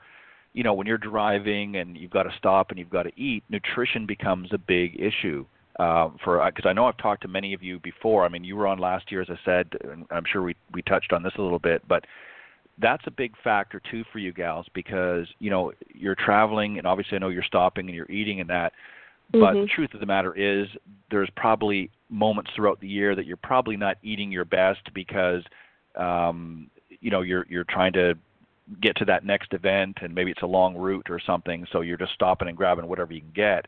you 0.53 0.63
know, 0.63 0.73
when 0.73 0.87
you're 0.87 0.97
driving 0.97 1.77
and 1.77 1.97
you've 1.97 2.11
got 2.11 2.23
to 2.23 2.33
stop 2.37 2.69
and 2.69 2.79
you've 2.79 2.89
got 2.89 3.03
to 3.03 3.11
eat, 3.19 3.43
nutrition 3.49 4.05
becomes 4.05 4.53
a 4.53 4.57
big 4.57 4.99
issue. 4.99 5.45
Um, 5.77 6.17
for 6.23 6.41
because 6.45 6.65
I 6.65 6.71
know 6.71 6.85
I've 6.85 6.97
talked 6.97 7.23
to 7.23 7.27
many 7.27 7.53
of 7.53 7.61
you 7.61 7.79
before. 7.79 8.23
I 8.23 8.29
mean, 8.29 8.45
you 8.45 8.55
were 8.55 8.65
on 8.65 8.79
last 8.79 9.11
year, 9.11 9.21
as 9.21 9.29
I 9.29 9.37
said, 9.43 9.73
and 9.83 10.05
I'm 10.09 10.23
sure 10.25 10.41
we 10.41 10.55
we 10.71 10.81
touched 10.81 11.11
on 11.11 11.21
this 11.21 11.33
a 11.37 11.41
little 11.41 11.59
bit, 11.59 11.85
but 11.85 12.05
that's 12.77 13.03
a 13.07 13.11
big 13.11 13.33
factor 13.43 13.81
too 13.91 14.03
for 14.11 14.19
you 14.19 14.31
gals 14.33 14.67
because 14.73 15.27
you 15.39 15.49
know 15.49 15.73
you're 15.93 16.15
traveling 16.15 16.77
and 16.77 16.87
obviously 16.87 17.15
I 17.15 17.19
know 17.19 17.29
you're 17.29 17.43
stopping 17.43 17.87
and 17.87 17.95
you're 17.95 18.09
eating 18.09 18.39
and 18.39 18.49
that. 18.49 18.73
But 19.31 19.53
the 19.53 19.59
Mhm. 19.59 19.69
truth 19.69 19.93
of 19.93 19.99
the 19.99 20.05
matter 20.05 20.33
is, 20.35 20.69
there's 21.09 21.29
probably 21.31 21.89
moments 22.09 22.51
throughout 22.51 22.79
the 22.79 22.87
year 22.87 23.15
that 23.15 23.25
you're 23.25 23.37
probably 23.37 23.75
not 23.75 23.97
eating 24.03 24.31
your 24.31 24.45
best 24.45 24.93
because, 24.93 25.43
um, 25.95 26.69
you 27.01 27.11
know, 27.11 27.21
you're 27.21 27.45
you're 27.49 27.63
trying 27.65 27.93
to 27.93 28.17
get 28.81 28.95
to 28.97 29.05
that 29.05 29.23
next 29.25 29.53
event 29.53 29.97
and 30.01 30.13
maybe 30.15 30.31
it's 30.31 30.41
a 30.41 30.47
long 30.47 30.75
route 30.75 31.09
or 31.09 31.19
something, 31.19 31.65
so 31.71 31.81
you're 31.81 31.97
just 31.97 32.13
stopping 32.13 32.47
and 32.47 32.57
grabbing 32.57 32.87
whatever 32.87 33.13
you 33.13 33.21
can 33.21 33.31
get. 33.31 33.67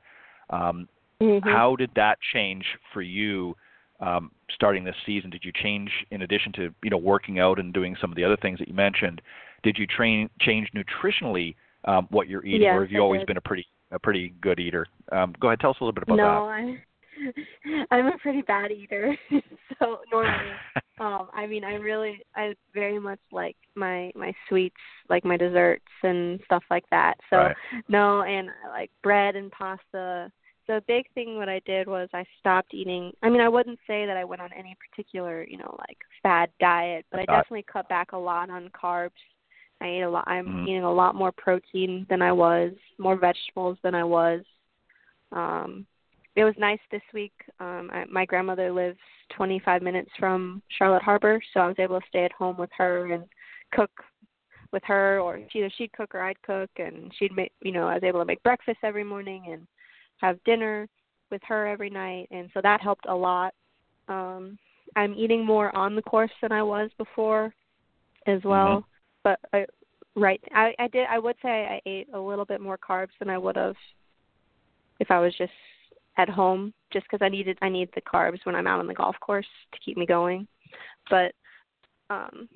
Um, 0.49 0.87
Mhm. 1.19 1.43
How 1.43 1.75
did 1.75 1.89
that 1.95 2.19
change 2.21 2.77
for 2.93 3.01
you 3.01 3.55
um, 3.99 4.31
starting 4.49 4.83
this 4.83 4.95
season? 5.05 5.31
Did 5.31 5.43
you 5.43 5.51
change 5.51 6.05
in 6.11 6.21
addition 6.21 6.51
to 6.53 6.73
you 6.83 6.89
know 6.91 6.97
working 6.97 7.39
out 7.39 7.59
and 7.59 7.73
doing 7.73 7.95
some 7.95 8.11
of 8.11 8.15
the 8.15 8.23
other 8.23 8.37
things 8.37 8.59
that 8.59 8.67
you 8.67 8.75
mentioned? 8.75 9.21
Did 9.63 9.77
you 9.79 9.87
train 9.87 10.29
change 10.39 10.69
nutritionally 10.73 11.55
um, 11.85 12.07
what 12.11 12.27
you're 12.27 12.45
eating, 12.45 12.61
Yes, 12.61 12.75
or 12.75 12.81
have 12.81 12.91
you 12.91 12.99
I 12.99 13.01
always 13.01 13.21
did. 13.21 13.27
been 13.27 13.37
a 13.37 13.41
pretty 13.41 13.65
a 13.91 13.99
pretty 13.99 14.33
good 14.41 14.59
eater? 14.59 14.87
Um, 15.11 15.33
go 15.39 15.47
ahead, 15.49 15.59
tell 15.59 15.71
us 15.71 15.77
a 15.79 15.83
little 15.83 15.93
bit 15.93 16.03
about 16.03 16.17
that. 16.17 16.21
no, 16.23 16.45
I 16.47 16.77
I'm 17.91 18.07
a 18.07 18.17
pretty 18.19 18.41
bad 18.41 18.71
eater, 18.71 19.15
so 19.79 19.99
normally, 20.11 20.51
um, 20.99 21.29
I 21.33 21.47
mean, 21.47 21.63
I 21.63 21.75
really, 21.75 22.19
I 22.35 22.53
very 22.73 22.99
much 22.99 23.19
like 23.31 23.55
my 23.75 24.11
my 24.15 24.33
sweets, 24.47 24.75
like 25.09 25.25
my 25.25 25.37
desserts 25.37 25.85
and 26.03 26.39
stuff 26.45 26.63
like 26.69 26.85
that. 26.91 27.15
So 27.29 27.37
Right. 27.37 27.55
no, 27.87 28.21
and 28.23 28.49
I 28.65 28.69
like 28.69 28.91
bread 29.03 29.35
and 29.35 29.51
pasta. 29.51 30.31
The 30.67 30.83
big 30.85 31.05
thing 31.13 31.37
what 31.37 31.47
I 31.47 31.61
did 31.65 31.87
was 31.87 32.09
I 32.13 32.25
stopped 32.39 32.73
eating. 32.73 33.13
I 33.23 33.29
mean, 33.29 33.39
I 33.39 33.47
wouldn't 33.47 33.79
say 33.87 34.05
that 34.05 34.17
I 34.17 34.25
went 34.25 34.41
on 34.41 34.49
any 34.53 34.75
particular, 34.89 35.45
you 35.47 35.57
know, 35.57 35.75
like 35.87 35.97
fad 36.21 36.49
diet, 36.59 37.05
but 37.09 37.21
I 37.21 37.25
definitely 37.25 37.63
cut 37.71 37.87
back 37.87 38.11
a 38.11 38.17
lot 38.17 38.49
on 38.49 38.69
carbs. 38.69 39.11
I 39.81 39.87
ate 39.87 40.01
a 40.01 40.09
lot. 40.09 40.23
I'm 40.27 40.47
Mhm. 40.47 40.63
eating 40.63 40.83
a 40.83 40.91
lot 40.91 41.15
more 41.15 41.31
protein 41.31 42.05
than 42.09 42.21
I 42.21 42.31
was, 42.31 42.73
more 42.97 43.15
vegetables 43.15 43.79
than 43.81 43.93
I 43.95 44.03
was. 44.03 44.43
Um, 45.31 45.85
it 46.35 46.43
was 46.43 46.57
nice 46.57 46.79
this 46.89 47.01
week. 47.13 47.33
Um, 47.59 47.89
I, 47.91 48.05
my 48.05 48.25
grandmother 48.25 48.71
lives 48.71 48.99
25 49.29 49.81
minutes 49.81 50.11
from 50.17 50.61
Charlotte 50.69 51.03
Harbor, 51.03 51.41
so 51.53 51.59
I 51.59 51.67
was 51.67 51.79
able 51.79 51.99
to 51.99 52.07
stay 52.07 52.25
at 52.25 52.31
home 52.31 52.57
with 52.57 52.71
her 52.73 53.11
and 53.11 53.27
cook 53.71 53.91
with 54.71 54.83
her, 54.83 55.19
or 55.19 55.39
either 55.53 55.69
she'd 55.71 55.93
cook 55.93 56.13
or 56.13 56.21
I'd 56.21 56.41
cook, 56.41 56.69
and 56.77 57.13
she'd 57.15 57.35
make, 57.35 57.51
you 57.61 57.71
know, 57.71 57.87
I 57.87 57.95
was 57.95 58.03
able 58.03 58.19
to 58.19 58.25
make 58.25 58.43
breakfast 58.43 58.79
every 58.83 59.03
morning 59.03 59.45
and 59.51 59.67
have 60.17 60.43
dinner 60.43 60.87
with 61.31 61.41
her 61.43 61.67
every 61.67 61.89
night, 61.89 62.27
and 62.31 62.49
so 62.53 62.61
that 62.61 62.81
helped 62.81 63.05
a 63.07 63.15
lot. 63.15 63.53
Um, 64.07 64.57
I'm 64.95 65.13
eating 65.13 65.45
more 65.45 65.75
on 65.75 65.95
the 65.95 66.01
course 66.01 66.31
than 66.41 66.51
I 66.51 66.63
was 66.63 66.89
before, 66.97 67.53
as 68.27 68.43
well. 68.43 68.85
But 69.27 69.39
I, 69.51 69.65
right, 70.15 70.41
I, 70.55 70.73
I 70.79 70.87
did. 70.87 71.05
I 71.09 71.19
would 71.19 71.35
say 71.41 71.67
I 71.69 71.81
ate 71.85 72.07
a 72.13 72.19
little 72.19 72.45
bit 72.45 72.61
more 72.61 72.77
carbs 72.77 73.09
than 73.19 73.29
I 73.29 73.37
would 73.37 73.57
have 73.57 73.75
if 75.01 75.11
I 75.11 75.19
was 75.19 75.35
just 75.37 75.51
at 76.17 76.29
home, 76.29 76.73
just 76.93 77.05
because 77.11 77.21
I 77.21 77.27
needed 77.27 77.57
I 77.61 77.67
need 77.67 77.89
the 77.93 78.01
carbs 78.01 78.39
when 78.45 78.55
I'm 78.55 78.67
out 78.67 78.79
on 78.79 78.87
the 78.87 78.93
golf 78.93 79.17
course 79.19 79.45
to 79.73 79.79
keep 79.83 79.97
me 79.97 80.05
going. 80.05 80.47
But 81.09 81.33
um 82.09 82.47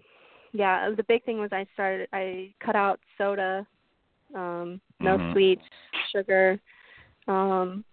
yeah, 0.54 0.92
the 0.96 1.04
big 1.04 1.26
thing 1.26 1.40
was 1.40 1.50
I 1.52 1.66
started 1.74 2.08
I 2.14 2.54
cut 2.64 2.78
out 2.78 3.02
soda, 3.18 3.68
um, 4.34 4.80
no 5.02 5.18
Mhm. 5.18 5.32
sweets, 5.34 5.66
sugar, 6.14 6.58
um, 7.28 7.84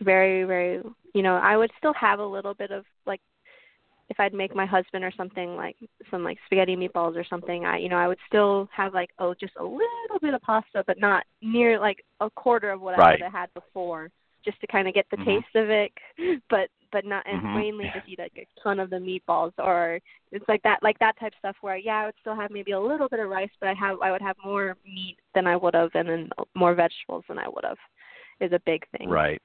very, 0.00 0.44
very 0.44 0.80
you 1.12 1.22
know, 1.22 1.34
I 1.38 1.56
would 1.56 1.72
still 1.78 1.94
have 1.94 2.20
a 2.20 2.24
little 2.24 2.54
bit 2.54 2.70
of 2.70 2.84
if 4.10 4.18
I'd 4.18 4.34
make 4.34 4.54
my 4.54 4.66
husband 4.66 5.04
or 5.04 5.12
something 5.16 5.54
like 5.56 5.76
some 6.10 6.24
like 6.24 6.38
spaghetti 6.46 6.76
meatballs 6.76 7.16
or 7.16 7.24
something, 7.24 7.64
I 7.66 7.78
you 7.78 7.88
know, 7.88 7.96
I 7.96 8.08
would 8.08 8.18
still 8.26 8.68
have 8.74 8.94
like 8.94 9.10
oh 9.18 9.34
just 9.34 9.52
a 9.58 9.62
little 9.64 10.18
bit 10.20 10.34
of 10.34 10.42
pasta 10.42 10.82
but 10.86 10.98
not 10.98 11.24
near 11.42 11.78
like 11.78 12.04
a 12.20 12.30
quarter 12.30 12.70
of 12.70 12.80
what 12.80 12.94
I 12.94 12.98
Right. 12.98 13.12
would 13.12 13.22
have 13.22 13.32
had 13.32 13.54
before 13.54 14.08
just 14.44 14.60
to 14.60 14.66
kind 14.68 14.88
of 14.88 14.94
get 14.94 15.06
the 15.10 15.16
Mhm. 15.18 15.24
taste 15.24 15.54
of 15.56 15.68
it 15.68 15.92
but 16.50 16.70
but 16.90 17.04
not 17.04 17.26
and 17.26 17.42
Mhm. 17.42 17.54
mainly 17.54 17.90
just 17.92 18.08
eat 18.08 18.18
like 18.18 18.32
a 18.36 18.46
ton 18.62 18.80
of 18.80 18.88
the 18.88 18.96
meatballs 18.96 19.52
or 19.58 20.00
it's 20.32 20.48
like 20.48 20.62
that 20.62 20.82
like 20.82 20.98
that 21.00 21.18
type 21.18 21.32
of 21.32 21.38
stuff 21.38 21.56
where 21.60 21.76
yeah 21.76 21.96
I 22.02 22.06
would 22.06 22.14
still 22.20 22.34
have 22.36 22.50
maybe 22.50 22.72
a 22.72 22.80
little 22.80 23.08
bit 23.08 23.20
of 23.20 23.28
rice 23.28 23.50
but 23.60 23.68
I 23.68 23.74
have 23.74 24.00
I 24.00 24.10
would 24.10 24.22
have 24.22 24.36
more 24.42 24.76
meat 24.86 25.18
than 25.34 25.46
I 25.46 25.56
would 25.56 25.74
have 25.74 25.90
and 25.94 26.08
then 26.08 26.30
more 26.54 26.74
vegetables 26.74 27.24
than 27.28 27.38
I 27.38 27.48
would 27.48 27.64
have 27.64 27.76
is 28.40 28.52
a 28.52 28.60
big 28.64 28.84
thing. 28.96 29.08
Right. 29.10 29.42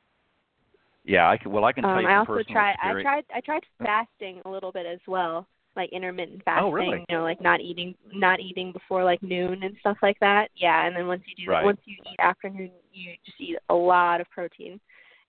Yeah, 1.06 1.30
I 1.30 1.38
can. 1.38 1.52
Well, 1.52 1.66
I 1.66 1.74
can 1.74 1.84
tell 1.84 1.94
Um, 1.98 2.02
you 2.02 2.08
I 2.08 2.16
also 2.16 2.42
tried. 2.44 2.76
I 2.82 3.02
tried. 3.02 3.26
I 3.34 3.42
tried 3.42 3.64
fasting 3.84 4.42
a 4.46 4.50
little 4.50 4.72
bit 4.72 4.86
as 4.86 5.00
well, 5.06 5.48
like 5.76 5.92
intermittent 5.92 6.44
fasting. 6.46 6.66
Oh, 6.66 6.72
really? 6.72 7.06
You 7.10 7.18
know, 7.18 7.24
like 7.24 7.42
not 7.42 7.60
eating, 7.60 7.94
not 8.14 8.40
eating 8.40 8.72
before 8.72 9.04
like 9.04 9.22
noon 9.22 9.64
and 9.64 9.76
stuff 9.82 9.98
like 10.02 10.18
that. 10.22 10.50
Yeah, 10.56 10.86
and 10.86 10.96
then 10.96 11.08
once 11.08 11.24
you 11.26 11.46
do, 11.46 11.52
Right. 11.52 11.64
once 11.66 11.82
you 11.86 11.98
eat 12.12 12.20
afternoon, 12.20 12.72
you 12.94 13.14
just 13.26 13.40
eat 13.42 13.58
a 13.70 13.74
lot 13.74 14.22
of 14.22 14.30
protein, 14.30 14.80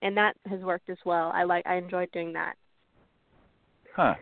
and 0.01 0.15
that 0.15 0.37
has 0.49 0.61
worked 0.61 0.89
as 0.89 0.97
well. 1.05 1.31
I 1.33 1.43
like. 1.43 1.65
I 1.67 1.75
enjoyed 1.75 2.11
doing 2.11 2.31
that. 2.33 2.55
Huh. 3.95 4.15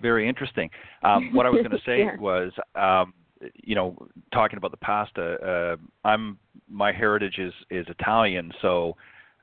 Very 0.00 0.28
interesting. 0.28 0.70
Um, 1.02 1.34
what 1.34 1.46
I 1.46 1.50
was 1.50 1.62
going 1.62 1.70
to 1.78 1.84
say 1.86 2.00
Yeah. 2.00 2.16
was, 2.18 2.52
um, 2.74 3.14
you 3.54 3.74
know, 3.74 3.96
talking 4.32 4.56
about 4.56 4.70
the 4.70 4.76
pasta. 4.78 5.76
Uh, 5.76 5.76
I'm 6.08 6.38
my 6.68 6.90
heritage 6.92 7.38
is 7.38 7.52
is 7.70 7.86
Italian, 7.88 8.50
so 8.62 8.96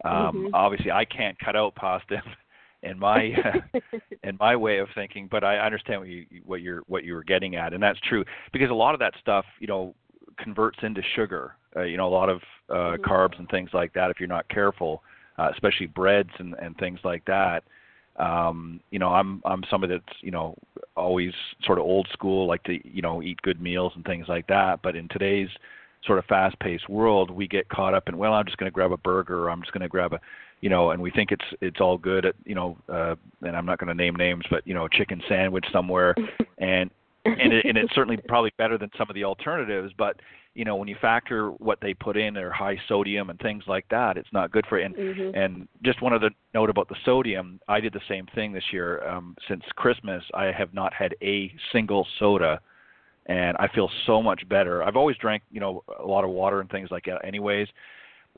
um, 0.04 0.46
Mhm. 0.46 0.54
obviously 0.54 0.92
I 0.92 1.06
can't 1.06 1.38
cut 1.40 1.56
out 1.56 1.76
pasta 1.76 2.22
in 2.84 3.00
my 3.00 3.34
in 4.24 4.38
my 4.40 4.56
way 4.56 4.80
of 4.80 4.88
thinking. 4.96 5.28
But 5.30 5.44
I 5.44 5.58
understand 5.58 6.02
what 6.02 6.10
you 6.10 6.26
what 6.46 6.62
you're 6.62 6.82
what 6.88 7.04
you 7.04 7.14
were 7.14 7.24
getting 7.24 7.56
at, 7.56 7.74
and 7.74 7.82
that's 7.82 8.00
true 8.08 8.24
because 8.52 8.70
a 8.70 8.74
lot 8.74 8.94
of 8.94 9.00
that 9.00 9.14
stuff, 9.20 9.46
you 9.60 9.68
know, 9.68 9.96
converts 10.38 10.80
into 10.82 11.02
sugar. 11.16 11.56
Uh, 11.76 11.82
you 11.82 11.98
know, 11.98 12.08
a 12.08 12.10
lot 12.10 12.30
of 12.30 12.42
uh, 12.70 12.98
Mhm. 12.98 13.04
carbs 13.06 13.38
and 13.40 13.50
things 13.50 13.70
like 13.74 13.94
that. 13.94 14.10
If 14.12 14.20
you're 14.20 14.30
not 14.30 14.48
careful, 14.50 15.04
uh, 15.38 15.50
especially 15.54 15.88
breads 15.88 16.30
and 16.40 16.56
and 16.56 16.78
things 16.78 17.00
like 17.04 17.24
that 17.26 17.64
um 18.18 18.80
you 18.92 19.00
know 19.00 19.10
i'm 19.10 19.42
i'm 19.46 19.64
somebody 19.72 19.94
that's 19.94 20.18
you 20.22 20.30
know 20.30 20.56
always 20.96 21.34
sort 21.64 21.80
of 21.80 21.84
old 21.84 22.08
school 22.14 22.46
like 22.48 22.62
to 22.64 22.78
you 22.88 23.02
know 23.02 23.24
eat 23.24 23.42
good 23.42 23.60
meals 23.60 23.92
and 23.96 24.06
things 24.06 24.28
like 24.28 24.46
that 24.46 24.80
but 24.84 24.96
in 24.96 25.08
today's 25.10 25.50
sort 26.06 26.20
of 26.20 26.26
fast 26.26 26.58
paced 26.60 26.90
world 26.90 27.32
we 27.32 27.48
get 27.48 27.68
caught 27.70 27.94
up 27.94 28.08
in 28.10 28.18
well 28.18 28.34
i'm 28.34 28.46
just 28.46 28.58
going 28.58 28.70
to 28.70 28.74
grab 28.74 28.92
a 28.92 28.98
burger 28.98 29.46
or 29.46 29.50
i'm 29.50 29.62
just 29.62 29.72
going 29.72 29.82
to 29.82 29.88
grab 29.88 30.14
a 30.14 30.20
you 30.62 30.70
know 30.70 30.92
and 30.92 31.02
we 31.02 31.12
think 31.12 31.32
it's 31.32 31.46
it's 31.62 31.80
all 31.82 31.98
good 31.98 32.26
at 32.26 32.36
you 32.46 32.56
know 32.56 32.78
uh 32.90 33.16
and 33.42 33.56
i'm 33.56 33.66
not 33.66 33.78
going 33.80 33.88
to 33.88 33.94
name 33.94 34.16
names 34.16 34.44
but 34.50 34.66
you 34.68 34.74
know 34.74 34.86
a 34.86 34.90
chicken 34.90 35.22
sandwich 35.28 35.66
somewhere 35.72 36.16
and 36.58 36.90
and 37.26 37.54
it, 37.54 37.66
and 37.66 37.78
it's 37.78 37.94
certainly 37.96 38.18
probably 38.28 38.52
better 38.58 38.78
than 38.78 38.90
some 38.98 39.10
of 39.10 39.14
the 39.16 39.24
alternatives 39.24 39.94
but 39.98 40.20
you 40.56 40.66
know 40.66 40.76
when 40.76 40.88
you 40.90 40.96
factor 41.02 41.52
what 41.52 41.80
they 41.82 41.94
put 41.94 42.18
in 42.18 42.36
or 42.38 42.52
high 42.52 42.78
sodium 42.88 43.30
and 43.30 43.40
things 43.40 43.64
like 43.66 43.86
that 43.90 44.18
it's 44.18 44.32
not 44.34 44.52
good 44.52 44.66
for 44.68 44.78
you 44.78 44.86
and 44.86 44.96
Mhm. 44.96 45.36
and 45.36 45.68
just 45.84 46.02
one 46.02 46.14
other 46.14 46.32
note 46.54 46.70
about 46.70 46.90
the 46.90 46.96
sodium, 47.04 47.60
I 47.68 47.80
did 47.80 47.94
the 47.94 48.02
same 48.08 48.28
thing 48.36 48.52
this 48.54 48.72
year. 48.72 49.06
Um, 49.08 49.36
since 49.48 49.64
Christmas, 49.76 50.24
I 50.34 50.46
have 50.52 50.74
not 50.74 50.94
had 50.94 51.16
a 51.22 51.52
single 51.72 52.06
soda, 52.20 52.60
and 53.28 53.56
I 53.58 53.68
feel 53.68 53.90
so 54.06 54.22
much 54.22 54.48
better. 54.50 54.84
I've 54.84 54.96
always 54.96 55.18
drank, 55.18 55.44
you 55.52 55.60
know, 55.60 55.84
a 56.00 56.06
lot 56.06 56.24
of 56.24 56.30
water 56.30 56.60
and 56.60 56.70
things 56.70 56.92
like 56.92 57.06
that, 57.06 57.26
anyways. 57.26 57.68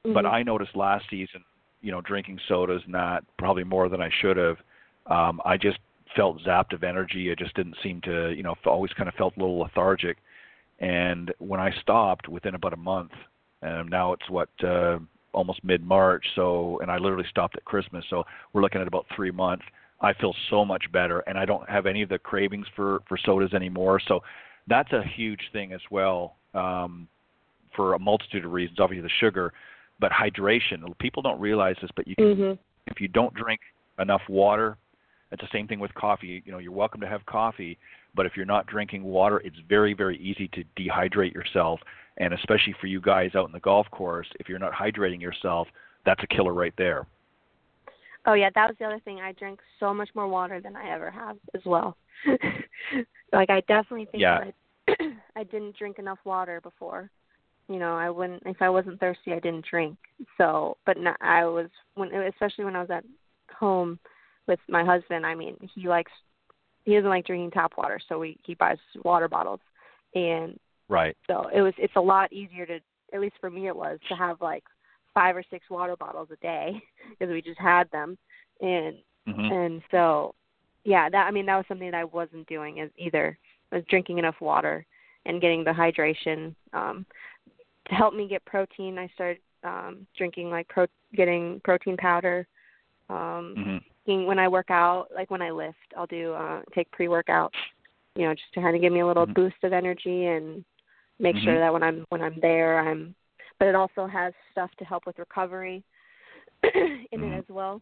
But 0.04 0.26
Mhm. 0.26 0.34
I 0.34 0.44
noticed 0.44 0.76
last 0.76 1.10
season, 1.10 1.44
you 1.82 1.92
know, 1.92 2.02
drinking 2.02 2.40
sodas, 2.48 2.88
not 2.88 3.24
probably 3.38 3.64
more 3.64 3.90
than 3.90 4.02
I 4.02 4.10
should 4.10 4.38
have. 4.38 4.62
Um, 5.08 5.42
I 5.46 5.58
just 5.58 5.80
felt 6.16 6.40
zapped 6.40 6.74
of 6.74 6.84
energy. 6.84 7.32
I 7.32 7.36
just 7.36 7.56
didn't 7.56 7.78
seem 7.82 8.02
to, 8.02 8.32
you 8.32 8.44
know, 8.44 8.56
always 8.66 8.94
kind 8.94 9.10
of 9.10 9.16
felt 9.16 9.36
a 9.38 9.40
little 9.40 9.60
lethargic. 9.60 10.18
And 10.80 11.34
when 11.40 11.60
I 11.60 11.72
stopped, 11.82 12.28
within 12.28 12.56
about 12.56 12.74
a 12.74 12.78
month, 12.78 13.12
and 13.62 13.90
now 13.90 14.14
it's 14.14 14.30
what 14.30 14.50
uh, 14.64 15.00
almost 15.34 15.64
mid 15.64 15.84
March. 15.84 16.26
So, 16.36 16.80
and 16.82 16.92
I 16.92 16.98
literally 16.98 17.28
stopped 17.30 17.56
at 17.56 17.66
Christmas. 17.66 18.06
So 18.10 18.24
we're 18.54 18.62
looking 18.62 18.82
at 18.82 18.88
about 18.88 19.06
three 19.16 19.32
months. 19.32 19.66
I 20.02 20.14
feel 20.14 20.36
so 20.50 20.66
much 20.66 20.92
better, 20.92 21.20
and 21.22 21.38
I 21.38 21.46
don't 21.46 21.68
have 21.70 21.86
any 21.86 22.02
of 22.02 22.10
the 22.10 22.20
cravings 22.20 22.68
for 22.76 23.02
for 23.08 23.18
sodas 23.18 23.54
anymore. 23.54 24.00
So 24.08 24.22
that's 24.68 24.92
a 24.94 25.04
huge 25.04 25.42
thing 25.54 25.74
as 25.74 25.82
well 25.92 26.36
um, 26.54 27.08
for 27.76 27.94
a 27.94 28.00
multitude 28.00 28.46
of 28.46 28.52
reasons. 28.52 28.80
Obviously, 28.80 29.02
the 29.02 29.10
sugar, 29.20 29.54
but 30.00 30.12
hydration. 30.12 30.84
People 31.00 31.22
don't 31.22 31.40
realize 31.40 31.76
this, 31.82 31.92
but 31.96 32.08
you 32.08 32.16
can 32.16 32.36
Mhm. 32.36 32.60
if 32.88 33.02
you 33.02 33.08
don't 33.08 33.34
drink 33.34 33.62
enough 34.00 34.22
water, 34.30 34.78
it's 35.32 35.42
the 35.42 35.50
same 35.52 35.68
thing 35.68 35.80
with 35.80 35.94
coffee. 35.96 36.42
You 36.46 36.52
know, 36.52 36.60
you're 36.60 36.72
welcome 36.72 37.02
to 37.02 37.08
have 37.08 37.26
coffee, 37.26 37.78
but 38.14 38.26
if 38.26 38.38
you're 38.38 38.46
not 38.46 38.68
drinking 38.68 39.04
water, 39.04 39.42
it's 39.44 39.58
very, 39.68 39.94
very 39.94 40.18
easy 40.18 40.48
to 40.50 40.64
dehydrate 40.78 41.34
yourself. 41.34 41.82
And 42.18 42.34
especially 42.34 42.74
for 42.74 42.88
you 42.88 43.02
guys 43.02 43.36
out 43.36 43.46
in 43.46 43.52
the 43.52 43.60
golf 43.60 43.90
course, 43.92 44.28
if 44.40 44.48
you're 44.48 44.60
not 44.60 44.72
hydrating 44.72 45.22
yourself, 45.22 45.68
that's 46.06 46.24
a 46.24 46.28
killer 46.28 46.54
right 46.54 46.74
there. 46.78 47.08
Oh 48.26 48.34
yeah, 48.34 48.50
that 48.56 48.68
was 48.68 48.76
the 48.80 48.86
other 48.86 49.00
thing. 49.06 49.20
I 49.20 49.34
drank 49.34 49.60
so 49.80 49.94
much 49.94 50.10
more 50.16 50.28
water 50.28 50.60
than 50.60 50.76
I 50.76 50.90
ever 50.90 51.12
have 51.12 51.38
as 51.54 51.62
well. 51.66 51.96
like 53.34 53.50
I 53.50 53.62
definitely 53.62 54.08
think 54.12 54.22
Yeah. 54.22 54.40
that 54.40 54.54
I, 55.00 55.14
I 55.42 55.44
didn't 55.44 55.78
drink 55.78 56.00
enough 56.00 56.20
water 56.26 56.60
before. 56.62 57.10
You 57.68 57.80
know, 57.80 57.96
I 57.96 58.10
wouldn't 58.10 58.44
if 58.46 58.62
I 58.62 58.70
wasn't 58.70 59.00
thirsty, 59.00 59.34
I 59.34 59.40
didn't 59.40 59.66
drink. 59.70 59.98
So, 60.38 60.78
but 60.86 60.98
not, 60.98 61.18
I 61.22 61.46
was 61.46 61.70
when 61.96 62.14
especially 62.14 62.66
when 62.66 62.76
I 62.76 62.82
was 62.82 62.92
at 62.92 63.04
home 63.54 64.00
with 64.48 64.60
my 64.70 64.84
husband. 64.84 65.26
I 65.26 65.36
mean, 65.36 65.58
he 65.74 65.88
likes 65.88 66.12
he 66.86 66.94
doesn't 66.94 67.10
like 67.10 67.26
drinking 67.26 67.52
tap 67.52 67.74
water, 67.78 68.00
so 68.08 68.20
we 68.20 68.38
he 68.44 68.56
buys 68.56 68.78
water 69.04 69.28
bottles, 69.28 69.62
and 70.14 70.60
Right. 70.88 71.18
so 71.26 71.48
it 71.54 71.62
was 71.62 71.74
it's 71.78 71.96
a 71.96 72.02
lot 72.02 72.32
easier 72.32 72.66
to 72.68 72.80
at 73.14 73.20
least 73.20 73.36
for 73.42 73.50
me 73.50 73.68
it 73.68 73.76
was 73.76 74.00
to 74.10 74.16
have 74.16 74.40
like 74.42 74.64
five 75.16 75.36
or 75.36 75.44
six 75.50 75.68
water 75.72 75.96
bottles 75.96 76.28
a 76.32 76.36
day 76.38 76.80
because 77.10 77.34
we 77.34 77.42
just 77.42 77.60
had 77.60 77.90
them. 77.92 78.18
And 78.62 78.98
hmm 79.28 79.52
and 79.52 79.82
so 79.90 80.36
yeah 80.84 81.10
that 81.10 81.26
i 81.26 81.32
mean 81.32 81.48
that 81.48 81.58
was 81.58 81.66
something 81.68 81.90
that 81.90 81.98
i 81.98 82.04
wasn't 82.04 82.48
doing 82.48 82.80
as 82.80 82.92
either. 82.98 83.36
I 83.72 83.78
was 83.78 83.86
drinking 83.90 84.20
enough 84.20 84.40
water 84.40 84.86
and 85.26 85.42
getting 85.42 85.64
the 85.64 85.72
hydration 85.72 86.54
um 86.74 87.06
to 87.90 87.96
help 87.96 88.14
me 88.14 88.28
get 88.28 88.46
protein. 88.46 89.00
I 89.00 89.08
started 89.16 89.40
um 89.64 90.06
drinking 90.16 90.52
like 90.52 90.68
pro 90.68 90.86
getting 91.16 91.60
protein 91.64 91.98
powder. 91.98 92.46
Um 93.10 93.56
hmm 93.58 93.78
when 94.28 94.38
i 94.38 94.48
work 94.48 94.70
out 94.70 95.08
like 95.16 95.32
when 95.32 95.42
i 95.42 95.50
lift 95.50 95.78
i'll 95.98 96.06
do 96.06 96.34
uh 96.34 96.62
take 96.76 96.90
pre 96.92 97.08
workout 97.08 97.52
you 98.16 98.24
know 98.26 98.34
just 98.34 98.54
to 98.54 98.62
kind 98.62 98.76
of 98.76 98.82
give 98.82 98.94
me 98.94 99.00
a 99.00 99.08
little 99.08 99.26
Mhm. 99.26 99.34
boost 99.34 99.64
of 99.64 99.74
energy 99.74 100.28
and 100.28 100.64
make 101.20 101.36
sure 101.38 101.56
Mhm. 101.56 101.60
that 101.60 101.74
when 101.74 101.84
i'm 101.84 102.06
when 102.10 102.22
i'm 102.22 102.40
there 102.40 102.80
i'm 102.80 103.16
but 103.60 103.68
it 103.68 103.76
also 103.76 104.06
has 104.06 104.34
stuff 104.52 104.70
to 104.78 104.86
help 104.86 105.06
with 105.06 105.18
recovery 105.20 105.84
in 106.64 106.72
Mhm. 107.22 107.34
it 107.34 107.40
as 107.40 107.46
well 107.50 107.82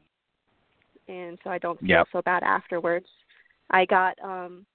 and 1.08 1.38
so 1.44 1.50
I 1.50 1.58
don't 1.58 1.80
feel 1.80 1.90
Yep. 1.90 2.08
so 2.12 2.22
bad 2.22 2.44
afterwards. 2.44 3.08
I 3.70 3.86
got 3.86 4.18
um 4.24 4.66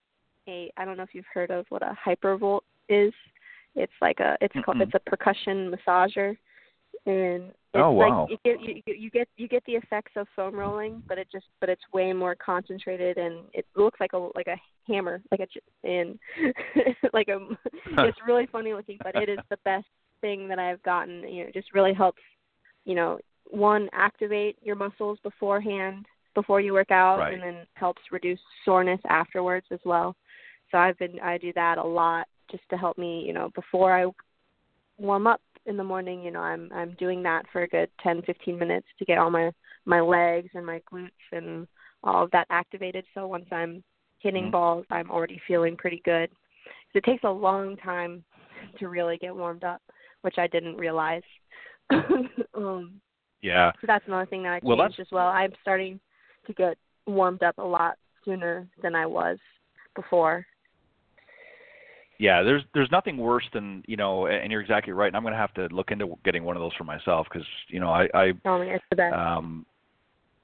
a 0.47 0.71
I 0.77 0.85
don't 0.85 0.97
know 0.97 1.03
if 1.03 1.15
you've 1.15 1.27
heard 1.33 1.51
of 1.51 1.67
what 1.71 1.83
a 1.83 1.97
hypervolt 2.05 2.63
is. 2.89 3.13
It's 3.75 3.93
like 4.01 4.21
a 4.21 4.37
it's 4.41 4.55
called 4.65 4.79
Mm-mm. 4.79 4.83
it's 4.83 4.95
a 4.95 5.01
percussion 5.11 5.71
massager, 5.71 6.37
and 7.07 7.45
it's 7.51 7.55
Oh, 7.75 7.93
wow. 7.93 8.27
like 8.29 8.31
you 8.31 8.39
get 8.45 8.61
you, 8.61 8.83
you- 8.95 9.11
get 9.11 9.29
you 9.37 9.49
get 9.49 9.65
the 9.65 9.77
effects 9.77 10.13
of 10.17 10.27
foam 10.35 10.55
rolling, 10.55 11.03
but 11.09 11.19
it 11.19 11.29
just 11.31 11.47
but 11.61 11.69
it's 11.69 11.83
way 11.93 12.13
more 12.13 12.35
concentrated 12.35 13.17
and 13.19 13.45
it 13.55 13.67
looks 13.77 14.01
like 14.01 14.13
a 14.15 14.19
like 14.35 14.49
a 14.49 14.57
hammer 14.87 15.23
like 15.31 15.41
a 15.41 15.47
ch- 15.47 15.59
and 15.85 16.19
like 17.13 17.29
a 17.29 17.39
it's 17.99 18.19
really 18.27 18.47
funny 18.47 18.75
looking, 18.75 18.99
but 19.03 19.15
it 19.17 19.29
is 19.29 19.39
the 19.51 19.59
best 19.65 19.87
thing 20.21 20.49
that 20.49 20.59
I've 20.59 20.83
gotten. 20.83 21.27
You 21.29 21.45
know, 21.45 21.51
just 21.53 21.75
really 21.75 21.95
helps. 21.95 22.23
You 22.85 22.95
know, 22.95 23.19
one 23.51 23.89
activate 23.93 24.57
your 24.63 24.77
muscles 24.77 25.19
beforehand 25.23 26.07
before 26.35 26.61
you 26.61 26.73
work 26.73 26.91
out, 26.91 27.19
Right. 27.19 27.35
and 27.35 27.43
then 27.43 27.67
helps 27.75 28.03
reduce 28.13 28.41
soreness 28.65 29.01
afterwards 29.09 29.67
as 29.71 29.81
well. 29.85 30.15
So 30.71 30.79
I've 30.79 30.99
been 30.99 31.19
I 31.21 31.39
do 31.39 31.53
that 31.55 31.79
a 31.79 31.85
lot 31.85 32.27
just 32.51 32.63
to 32.71 32.77
help 32.77 32.99
me. 32.99 33.25
You 33.27 33.33
know, 33.33 33.51
before 33.55 33.93
I 33.99 34.07
warm 34.99 35.27
up 35.27 35.41
in 35.67 35.77
the 35.77 35.85
morning, 35.85 36.23
you 36.23 36.31
know, 36.31 36.41
I'm 36.41 36.71
I'm 36.73 36.95
doing 36.99 37.23
that 37.25 37.45
for 37.53 37.63
a 37.63 37.69
good 37.69 37.91
10, 38.03 38.23
15 38.23 38.59
minutes 38.59 38.87
to 38.99 39.05
get 39.05 39.19
all 39.19 39.31
my 39.31 39.51
my 39.85 40.01
legs 40.01 40.51
and 40.55 40.65
my 40.67 40.81
glutes 40.91 41.11
and 41.33 41.67
all 42.03 42.25
of 42.25 42.31
that 42.31 42.47
activated. 42.51 43.05
So 43.15 43.27
once 43.27 43.47
I'm 43.51 43.83
hitting 44.21 44.47
Mhm. 44.47 44.53
balls, 44.53 44.87
I'm 44.91 45.11
already 45.11 45.39
feeling 45.47 45.77
pretty 45.77 46.01
good. 46.05 46.31
It 46.95 47.05
takes 47.05 47.25
a 47.25 47.31
long 47.31 47.77
time 47.77 48.25
to 48.79 48.89
really 48.89 49.19
get 49.19 49.35
warmed 49.35 49.65
up, 49.65 49.81
which 50.23 50.39
I 50.39 50.47
didn't 50.47 50.77
realize. 50.77 51.23
um, 52.55 53.01
Yeah. 53.41 53.73
so 53.81 53.87
that's 53.87 54.07
another 54.07 54.27
thing 54.27 54.43
that 54.43 54.53
I 54.53 54.61
Well, 54.63 54.77
changed 54.77 54.95
that's- 54.95 55.07
as 55.09 55.13
well. 55.13 55.29
I'm 55.29 55.53
starting 55.63 56.01
to 56.47 56.53
get 56.55 56.77
warmed 57.07 57.43
up 57.43 57.57
a 57.59 57.63
lot 57.63 57.97
sooner 58.25 58.67
than 58.83 58.95
I 58.95 59.07
was 59.07 59.39
before. 59.95 60.47
Yeah, 62.19 62.43
there's 62.43 62.63
there's 62.75 62.91
nothing 62.91 63.17
worse 63.17 63.49
than 63.53 63.85
you 63.87 63.97
know, 63.97 64.27
and 64.27 64.51
you're 64.51 64.61
exactly 64.61 64.93
right. 64.93 65.07
And 65.07 65.17
I'm 65.17 65.23
going 65.23 65.33
to 65.35 65.39
have 65.39 65.55
to 65.55 65.69
look 65.73 65.93
into 65.93 66.19
getting 66.25 66.43
one 66.43 66.57
of 66.57 66.61
those 66.61 66.75
for 66.75 66.83
myself 66.83 67.29
because 67.31 67.47
you 67.69 67.79
know 67.79 67.91
I, 67.91 68.09
I 68.13 68.33
Oh, 68.45 68.61
it's 68.61 68.85
the 68.91 68.97
best. 68.97 69.15
um, 69.15 69.65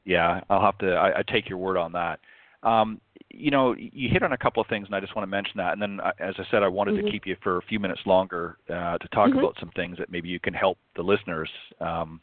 yeah, 0.04 0.40
I'll 0.48 0.60
have 0.60 0.78
to. 0.78 0.94
I, 0.94 1.18
I 1.18 1.22
take 1.26 1.48
your 1.48 1.58
word 1.58 1.76
on 1.76 1.90
that. 1.92 2.20
Um, 2.62 3.00
you 3.30 3.50
know, 3.50 3.74
you 3.74 4.08
hit 4.08 4.22
on 4.22 4.32
a 4.32 4.38
couple 4.38 4.60
of 4.60 4.68
things, 4.68 4.86
and 4.86 4.94
I 4.94 5.00
just 5.00 5.14
want 5.14 5.24
to 5.24 5.30
mention 5.30 5.54
that. 5.56 5.72
And 5.72 5.82
then, 5.82 6.00
uh, 6.00 6.12
as 6.18 6.34
I 6.38 6.44
said, 6.50 6.62
I 6.62 6.68
wanted 6.68 6.96
to 6.96 7.02
Mhm. 7.02 7.10
keep 7.10 7.26
you 7.26 7.36
for 7.42 7.58
a 7.58 7.62
few 7.62 7.78
minutes 7.78 8.00
longer 8.06 8.58
uh, 8.68 8.98
to 8.98 9.08
talk 9.08 9.30
Mhm. 9.30 9.38
about 9.38 9.58
some 9.58 9.70
things 9.70 9.98
that 9.98 10.10
maybe 10.10 10.28
you 10.28 10.40
can 10.40 10.54
help 10.54 10.78
the 10.94 11.02
listeners 11.02 11.50
um, 11.80 12.20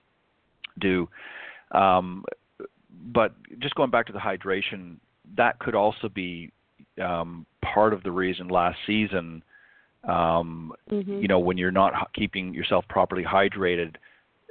do. 0.79 1.07
Um, 1.71 2.25
but 2.89 3.33
just 3.59 3.75
going 3.75 3.89
back 3.89 4.05
to 4.07 4.13
the 4.13 4.19
hydration, 4.19 4.97
that 5.35 5.59
could 5.59 5.75
also 5.75 6.09
be 6.09 6.51
um, 6.99 7.45
part 7.61 7.93
of 7.93 8.03
the 8.03 8.11
reason 8.11 8.47
last 8.47 8.77
season. 8.85 9.43
Um, 10.03 10.73
Mhm. 10.89 11.21
you 11.21 11.27
know 11.27 11.39
when 11.39 11.57
you're 11.57 11.71
not 11.71 12.11
keeping 12.13 12.53
yourself 12.53 12.87
properly 12.87 13.23
hydrated 13.23 13.95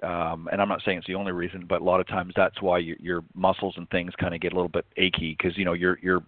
um 0.02 0.48
and 0.50 0.60
i'm 0.60 0.68
not 0.68 0.80
saying 0.84 0.98
it's 0.98 1.06
the 1.06 1.14
only 1.14 1.32
reason 1.32 1.64
but 1.68 1.80
a 1.80 1.84
lot 1.84 2.00
of 2.00 2.06
times 2.06 2.32
that's 2.36 2.60
why 2.62 2.78
your, 2.78 2.96
your 3.00 3.24
muscles 3.34 3.74
and 3.76 3.88
things 3.90 4.12
kind 4.18 4.34
of 4.34 4.40
get 4.40 4.52
a 4.52 4.56
little 4.56 4.68
bit 4.68 4.86
achy 4.96 5.36
because 5.38 5.56
you 5.56 5.64
know 5.64 5.72
you're 5.72 5.98
you're 6.02 6.22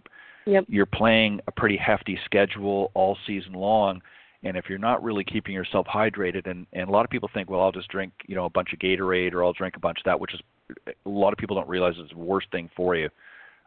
Yep. 0.45 0.65
you're 0.67 0.85
playing 0.85 1.39
a 1.47 1.51
pretty 1.53 1.77
hefty 1.77 2.19
schedule 2.25 2.91
all 2.95 3.17
season 3.25 3.53
long 3.53 4.01
and 4.43 4.57
if 4.57 4.65
you're 4.67 4.77
not 4.77 5.01
really 5.01 5.23
keeping 5.23 5.53
yourself 5.53 5.87
hydrated 5.87 6.47
and 6.51 6.67
and 6.73 6.89
a 6.89 6.91
lot 6.91 7.05
of 7.05 7.09
people 7.09 7.29
think 7.33 7.49
well 7.49 7.61
i'll 7.61 7.71
just 7.71 7.87
drink 7.87 8.11
you 8.27 8.35
know 8.35 8.43
a 8.45 8.49
bunch 8.49 8.73
of 8.73 8.79
gatorade 8.79 9.31
or 9.33 9.41
i'll 9.43 9.53
drink 9.53 9.77
a 9.77 9.79
bunch 9.79 9.97
of 9.99 10.03
that 10.03 10.19
which 10.19 10.33
is 10.33 10.41
a 10.87 11.09
lot 11.09 11.31
of 11.31 11.37
people 11.39 11.55
don't 11.55 11.69
realize 11.69 11.93
it's 11.97 12.11
the 12.11 12.17
worst 12.17 12.47
thing 12.51 12.69
for 12.75 12.93
you 12.93 13.07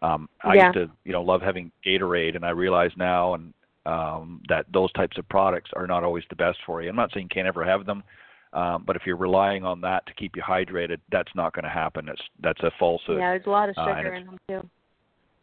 um 0.02 0.28
i 0.44 0.54
Yeah. 0.54 0.66
used 0.66 0.74
to 0.74 0.90
you 1.06 1.12
know 1.12 1.22
love 1.22 1.40
having 1.40 1.72
gatorade 1.84 2.36
and 2.36 2.44
i 2.44 2.50
realize 2.50 2.90
now 2.98 3.32
and 3.34 3.54
um, 3.86 4.42
that 4.48 4.66
those 4.72 4.92
types 4.92 5.16
of 5.16 5.28
products 5.28 5.70
are 5.74 5.86
not 5.86 6.02
always 6.02 6.24
the 6.28 6.36
best 6.36 6.58
for 6.66 6.82
you. 6.82 6.90
I'm 6.90 6.96
not 6.96 7.12
saying 7.14 7.26
you 7.30 7.34
can't 7.34 7.46
ever 7.46 7.64
have 7.64 7.86
them, 7.86 8.02
um, 8.52 8.84
but 8.86 8.96
if 8.96 9.02
you're 9.06 9.16
relying 9.16 9.64
on 9.64 9.80
that 9.82 10.06
to 10.06 10.14
keep 10.14 10.36
you 10.36 10.42
hydrated, 10.42 10.98
that's 11.10 11.34
not 11.34 11.52
going 11.52 11.64
to 11.64 11.70
happen. 11.70 12.06
That's 12.06 12.22
that's 12.42 12.62
a 12.62 12.70
falsehood. 12.78 13.18
yeah, 13.18 13.30
there's 13.32 13.46
a 13.46 13.50
lot 13.50 13.68
of 13.68 13.76
uh, 13.78 13.86
sugar 13.96 14.08
it's- 14.14 14.20
in 14.20 14.26
them 14.26 14.38
too. 14.62 14.68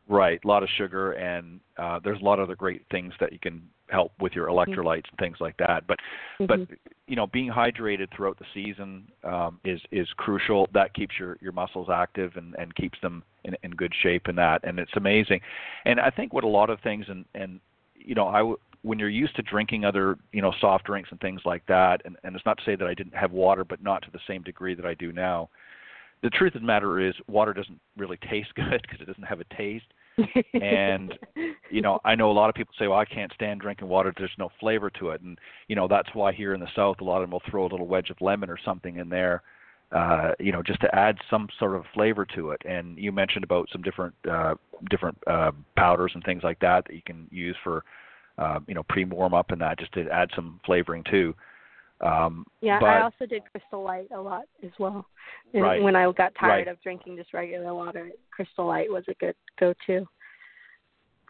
Right, 0.09 0.37
a 0.43 0.47
lot 0.49 0.63
of 0.63 0.69
sugar, 0.77 1.13
and 1.13 1.61
uh, 1.77 1.97
there's 2.03 2.19
a 2.19 2.23
lot 2.25 2.37
of 2.39 2.43
other 2.49 2.57
great 2.57 2.81
things 2.91 3.13
that 3.21 3.31
you 3.31 3.39
can 3.39 3.61
help 3.87 4.11
with 4.19 4.33
your 4.33 4.47
electrolytes 4.47 5.05
and 5.09 5.17
things 5.17 5.37
like 5.39 5.55
that. 5.57 5.87
But 5.87 5.97
but 6.39 6.59
Mhm. 6.59 6.77
you 7.07 7.15
know, 7.15 7.27
being 7.27 7.49
hydrated 7.49 8.09
throughout 8.13 8.37
the 8.37 8.45
season 8.53 9.07
um, 9.23 9.61
is 9.63 9.79
is 9.91 10.11
crucial. 10.17 10.67
That 10.73 10.93
keeps 10.93 11.17
your 11.17 11.37
your 11.39 11.53
muscles 11.53 11.87
active 11.89 12.35
and 12.35 12.53
and 12.59 12.75
keeps 12.75 12.99
them 12.99 13.23
in 13.45 13.55
in 13.63 13.71
good 13.71 13.93
shape 13.95 14.27
and 14.27 14.37
that, 14.37 14.65
and 14.65 14.77
it's 14.77 14.91
amazing. 14.97 15.39
And 15.85 16.01
I 16.01 16.09
think 16.09 16.33
what 16.33 16.43
a 16.43 16.47
lot 16.47 16.69
of 16.69 16.81
things 16.81 17.05
and 17.07 17.23
and 17.33 17.61
you 17.95 18.13
know, 18.13 18.27
I 18.27 18.39
w- 18.39 18.59
when 18.83 18.99
you're 18.99 19.09
used 19.09 19.35
to 19.37 19.41
drinking 19.41 19.85
other 19.85 20.17
you 20.31 20.41
know 20.41 20.53
soft 20.61 20.85
drinks 20.85 21.09
and 21.11 21.19
things 21.19 21.41
like 21.45 21.65
that, 21.67 22.01
and 22.05 22.15
and 22.23 22.35
it's 22.35 22.45
not 22.45 22.57
to 22.57 22.63
say 22.63 22.75
that 22.75 22.87
I 22.87 22.93
didn't 22.93 23.15
have 23.15 23.31
water, 23.31 23.63
but 23.63 23.81
not 23.81 24.03
to 24.03 24.11
the 24.11 24.19
same 24.27 24.43
degree 24.43 24.75
that 24.75 24.85
I 24.85 24.93
do 24.93 25.11
now. 25.11 25.49
The 26.21 26.29
truth 26.29 26.55
of 26.55 26.61
the 26.61 26.67
matter 26.67 27.01
is, 27.05 27.13
water 27.27 27.53
doesn't 27.53 27.79
really 27.97 28.17
taste 28.29 28.53
good 28.55 28.81
because 28.81 29.01
it 29.01 29.07
doesn't 29.07 29.23
have 29.23 29.41
a 29.41 29.55
taste. 29.55 29.85
And 30.61 31.13
you 31.71 31.81
know 31.81 31.99
i 32.05 32.13
know 32.13 32.29
a 32.29 32.33
lot 32.33 32.47
of 32.47 32.53
people 32.53 32.73
say 32.77 32.87
well 32.87 32.99
i 32.99 33.05
can't 33.05 33.33
stand 33.33 33.61
drinking 33.61 33.87
water. 33.87 34.13
There's 34.15 34.29
no 34.37 34.49
flavor 34.59 34.89
to 34.99 35.09
it. 35.09 35.21
And 35.21 35.39
you 35.67 35.75
know 35.75 35.87
that's 35.87 36.09
why 36.13 36.31
here 36.33 36.53
in 36.53 36.59
the 36.59 36.67
south 36.75 36.97
a 37.01 37.03
lot 37.03 37.17
of 37.17 37.23
them 37.23 37.31
will 37.31 37.41
throw 37.49 37.63
a 37.63 37.71
little 37.71 37.87
wedge 37.87 38.09
of 38.09 38.21
lemon 38.21 38.49
or 38.49 38.59
something 38.63 38.97
in 38.97 39.09
there 39.09 39.41
uh 39.91 40.31
you 40.39 40.51
know 40.51 40.61
just 40.61 40.81
to 40.81 40.95
add 40.95 41.17
some 41.29 41.47
sort 41.57 41.75
of 41.75 41.83
flavor 41.93 42.25
to 42.35 42.51
it. 42.51 42.61
And 42.65 42.97
you 42.97 43.11
mentioned 43.11 43.43
about 43.43 43.69
some 43.71 43.81
different 43.81 44.13
uh 44.29 44.53
different 44.89 45.17
uh 45.25 45.51
powders 45.75 46.11
and 46.13 46.23
things 46.23 46.43
like 46.43 46.59
that 46.59 46.85
that 46.85 46.95
you 46.95 47.01
can 47.03 47.27
use 47.31 47.55
for 47.63 47.83
uh, 48.37 48.59
you 48.67 48.73
know 48.73 48.83
pre 48.89 49.05
warm 49.05 49.33
up 49.33 49.51
and 49.51 49.61
that 49.61 49.79
just 49.79 49.91
to 49.93 50.09
add 50.09 50.29
some 50.35 50.59
flavoring 50.65 51.03
too 51.09 51.33
um 52.01 52.45
Yeah, 52.61 52.79
but 52.79 52.89
I 52.89 53.01
also 53.01 53.25
did 53.25 53.43
Crystal 53.51 53.83
Light 53.83 54.07
a 54.11 54.19
lot 54.19 54.43
as 54.63 54.71
well. 54.79 55.05
And 55.53 55.63
Right. 55.63 55.81
When 55.81 55.95
I 55.95 56.11
got 56.11 56.33
tired 56.35 56.65
Right. 56.65 56.67
of 56.67 56.81
drinking 56.81 57.17
just 57.17 57.33
regular 57.33 57.73
water, 57.73 58.09
Crystal 58.31 58.65
Light 58.65 58.89
was 58.91 59.03
a 59.07 59.13
good 59.15 59.35
go-to. 59.59 60.07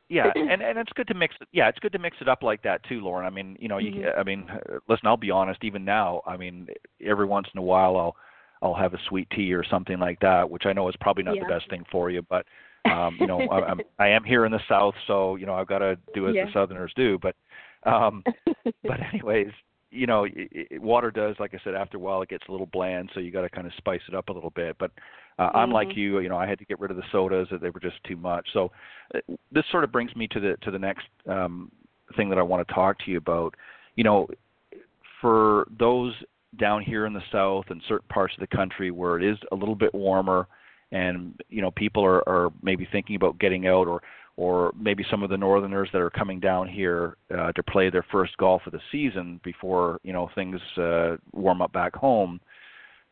yeah 0.09 0.31
and 0.35 0.61
and 0.61 0.77
it's 0.77 0.91
good 0.93 1.07
to 1.07 1.13
mix 1.13 1.35
it 1.41 1.47
yeah 1.51 1.67
it's 1.69 1.79
good 1.79 1.91
to 1.91 1.99
mix 1.99 2.17
it 2.21 2.27
up 2.27 2.43
like 2.43 2.61
that 2.61 2.83
too 2.83 2.99
lauren 3.01 3.25
i 3.25 3.29
mean 3.29 3.55
you 3.59 3.67
know 3.67 3.77
you 3.77 3.91
Mhm. 3.91 4.17
i 4.19 4.23
mean 4.23 4.45
listen 4.87 5.07
i'll 5.07 5.17
be 5.17 5.31
honest 5.31 5.63
even 5.63 5.83
now 5.85 6.21
i 6.25 6.35
mean 6.37 6.67
every 7.05 7.25
once 7.25 7.47
in 7.53 7.57
a 7.59 7.63
while 7.63 7.95
i'll 7.97 8.15
i'll 8.61 8.73
have 8.73 8.93
a 8.93 8.99
sweet 9.07 9.29
tea 9.31 9.53
or 9.53 9.63
something 9.63 9.99
like 9.99 10.19
that 10.19 10.49
which 10.49 10.65
i 10.65 10.73
know 10.73 10.87
is 10.89 10.95
probably 10.99 11.23
not 11.23 11.35
Yeah. 11.35 11.43
the 11.47 11.53
best 11.53 11.69
thing 11.69 11.83
for 11.91 12.09
you 12.09 12.21
but 12.29 12.45
um 12.91 13.17
you 13.19 13.27
know 13.27 13.39
I, 13.49 13.61
i'm 13.61 13.81
i 13.99 14.07
am 14.07 14.23
here 14.23 14.45
in 14.45 14.51
the 14.51 14.59
south 14.67 14.95
so 15.07 15.35
you 15.35 15.45
know 15.45 15.53
i've 15.53 15.67
got 15.67 15.79
to 15.79 15.97
do 16.13 16.27
as 16.27 16.35
Yeah. 16.35 16.45
the 16.45 16.51
southerners 16.53 16.91
do 16.95 17.17
but 17.21 17.35
um 17.85 18.23
but 18.83 18.99
anyways 19.13 19.51
you 19.91 20.07
know 20.07 20.25
i 20.25 20.47
i 20.71 20.77
water 20.79 21.11
does 21.11 21.35
like 21.39 21.53
i 21.53 21.59
said 21.63 21.75
after 21.75 21.97
a 21.97 21.99
while 21.99 22.21
it 22.21 22.29
gets 22.29 22.43
a 22.47 22.51
little 22.51 22.67
bland 22.67 23.09
so 23.13 23.19
you 23.19 23.31
got 23.31 23.41
to 23.41 23.49
kind 23.49 23.67
of 23.67 23.73
spice 23.77 24.01
it 24.07 24.15
up 24.15 24.29
a 24.29 24.33
little 24.33 24.49
bit 24.51 24.75
but 24.79 24.91
uh, 25.39 25.49
i'm 25.53 25.71
like 25.71 25.89
Mhm. 25.89 25.97
you 25.97 26.19
you 26.19 26.29
know 26.29 26.37
i 26.37 26.47
had 26.47 26.59
to 26.59 26.65
get 26.65 26.79
rid 26.79 26.91
of 26.91 26.97
the 26.97 27.03
sodas 27.11 27.47
that 27.51 27.61
they 27.61 27.69
were 27.69 27.79
just 27.79 28.03
too 28.03 28.17
much 28.17 28.47
so 28.53 28.71
uh, 29.15 29.19
this 29.51 29.65
sort 29.71 29.83
of 29.83 29.91
brings 29.91 30.15
me 30.15 30.27
to 30.27 30.39
the 30.39 30.57
to 30.61 30.71
the 30.71 30.79
next 30.79 31.07
um 31.27 31.71
thing 32.17 32.29
that 32.29 32.37
i 32.37 32.41
want 32.41 32.65
to 32.67 32.73
talk 32.73 32.97
to 32.99 33.11
you 33.11 33.17
about 33.17 33.55
you 33.95 34.03
know 34.03 34.27
for 35.21 35.67
those 35.79 36.13
down 36.59 36.81
here 36.83 37.05
in 37.05 37.13
the 37.13 37.21
south 37.31 37.65
and 37.69 37.81
certain 37.87 38.07
parts 38.09 38.33
of 38.35 38.39
the 38.39 38.55
country 38.55 38.91
where 38.91 39.17
it 39.17 39.23
is 39.23 39.37
a 39.51 39.55
little 39.55 39.75
bit 39.75 39.93
warmer 39.95 40.47
and 40.93 41.41
you 41.49 41.61
know 41.61 41.71
people 41.71 42.05
are, 42.05 42.27
are 42.29 42.53
maybe 42.61 42.87
thinking 42.89 43.17
about 43.17 43.37
getting 43.39 43.67
out 43.67 43.87
or 43.87 44.01
or 44.35 44.71
maybe 44.79 45.05
some 45.11 45.21
of 45.21 45.29
the 45.29 45.37
northerners 45.37 45.89
that 45.93 46.01
are 46.01 46.09
coming 46.09 46.39
down 46.39 46.67
here 46.67 47.17
uh, 47.37 47.51
to 47.51 47.61
play 47.61 47.89
their 47.89 48.05
first 48.11 48.35
golf 48.37 48.63
of 48.65 48.71
the 48.71 48.79
season 48.91 49.41
before 49.43 49.99
you 50.03 50.13
know 50.13 50.29
things 50.35 50.61
uh, 50.77 51.17
warm 51.33 51.61
up 51.61 51.73
back 51.73 51.95
home. 51.95 52.39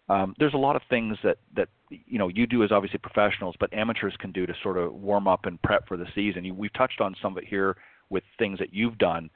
Um, 0.09 0.35
there's 0.39 0.53
a 0.53 0.57
lot 0.57 0.75
of 0.75 0.81
things 0.89 1.17
that 1.23 1.37
that 1.55 1.69
you 1.89 2.19
know 2.19 2.27
you 2.27 2.47
do 2.47 2.63
as 2.63 2.71
obviously 2.71 2.99
professionals, 2.99 3.55
but 3.59 3.73
amateurs 3.73 4.13
can 4.19 4.31
do 4.31 4.45
to 4.45 4.53
sort 4.63 4.77
of 4.77 4.93
warm 4.93 5.27
up 5.27 5.45
and 5.45 5.61
prep 5.63 5.87
for 5.87 5.97
the 5.97 6.07
season. 6.15 6.45
You, 6.45 6.53
we've 6.53 6.73
touched 6.73 7.01
on 7.01 7.15
some 7.21 7.33
of 7.33 7.37
it 7.39 7.47
here 7.47 7.75
with 8.09 8.23
things 8.37 8.59
that 8.59 8.73
you've 8.73 8.97
done, 8.97 9.29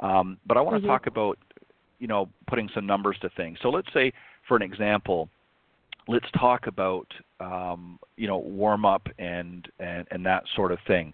um, 0.00 0.38
but 0.46 0.56
I 0.56 0.60
want 0.60 0.76
to 0.76 0.82
Mhm. 0.82 0.90
talk 0.90 1.06
about 1.06 1.38
you 2.00 2.08
know 2.08 2.28
putting 2.48 2.68
some 2.74 2.84
numbers 2.86 3.16
to 3.20 3.28
things. 3.30 3.58
So 3.62 3.70
let's 3.70 3.92
say, 3.92 4.12
for 4.48 4.56
an 4.56 4.62
example, 4.62 5.28
let's 6.08 6.26
talk 6.38 6.66
about 6.66 7.06
um, 7.40 7.98
you 8.16 8.26
know 8.26 8.38
warm 8.38 8.84
up 8.84 9.06
and, 9.18 9.68
and 9.78 10.06
and 10.10 10.24
that 10.26 10.44
sort 10.56 10.72
of 10.72 10.78
thing. 10.86 11.12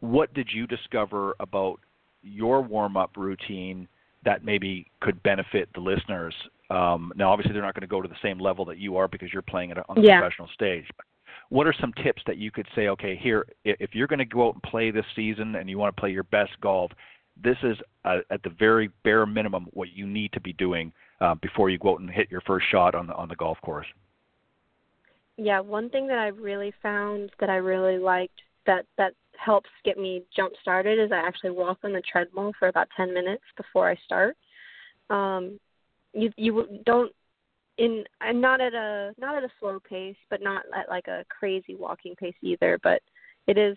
What 0.00 0.32
did 0.34 0.48
you 0.52 0.66
discover 0.66 1.34
about 1.40 1.80
your 2.22 2.60
warm 2.60 2.96
up 2.96 3.16
routine 3.16 3.88
that 4.24 4.44
maybe 4.44 4.90
could 5.00 5.22
benefit 5.22 5.68
the 5.74 5.80
listeners? 5.80 6.34
Um, 6.68 7.12
now, 7.16 7.30
obviously, 7.30 7.52
they're 7.52 7.62
not 7.62 7.74
going 7.74 7.82
to 7.82 7.86
go 7.86 8.02
to 8.02 8.08
the 8.08 8.16
same 8.22 8.38
level 8.38 8.64
that 8.66 8.78
you 8.78 8.96
are 8.96 9.08
because 9.08 9.32
you're 9.32 9.42
playing 9.42 9.70
it 9.70 9.78
on 9.88 9.98
a 9.98 10.00
Yeah. 10.02 10.20
professional 10.20 10.48
stage. 10.48 10.84
What 11.48 11.66
are 11.66 11.74
some 11.80 11.92
tips 12.02 12.22
that 12.26 12.38
you 12.38 12.50
could 12.50 12.66
say? 12.74 12.88
Okay, 12.88 13.16
here, 13.16 13.46
if 13.64 13.94
you're 13.94 14.08
going 14.08 14.18
to 14.18 14.24
go 14.24 14.48
out 14.48 14.54
and 14.54 14.62
play 14.64 14.90
this 14.90 15.04
season 15.14 15.54
and 15.54 15.70
you 15.70 15.78
want 15.78 15.94
to 15.94 16.00
play 16.00 16.10
your 16.10 16.24
best 16.24 16.60
golf, 16.60 16.90
this 17.40 17.56
is 17.62 17.76
uh, 18.04 18.18
at 18.30 18.42
the 18.42 18.50
very 18.50 18.90
bare 19.04 19.26
minimum 19.26 19.68
what 19.72 19.92
you 19.92 20.06
need 20.06 20.32
to 20.32 20.40
be 20.40 20.52
doing 20.54 20.92
uh, 21.20 21.34
before 21.36 21.70
you 21.70 21.78
go 21.78 21.92
out 21.92 22.00
and 22.00 22.10
hit 22.10 22.30
your 22.30 22.42
first 22.42 22.66
shot 22.70 22.94
on 22.94 23.06
the 23.06 23.14
on 23.14 23.28
the 23.28 23.36
golf 23.36 23.58
course. 23.62 23.86
yeah, 25.36 25.60
one 25.60 25.90
thing 25.90 26.06
that 26.08 26.18
I 26.18 26.28
really 26.28 26.72
found 26.82 27.30
that 27.40 27.50
I 27.50 27.56
really 27.56 27.98
liked 27.98 28.40
that 28.66 28.86
that 28.98 29.14
helps 29.38 29.70
get 29.84 29.98
me 29.98 30.22
jump 30.34 30.54
started 30.62 30.98
is 30.98 31.12
I 31.12 31.26
actually 31.26 31.50
walk 31.50 31.78
on 31.84 31.92
the 31.92 32.02
treadmill 32.10 32.52
for 32.58 32.68
about 32.68 32.88
10 32.96 33.12
minutes 33.12 33.44
before 33.56 33.88
I 33.90 33.96
start. 34.04 34.36
Um 35.10 35.60
you 36.12 36.32
you 36.36 36.80
don't 36.86 37.12
in 37.78 38.04
I'm 38.20 38.40
not 38.40 38.60
at 38.60 38.74
a 38.74 39.12
not 39.18 39.36
at 39.36 39.44
a 39.44 39.52
slow 39.60 39.78
pace, 39.80 40.16
but 40.30 40.42
not 40.42 40.64
at 40.74 40.88
like 40.88 41.08
a 41.08 41.24
crazy 41.28 41.74
walking 41.74 42.14
pace 42.16 42.34
either, 42.42 42.78
but 42.82 43.02
it 43.46 43.58
is 43.58 43.76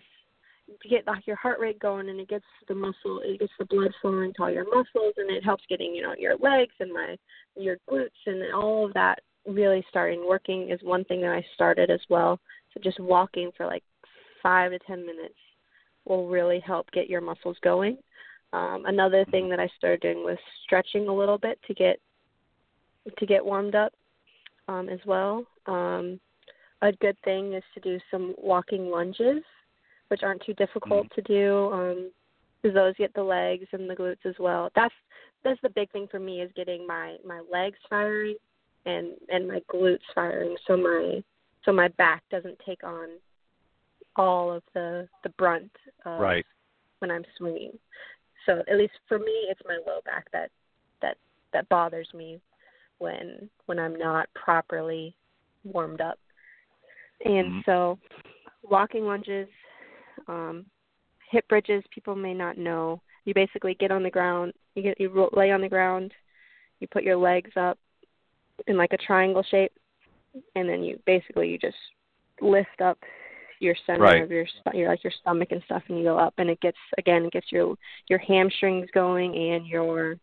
to 0.82 0.88
get 0.88 1.06
like 1.06 1.26
your 1.26 1.36
heart 1.36 1.58
rate 1.58 1.78
going 1.78 2.08
and 2.08 2.20
it 2.20 2.28
gets 2.28 2.44
the 2.68 2.74
muscle 2.74 3.20
it 3.24 3.40
gets 3.40 3.52
the 3.58 3.64
blood 3.64 3.90
flowing 4.00 4.32
to 4.34 4.42
all 4.42 4.50
your 4.50 4.64
muscles 4.64 5.14
and 5.16 5.30
it 5.30 5.44
helps 5.44 5.64
getting 5.68 5.94
you 5.94 6.02
know 6.02 6.14
your 6.18 6.36
legs 6.38 6.72
and 6.80 6.92
my 6.92 7.16
your 7.56 7.76
glutes 7.90 8.08
and 8.26 8.42
all 8.54 8.86
of 8.86 8.94
that 8.94 9.20
really 9.46 9.84
starting 9.88 10.26
working 10.26 10.70
is 10.70 10.80
one 10.82 11.04
thing 11.04 11.20
that 11.22 11.32
I 11.32 11.44
started 11.54 11.90
as 11.90 12.00
well. 12.08 12.38
So 12.72 12.80
just 12.82 13.00
walking 13.00 13.50
for 13.56 13.66
like 13.66 13.82
five 14.42 14.72
to 14.72 14.78
ten 14.80 15.04
minutes 15.04 15.34
will 16.04 16.28
really 16.28 16.60
help 16.60 16.90
get 16.92 17.08
your 17.08 17.20
muscles 17.20 17.56
going. 17.62 17.98
Um, 18.52 18.84
another 18.86 19.24
thing 19.30 19.48
that 19.50 19.60
I 19.60 19.68
started 19.76 20.00
doing 20.00 20.24
was 20.24 20.38
stretching 20.64 21.08
a 21.08 21.14
little 21.14 21.38
bit 21.38 21.58
to 21.66 21.74
get 21.74 22.00
to 23.18 23.26
get 23.26 23.44
warmed 23.44 23.74
up 23.74 23.92
um, 24.68 24.88
as 24.88 25.00
well. 25.06 25.44
Um, 25.66 26.20
a 26.82 26.92
good 27.00 27.16
thing 27.24 27.54
is 27.54 27.62
to 27.74 27.80
do 27.80 27.98
some 28.10 28.34
walking 28.38 28.90
lunges 28.90 29.42
which 30.10 30.22
aren't 30.22 30.42
too 30.44 30.54
difficult 30.54 31.06
mm-hmm. 31.06 31.20
to 31.20 31.22
do. 31.22 31.72
Um, 31.72 32.10
because 32.62 32.74
those 32.74 32.94
get 32.96 33.14
the 33.14 33.22
legs 33.22 33.66
and 33.72 33.88
the 33.88 33.96
glutes 33.96 34.26
as 34.26 34.34
well. 34.38 34.70
That's 34.74 34.94
that's 35.42 35.60
the 35.62 35.70
big 35.70 35.90
thing 35.92 36.08
for 36.10 36.20
me 36.20 36.42
is 36.42 36.50
getting 36.54 36.86
my 36.86 37.16
my 37.26 37.40
legs 37.50 37.78
firing 37.88 38.36
and 38.86 39.12
and 39.28 39.48
my 39.48 39.60
glutes 39.72 39.98
firing, 40.14 40.56
so 40.66 40.76
my 40.76 41.22
so 41.64 41.72
my 41.72 41.88
back 41.88 42.22
doesn't 42.30 42.58
take 42.66 42.84
on 42.84 43.08
all 44.16 44.52
of 44.52 44.62
the 44.74 45.08
the 45.22 45.30
brunt 45.30 45.70
of 46.04 46.20
right. 46.20 46.44
when 46.98 47.10
I'm 47.10 47.24
swinging. 47.36 47.72
So 48.46 48.62
at 48.70 48.76
least 48.76 48.94
for 49.08 49.18
me, 49.18 49.46
it's 49.50 49.60
my 49.66 49.78
low 49.86 50.00
back 50.04 50.26
that 50.32 50.50
that 51.02 51.16
that 51.52 51.68
bothers 51.68 52.08
me 52.14 52.40
when 52.98 53.48
when 53.66 53.78
I'm 53.78 53.98
not 53.98 54.28
properly 54.34 55.14
warmed 55.64 56.00
up. 56.00 56.18
And 57.24 57.46
mm-hmm. 57.46 57.60
so 57.66 57.98
walking 58.62 59.04
lunges 59.06 59.48
um, 60.28 60.66
hip 61.30 61.46
bridges, 61.48 61.82
people 61.92 62.16
may 62.16 62.34
not 62.34 62.58
know. 62.58 63.00
You 63.24 63.34
basically 63.34 63.74
get 63.74 63.90
on 63.90 64.02
the 64.02 64.10
ground, 64.10 64.52
you 64.74 64.82
get 64.82 65.00
you 65.00 65.28
lay 65.32 65.50
on 65.50 65.60
the 65.60 65.68
ground, 65.68 66.12
you 66.80 66.88
put 66.88 67.04
your 67.04 67.16
legs 67.16 67.50
up 67.56 67.78
in 68.66 68.76
like 68.76 68.92
a 68.92 68.98
triangle 68.98 69.44
shape, 69.50 69.72
and 70.54 70.68
then 70.68 70.82
you 70.82 70.98
basically 71.06 71.48
you 71.48 71.58
just 71.58 71.76
lift 72.40 72.80
up 72.82 72.98
your 73.60 73.74
center 73.86 74.00
right. 74.00 74.22
of 74.22 74.30
your 74.30 74.46
your 74.72 74.88
like 74.88 75.04
your 75.04 75.12
stomach 75.20 75.52
and 75.52 75.62
stuff, 75.66 75.82
and 75.88 75.98
you 75.98 76.04
go 76.04 76.18
up, 76.18 76.34
and 76.38 76.50
it 76.50 76.60
gets 76.60 76.78
again 76.98 77.24
it 77.24 77.32
gets 77.32 77.52
your 77.52 77.74
your 78.08 78.18
hamstrings 78.18 78.88
going 78.92 79.34
and 79.34 79.66
your 79.66 80.16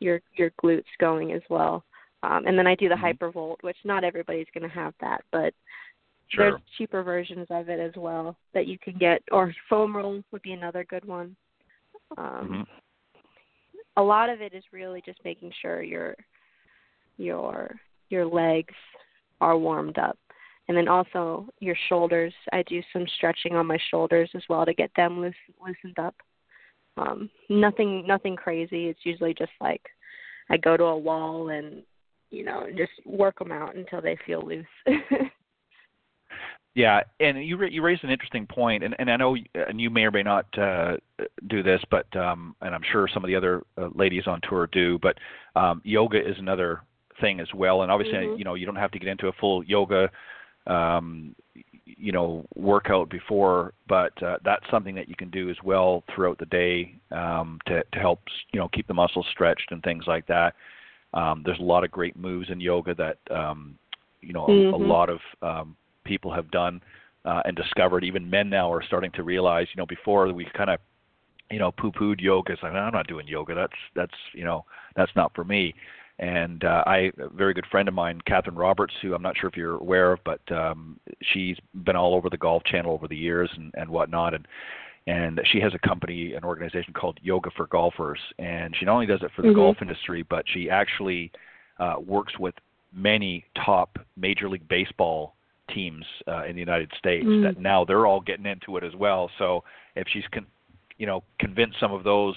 your 0.00 0.20
your 0.36 0.50
glutes 0.62 0.82
going 0.98 1.32
as 1.32 1.42
well. 1.50 1.84
Um, 2.22 2.46
and 2.46 2.58
then 2.58 2.66
I 2.66 2.74
do 2.74 2.88
the 2.88 2.94
mm-hmm. 2.94 3.24
hypervolt, 3.24 3.56
which 3.62 3.76
not 3.84 4.04
everybody's 4.04 4.46
going 4.52 4.68
to 4.68 4.74
have 4.74 4.94
that, 5.00 5.22
but 5.32 5.54
Sure. 6.30 6.50
There's 6.50 6.62
cheaper 6.78 7.02
versions 7.02 7.46
of 7.50 7.68
it 7.68 7.80
as 7.80 7.92
well 7.96 8.36
that 8.54 8.66
you 8.66 8.78
can 8.78 8.96
get, 8.98 9.22
or 9.32 9.52
foam 9.68 9.96
roll 9.96 10.22
would 10.30 10.42
be 10.42 10.52
another 10.52 10.84
good 10.84 11.04
one. 11.04 11.34
Um, 12.16 12.24
mm-hmm. 12.26 12.62
A 13.96 14.02
lot 14.02 14.30
of 14.30 14.40
it 14.40 14.54
is 14.54 14.62
really 14.72 15.02
just 15.04 15.18
making 15.24 15.52
sure 15.60 15.82
your 15.82 16.14
your 17.16 17.76
your 18.08 18.24
legs 18.24 18.74
are 19.40 19.58
warmed 19.58 19.98
up, 19.98 20.16
and 20.68 20.76
then 20.76 20.86
also 20.86 21.48
your 21.58 21.76
shoulders. 21.88 22.32
I 22.52 22.62
do 22.62 22.80
some 22.92 23.06
stretching 23.16 23.56
on 23.56 23.66
my 23.66 23.78
shoulders 23.90 24.30
as 24.34 24.42
well 24.48 24.64
to 24.64 24.72
get 24.72 24.90
them 24.96 25.20
loose, 25.20 25.34
loosened 25.60 25.98
up. 25.98 26.14
Um, 26.96 27.28
nothing 27.48 28.06
nothing 28.06 28.36
crazy. 28.36 28.86
It's 28.86 29.00
usually 29.04 29.34
just 29.34 29.52
like 29.60 29.82
I 30.48 30.56
go 30.56 30.76
to 30.76 30.84
a 30.84 30.98
wall 30.98 31.48
and 31.48 31.82
you 32.30 32.44
know 32.44 32.68
just 32.76 32.92
work 33.04 33.40
them 33.40 33.50
out 33.50 33.74
until 33.74 34.00
they 34.00 34.16
feel 34.24 34.42
loose. 34.46 34.66
Yeah, 36.74 37.00
and 37.18 37.44
you 37.44 37.60
you 37.64 37.82
raised 37.82 38.04
an 38.04 38.10
interesting 38.10 38.46
point, 38.46 38.84
and, 38.84 38.94
and 39.00 39.10
I 39.10 39.16
know, 39.16 39.36
and 39.54 39.80
you 39.80 39.90
may 39.90 40.02
or 40.02 40.12
may 40.12 40.22
not 40.22 40.46
uh, 40.56 40.98
do 41.48 41.64
this, 41.64 41.82
but 41.90 42.14
um, 42.16 42.54
and 42.60 42.74
I'm 42.74 42.82
sure 42.92 43.08
some 43.12 43.24
of 43.24 43.28
the 43.28 43.34
other 43.34 43.62
uh, 43.76 43.88
ladies 43.94 44.28
on 44.28 44.40
tour 44.48 44.68
do, 44.70 44.96
but 45.02 45.18
um, 45.56 45.80
yoga 45.84 46.18
is 46.18 46.38
another 46.38 46.82
thing 47.20 47.40
as 47.40 47.48
well, 47.54 47.82
and 47.82 47.90
obviously, 47.90 48.18
mm-hmm. 48.18 48.38
you 48.38 48.44
know, 48.44 48.54
you 48.54 48.66
don't 48.66 48.76
have 48.76 48.92
to 48.92 49.00
get 49.00 49.08
into 49.08 49.26
a 49.26 49.32
full 49.32 49.64
yoga, 49.64 50.08
um, 50.68 51.34
you 51.84 52.12
know, 52.12 52.46
workout 52.54 53.10
before, 53.10 53.74
but 53.88 54.12
uh, 54.22 54.36
that's 54.44 54.64
something 54.70 54.94
that 54.94 55.08
you 55.08 55.16
can 55.16 55.30
do 55.30 55.50
as 55.50 55.56
well 55.64 56.04
throughout 56.14 56.38
the 56.38 56.46
day 56.46 56.94
um, 57.10 57.58
to 57.66 57.82
to 57.92 57.98
help 57.98 58.20
you 58.52 58.60
know 58.60 58.68
keep 58.68 58.86
the 58.86 58.94
muscles 58.94 59.26
stretched 59.32 59.72
and 59.72 59.82
things 59.82 60.04
like 60.06 60.26
that. 60.28 60.54
Um, 61.14 61.42
there's 61.44 61.58
a 61.58 61.64
lot 61.64 61.82
of 61.82 61.90
great 61.90 62.16
moves 62.16 62.48
in 62.48 62.60
yoga 62.60 62.94
that 62.94 63.18
um, 63.36 63.76
you 64.20 64.32
know 64.32 64.46
mm-hmm. 64.46 64.72
a, 64.72 64.76
a 64.76 64.86
lot 64.86 65.10
of 65.10 65.18
um, 65.42 65.76
people 66.04 66.32
have 66.32 66.50
done 66.50 66.80
uh, 67.24 67.42
and 67.44 67.56
discovered. 67.56 68.04
Even 68.04 68.28
men 68.28 68.48
now 68.50 68.72
are 68.72 68.82
starting 68.82 69.12
to 69.12 69.22
realize. 69.22 69.66
You 69.74 69.80
know, 69.80 69.86
before 69.86 70.32
we 70.32 70.46
kind 70.56 70.70
of 70.70 70.80
you 71.50 71.58
know 71.58 71.72
poo-pooed 71.72 72.20
yoga. 72.20 72.52
It's 72.52 72.62
like 72.62 72.72
I'm 72.72 72.92
not 72.92 73.08
doing 73.08 73.26
yoga. 73.26 73.54
That's 73.54 73.72
that's 73.94 74.14
you 74.32 74.44
know 74.44 74.64
that's 74.96 75.12
not 75.16 75.34
for 75.34 75.44
me. 75.44 75.74
And 76.18 76.64
uh, 76.64 76.84
I, 76.86 77.10
a 77.18 77.30
very 77.34 77.54
good 77.54 77.64
friend 77.70 77.88
of 77.88 77.94
mine, 77.94 78.20
Katherine 78.26 78.56
Roberts, 78.56 78.92
who 79.00 79.14
I'm 79.14 79.22
not 79.22 79.38
sure 79.38 79.48
if 79.48 79.56
you're 79.56 79.76
aware 79.76 80.12
of, 80.12 80.20
but 80.22 80.40
um, 80.52 81.00
she's 81.32 81.56
been 81.86 81.96
all 81.96 82.14
over 82.14 82.28
the 82.28 82.36
Golf 82.36 82.62
Channel 82.64 82.92
over 82.92 83.08
the 83.08 83.16
years 83.16 83.48
and, 83.56 83.72
and 83.76 83.88
whatnot. 83.88 84.34
And 84.34 84.46
and 85.06 85.40
she 85.50 85.60
has 85.60 85.72
a 85.74 85.78
company, 85.86 86.34
an 86.34 86.44
organization 86.44 86.92
called 86.92 87.18
Yoga 87.22 87.50
for 87.56 87.66
Golfers, 87.66 88.20
and 88.38 88.76
she 88.78 88.84
not 88.84 88.94
only 88.94 89.06
does 89.06 89.22
it 89.22 89.30
for 89.34 89.42
the 89.42 89.48
mm-hmm. 89.48 89.56
golf 89.56 89.76
industry, 89.80 90.24
but 90.28 90.44
she 90.46 90.68
actually 90.68 91.32
uh, 91.78 91.94
works 92.06 92.38
with 92.38 92.54
many 92.92 93.44
top 93.64 93.98
Major 94.16 94.48
League 94.48 94.68
Baseball 94.68 95.34
teams 95.74 96.04
uh, 96.28 96.44
in 96.44 96.54
the 96.54 96.60
United 96.60 96.90
States 96.98 97.26
mm. 97.26 97.42
that 97.42 97.60
now 97.60 97.84
they're 97.84 98.06
all 98.06 98.20
getting 98.20 98.46
into 98.46 98.76
it 98.76 98.84
as 98.84 98.94
well. 98.94 99.30
So 99.38 99.64
if 99.96 100.06
she's 100.12 100.24
con- 100.32 100.46
you 100.98 101.06
know 101.06 101.22
convinced 101.38 101.76
some 101.80 101.92
of 101.92 102.04
those 102.04 102.34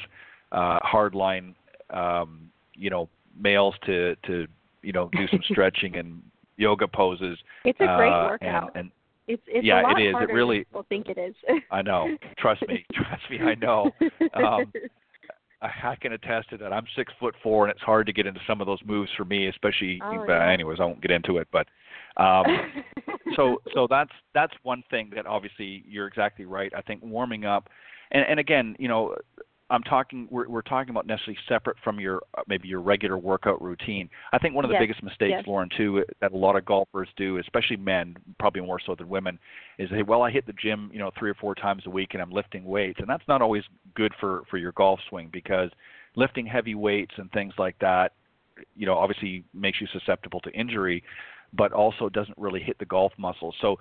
uh, 0.51 0.79
hardline 0.79 1.53
um, 1.89 2.49
you 2.73 2.89
know 2.89 3.09
males 3.39 3.75
to 3.85 4.15
to 4.27 4.47
you 4.81 4.91
know 4.91 5.09
do 5.13 5.27
some 5.29 5.41
stretching 5.51 5.95
and 5.95 6.21
yoga 6.57 6.87
poses. 6.87 7.37
It's 7.65 7.79
a 7.79 7.85
great 7.97 8.11
uh, 8.11 8.27
workout. 8.29 8.71
And, 8.75 8.85
and 8.85 8.91
it's 9.27 9.43
it's 9.47 9.65
yeah, 9.65 9.83
it 9.95 10.01
is. 10.01 10.15
It 10.19 10.33
really. 10.33 10.59
people 10.59 10.85
think 10.89 11.07
it 11.07 11.17
is. 11.17 11.35
I 11.71 11.81
know. 11.81 12.07
Trust 12.37 12.63
me. 12.67 12.85
Trust 12.93 13.23
me. 13.29 13.39
I 13.39 13.55
know. 13.55 13.91
Um, 14.33 14.71
I 15.61 15.95
can 15.95 16.11
attest 16.11 16.49
to 16.49 16.57
that. 16.57 16.73
I'm 16.73 16.85
six 16.95 17.13
foot 17.19 17.35
four, 17.41 17.65
and 17.65 17.71
it's 17.71 17.81
hard 17.81 18.05
to 18.07 18.13
get 18.13 18.27
into 18.27 18.41
some 18.45 18.59
of 18.59 18.67
those 18.67 18.79
moves 18.85 19.09
for 19.15 19.23
me, 19.23 19.47
especially. 19.47 20.01
Oh, 20.03 20.23
but 20.27 20.33
yeah. 20.33 20.51
anyways, 20.51 20.79
I 20.81 20.85
won't 20.85 21.01
get 21.01 21.11
into 21.11 21.37
it. 21.37 21.47
But 21.53 21.67
um, 22.17 22.45
so 23.35 23.61
so 23.73 23.87
that's 23.89 24.11
that's 24.33 24.53
one 24.63 24.83
thing 24.89 25.11
that 25.15 25.25
obviously 25.25 25.83
you're 25.87 26.07
exactly 26.07 26.45
right. 26.45 26.71
I 26.75 26.81
think 26.81 27.01
warming 27.03 27.45
up, 27.45 27.69
and 28.11 28.25
and 28.27 28.39
again, 28.39 28.75
you 28.79 28.87
know, 28.87 29.15
I'm 29.69 29.83
talking 29.83 30.27
we're 30.29 30.47
we're 30.47 30.61
talking 30.61 30.91
about 30.91 31.07
necessarily 31.07 31.37
separate 31.47 31.77
from 31.83 31.99
your 31.99 32.21
uh, 32.37 32.41
maybe 32.47 32.67
your 32.67 32.81
regular 32.81 33.17
workout 33.17 33.61
routine. 33.61 34.09
I 34.31 34.37
think 34.37 34.53
one 34.53 34.65
of 34.65 34.69
the 34.69 34.75
yes. 34.75 34.83
biggest 34.83 35.03
mistakes, 35.03 35.33
yes. 35.37 35.43
Lauren, 35.47 35.69
too, 35.75 36.03
that 36.21 36.31
a 36.31 36.37
lot 36.37 36.55
of 36.55 36.65
golfers 36.65 37.09
do, 37.17 37.37
especially 37.37 37.77
men, 37.77 38.15
probably 38.39 38.61
more 38.61 38.79
so 38.85 38.95
than 38.95 39.09
women, 39.09 39.39
is 39.79 39.89
they 39.89 40.03
well 40.03 40.21
I 40.21 40.31
hit 40.31 40.45
the 40.45 40.53
gym 40.53 40.91
you 40.93 40.99
know 40.99 41.11
three 41.17 41.29
or 41.29 41.35
four 41.35 41.55
times 41.55 41.83
a 41.85 41.89
week 41.89 42.09
and 42.13 42.21
I'm 42.21 42.31
lifting 42.31 42.63
weights, 42.65 42.99
and 42.99 43.09
that's 43.09 43.27
not 43.27 43.41
always 43.41 43.63
good 43.95 44.13
for 44.19 44.43
for 44.49 44.57
your 44.57 44.73
golf 44.73 44.99
swing 45.09 45.29
because 45.31 45.69
lifting 46.15 46.45
heavy 46.45 46.75
weights 46.75 47.13
and 47.17 47.31
things 47.31 47.53
like 47.57 47.77
that, 47.79 48.13
you 48.75 48.85
know, 48.85 48.93
obviously 48.95 49.43
makes 49.53 49.81
you 49.81 49.87
susceptible 49.91 50.39
to 50.41 50.51
injury 50.51 51.03
but 51.53 51.71
also 51.71 52.09
doesn't 52.09 52.37
really 52.37 52.61
hit 52.61 52.77
the 52.79 52.85
golf 52.85 53.11
muscles. 53.17 53.55
So 53.61 53.77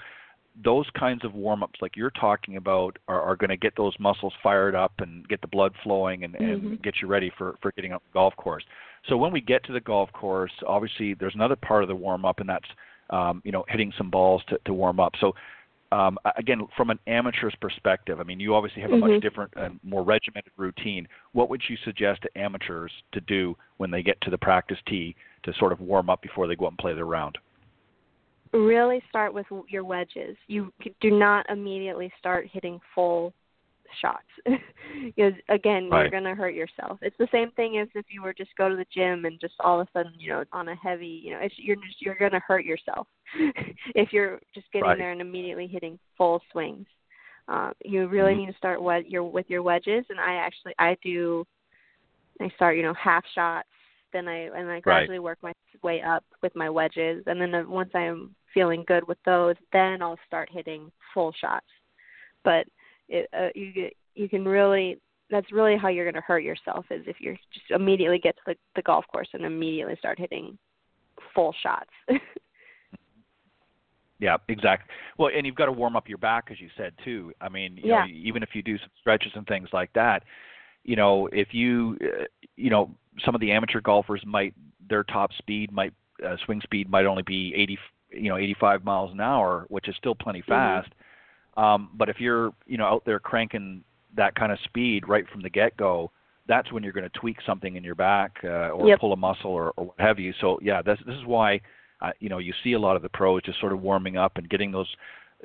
those 0.65 0.87
kinds 0.99 1.25
of 1.25 1.35
warm 1.35 1.63
ups 1.63 1.79
like 1.81 1.97
you're 1.97 2.11
talking 2.11 2.57
about 2.57 2.99
are, 3.09 3.21
are 3.21 3.37
going 3.37 3.51
to 3.51 3.57
get 3.57 3.75
those 3.77 3.95
muscles 3.99 4.33
fired 4.43 4.75
up 4.75 4.93
and 4.99 5.27
get 5.29 5.41
the 5.41 5.47
blood 5.47 5.73
flowing 5.83 6.25
and, 6.25 6.35
mm-hmm. 6.35 6.67
and 6.67 6.83
get 6.83 6.95
you 7.01 7.09
ready 7.09 7.33
for, 7.39 7.57
for 7.63 7.73
getting 7.73 7.93
up 7.93 8.03
the 8.13 8.13
golf 8.13 8.37
course. 8.37 8.65
So 9.09 9.17
when 9.17 9.33
we 9.33 9.41
get 9.41 9.65
to 9.65 9.73
the 9.73 9.81
golf 9.81 10.13
course, 10.13 10.53
obviously 10.67 11.15
there's 11.15 11.35
another 11.35 11.57
part 11.57 11.83
of 11.83 11.89
the 11.89 11.95
warm 11.95 12.25
up 12.25 12.41
and 12.41 12.49
that's 12.49 12.69
um, 13.11 13.43
you 13.45 13.53
know 13.53 13.65
hitting 13.69 13.93
some 13.99 14.11
balls 14.11 14.43
to, 14.49 14.59
to 14.65 14.73
warm 14.73 15.01
up. 15.01 15.13
So 15.21 15.33
um, 15.93 16.19
again, 16.37 16.67
from 16.75 16.89
an 16.89 16.99
amateur's 17.07 17.55
perspective, 17.61 18.19
I 18.19 18.23
mean, 18.23 18.41
you 18.41 18.55
obviously 18.55 18.81
have 18.81 18.93
a 18.93 18.95
mm-hmm. 18.95 19.13
much 19.15 19.23
different 19.23 19.53
and 19.57 19.79
more 19.83 20.03
regimented 20.03 20.53
routine. 20.57 21.07
What 21.33 21.51
would 21.51 21.63
you 21.69 21.77
suggest 21.85 22.23
to 22.23 22.39
amateurs 22.39 22.91
to 23.13 23.21
do 23.21 23.55
when 23.77 23.91
they 23.91 24.03
get 24.03 24.19
to 24.23 24.31
the 24.31 24.39
practice 24.39 24.79
tee 24.89 25.15
to 25.43 25.53
sort 25.59 25.73
of 25.73 25.81
warm 25.81 26.09
up 26.09 26.23
before 26.23 26.47
they 26.47 26.57
go 26.57 26.65
out 26.65 26.73
and 26.73 26.79
play 26.79 26.95
their 26.95 27.05
round? 27.05 27.37
Really 28.53 29.03
start 29.09 29.33
with 29.33 29.47
your 29.69 29.85
wedges. 29.85 30.37
You 30.47 30.73
do 31.01 31.11
not 31.11 31.47
immediately 31.49 32.13
start 32.19 32.47
hitting 32.51 32.81
full 32.95 33.33
shots 34.01 34.27
because 35.05 35.33
again 35.49 35.89
right. 35.91 36.03
you're 36.03 36.11
going 36.11 36.25
to 36.25 36.35
hurt 36.35 36.55
yourself 36.55 36.99
it's 37.03 37.17
the 37.19 37.29
same 37.33 37.51
thing 37.53 37.79
as 37.79 37.89
if 37.95 38.07
you 38.09 38.23
were 38.23 38.33
just 38.33 38.51
go 38.57 38.69
to 38.69 38.77
the 38.77 38.87
gym 38.95 39.25
and 39.25 39.41
just 39.41 39.55
all 39.61 39.81
of 39.81 39.87
a 39.87 39.91
sudden 39.99 40.13
you 40.19 40.31
know 40.31 40.45
on 40.53 40.69
a 40.69 40.75
heavy 40.77 41.21
you 41.23 41.31
know 41.31 41.39
it's 41.41 41.55
you're 41.59 41.77
just 41.77 42.01
you're 42.01 42.17
going 42.17 42.33
to 42.33 42.41
hurt 42.47 42.65
yourself 42.65 43.07
if 43.95 44.13
you're 44.13 44.41
just 44.55 44.71
getting 44.73 44.89
right. 44.89 44.99
there 44.99 45.13
and 45.13 45.21
immediately 45.21 45.67
hitting 45.67 45.99
full 46.17 46.41
swings 46.51 46.87
um 47.49 47.73
you 47.85 48.07
really 48.09 48.33
mm-hmm. 48.33 48.47
need 48.47 48.53
to 48.53 48.57
start 48.57 48.83
what 48.83 49.09
your 49.11 49.25
with 49.25 49.47
your 49.49 49.63
wedges 49.63 50.05
and 50.09 50.21
i 50.21 50.35
actually 50.35 50.75
i 50.79 50.97
do 51.03 51.45
i 52.41 52.49
start 52.57 52.77
you 52.77 52.83
know 52.83 52.95
half 52.95 53.25
shots 53.35 53.69
then 54.13 54.29
i 54.29 54.49
and 54.57 54.71
i 54.71 54.81
gradually 54.81 55.19
right. 55.19 55.25
work 55.25 55.39
my 55.43 55.53
way 55.83 56.01
up 56.03 56.25
with 56.43 56.55
my 56.55 56.71
wedges 56.71 57.23
and 57.27 57.41
then 57.41 57.69
once 57.69 57.91
i'm 57.95 58.35
feeling 58.55 58.85
good 58.87 59.07
with 59.07 59.19
those 59.25 59.57
then 59.73 60.03
i'll 60.03 60.19
start 60.27 60.49
hitting 60.53 60.91
full 61.15 61.33
shots 61.41 61.67
but 62.45 62.67
it, 63.09 63.29
uh, 63.37 63.49
you 63.55 63.89
you 64.15 64.29
can 64.29 64.45
really 64.45 64.99
that's 65.33 65.51
really 65.51 65.77
how 65.77 65.89
you're 65.89 66.05
going 66.05 66.15
to 66.15 66.21
hurt 66.21 66.45
yourself 66.45 66.85
is 66.91 67.03
if 67.07 67.17
you 67.19 67.37
just 67.53 67.71
immediately 67.71 68.19
get 68.19 68.37
to 68.37 68.43
the, 68.47 68.55
the 68.77 68.83
golf 68.83 69.05
course 69.11 69.29
and 69.33 69.45
immediately 69.45 69.97
start 69.99 70.19
hitting 70.19 70.59
full 71.35 71.55
shots. 71.63 71.91
yeah, 74.21 74.37
exactly. 74.49 74.95
Well, 75.19 75.31
and 75.35 75.47
you've 75.47 75.55
got 75.55 75.67
to 75.67 75.73
warm 75.73 75.97
up 75.97 76.07
your 76.07 76.19
back, 76.19 76.49
as 76.51 76.61
you 76.61 76.69
said 76.77 76.93
too. 77.03 77.33
I 77.41 77.49
mean, 77.49 77.79
you 77.79 77.91
yeah. 77.91 78.05
know, 78.05 78.13
even 78.13 78.43
if 78.43 78.51
you 78.53 78.63
do 78.63 78.77
some 78.79 78.91
stretches 79.01 79.33
and 79.35 79.47
things 79.47 79.71
like 79.73 79.91
that, 79.95 80.23
you 80.85 80.97
know, 80.97 81.29
if 81.33 81.49
you, 81.55 81.97
uh, 82.03 82.25
you 82.57 82.69
know, 82.69 82.91
some 83.25 83.35
of 83.35 83.41
the 83.41 83.53
amateur 83.53 83.81
golfers 83.81 84.23
might 84.27 84.55
their 84.89 85.05
top 85.05 85.33
speed 85.39 85.73
might 85.73 85.95
uh, 86.27 86.37
swing 86.45 86.61
speed 86.63 86.91
might 86.91 87.07
only 87.07 87.23
be 87.23 87.55
80, 87.57 87.79
you 88.13 88.29
know, 88.29 88.37
85 88.37 88.85
miles 88.85 89.13
an 89.13 89.21
hour, 89.21 89.67
which 89.69 89.89
is 89.89 89.97
still 89.97 90.15
plenty 90.15 90.41
mm-hmm. 90.41 90.53
fast. 90.53 90.89
Mm-hmm 90.91 91.03
um, 91.57 91.91
but 91.95 92.09
if 92.09 92.21
you're 92.21 92.53
you 92.67 92.79
know 92.79 92.87
out 92.87 93.05
there 93.05 93.19
cranking 93.19 93.83
that 94.17 94.35
kind 94.35 94.53
of 94.53 94.59
speed 94.65 95.09
right 95.09 95.29
from 95.31 95.43
the 95.43 95.51
get 95.51 95.77
go, 95.77 96.11
that's 96.47 96.73
when 96.73 96.83
you're 96.83 96.93
going 96.93 97.09
to 97.09 97.19
tweak 97.19 97.39
something 97.47 97.77
in 97.77 97.85
your 97.85 97.95
back 97.95 98.39
uh, 98.45 98.71
or 98.71 98.89
yep. 98.89 99.01
pull 99.01 99.13
a 99.13 99.17
muscle 99.17 99.51
or, 99.51 99.73
or 99.77 99.87
what 99.87 100.01
have 100.01 100.19
you. 100.19 100.33
So 100.41 100.59
yeah, 100.63 100.83
this 100.83 100.99
this 101.07 101.17
is 101.17 101.25
why 101.27 101.61
uh, 102.01 102.11
you 102.21 102.29
know 102.29 102.39
you 102.39 102.55
see 102.65 102.73
a 102.73 102.79
lot 102.79 102.97
of 102.97 103.03
the 103.03 103.09
pros 103.11 103.43
just 103.43 103.61
sort 103.61 103.73
of 103.73 103.83
warming 103.83 104.17
up 104.17 104.37
and 104.37 104.49
getting 104.49 104.73
those 104.73 104.89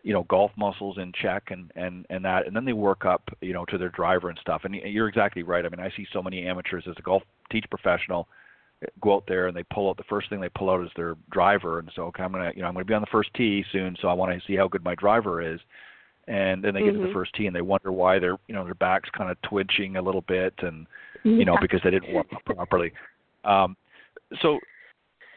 you 0.03 0.13
know 0.13 0.24
golf 0.24 0.51
muscles 0.55 0.97
in 0.97 1.11
check 1.22 1.49
and 1.49 1.72
and 1.76 2.05
and 2.09 2.24
that 2.24 2.47
and 2.47 2.55
then 2.55 2.65
they 2.65 2.74
work 2.74 3.03
up 3.03 3.24
you 3.41 3.51
know 3.51 3.65
to 3.65 3.78
their 3.80 3.89
driver 3.89 4.30
and 4.30 4.38
stuff 4.39 4.61
and 4.63 4.76
you're 4.76 5.07
exactly 5.07 5.41
right 5.41 5.65
i 5.65 5.70
mean 5.70 5.80
i 5.80 5.89
see 5.97 6.05
so 6.13 6.22
many 6.22 6.45
amateurs 6.45 6.84
as 6.88 6.93
a 6.99 7.01
golf 7.01 7.24
teach 7.51 7.65
professional 7.72 8.28
go 9.01 9.15
out 9.15 9.23
there 9.28 9.47
and 9.47 9.57
they 9.57 9.63
pull 9.73 9.89
out 9.89 9.97
the 9.97 10.03
first 10.03 10.30
thing 10.30 10.39
they 10.39 10.49
pull 10.49 10.69
out 10.69 10.84
is 10.84 10.91
their 10.95 11.15
driver 11.32 11.80
and 11.80 11.89
so 11.95 12.03
okay 12.03 12.21
i'm 12.23 12.32
going 12.32 12.49
to 12.49 12.55
you 12.55 12.61
know 12.61 12.67
i'm 12.67 12.75
to 12.75 12.86
be 12.86 12.93
on 12.93 13.01
the 13.01 13.07
first 13.11 13.34
tee 13.34 13.63
soon 13.71 13.95
so 14.01 14.07
i 14.07 14.13
want 14.13 14.32
to 14.32 14.39
see 14.45 14.55
how 14.55 14.67
good 14.67 14.84
my 14.84 14.93
driver 14.95 15.41
is 15.41 15.59
and 16.28 16.63
then 16.63 16.73
they 16.73 16.82
get 16.82 16.89
mm-hmm. 16.89 16.97
to 16.97 16.99
the 16.99 17.05
Mm-hmm. 17.07 17.13
first 17.17 17.34
tee 17.34 17.47
and 17.47 17.55
they 17.55 17.61
wonder 17.61 17.91
why 17.91 18.19
their 18.19 18.38
you 18.47 18.53
know 18.53 18.63
their 18.63 18.75
back's 18.75 19.09
kind 19.09 19.32
of 19.32 19.41
twitching 19.41 19.97
a 19.97 20.01
little 20.01 20.23
bit 20.28 20.53
and 20.59 20.86
yeah. 21.23 21.32
you 21.32 21.45
know 21.45 21.57
because 21.59 21.82
they 21.84 21.89
didn't 21.89 22.13
warm 22.13 22.28
up 22.36 22.45
properly 22.45 22.91
um 23.45 23.75
so 24.41 24.59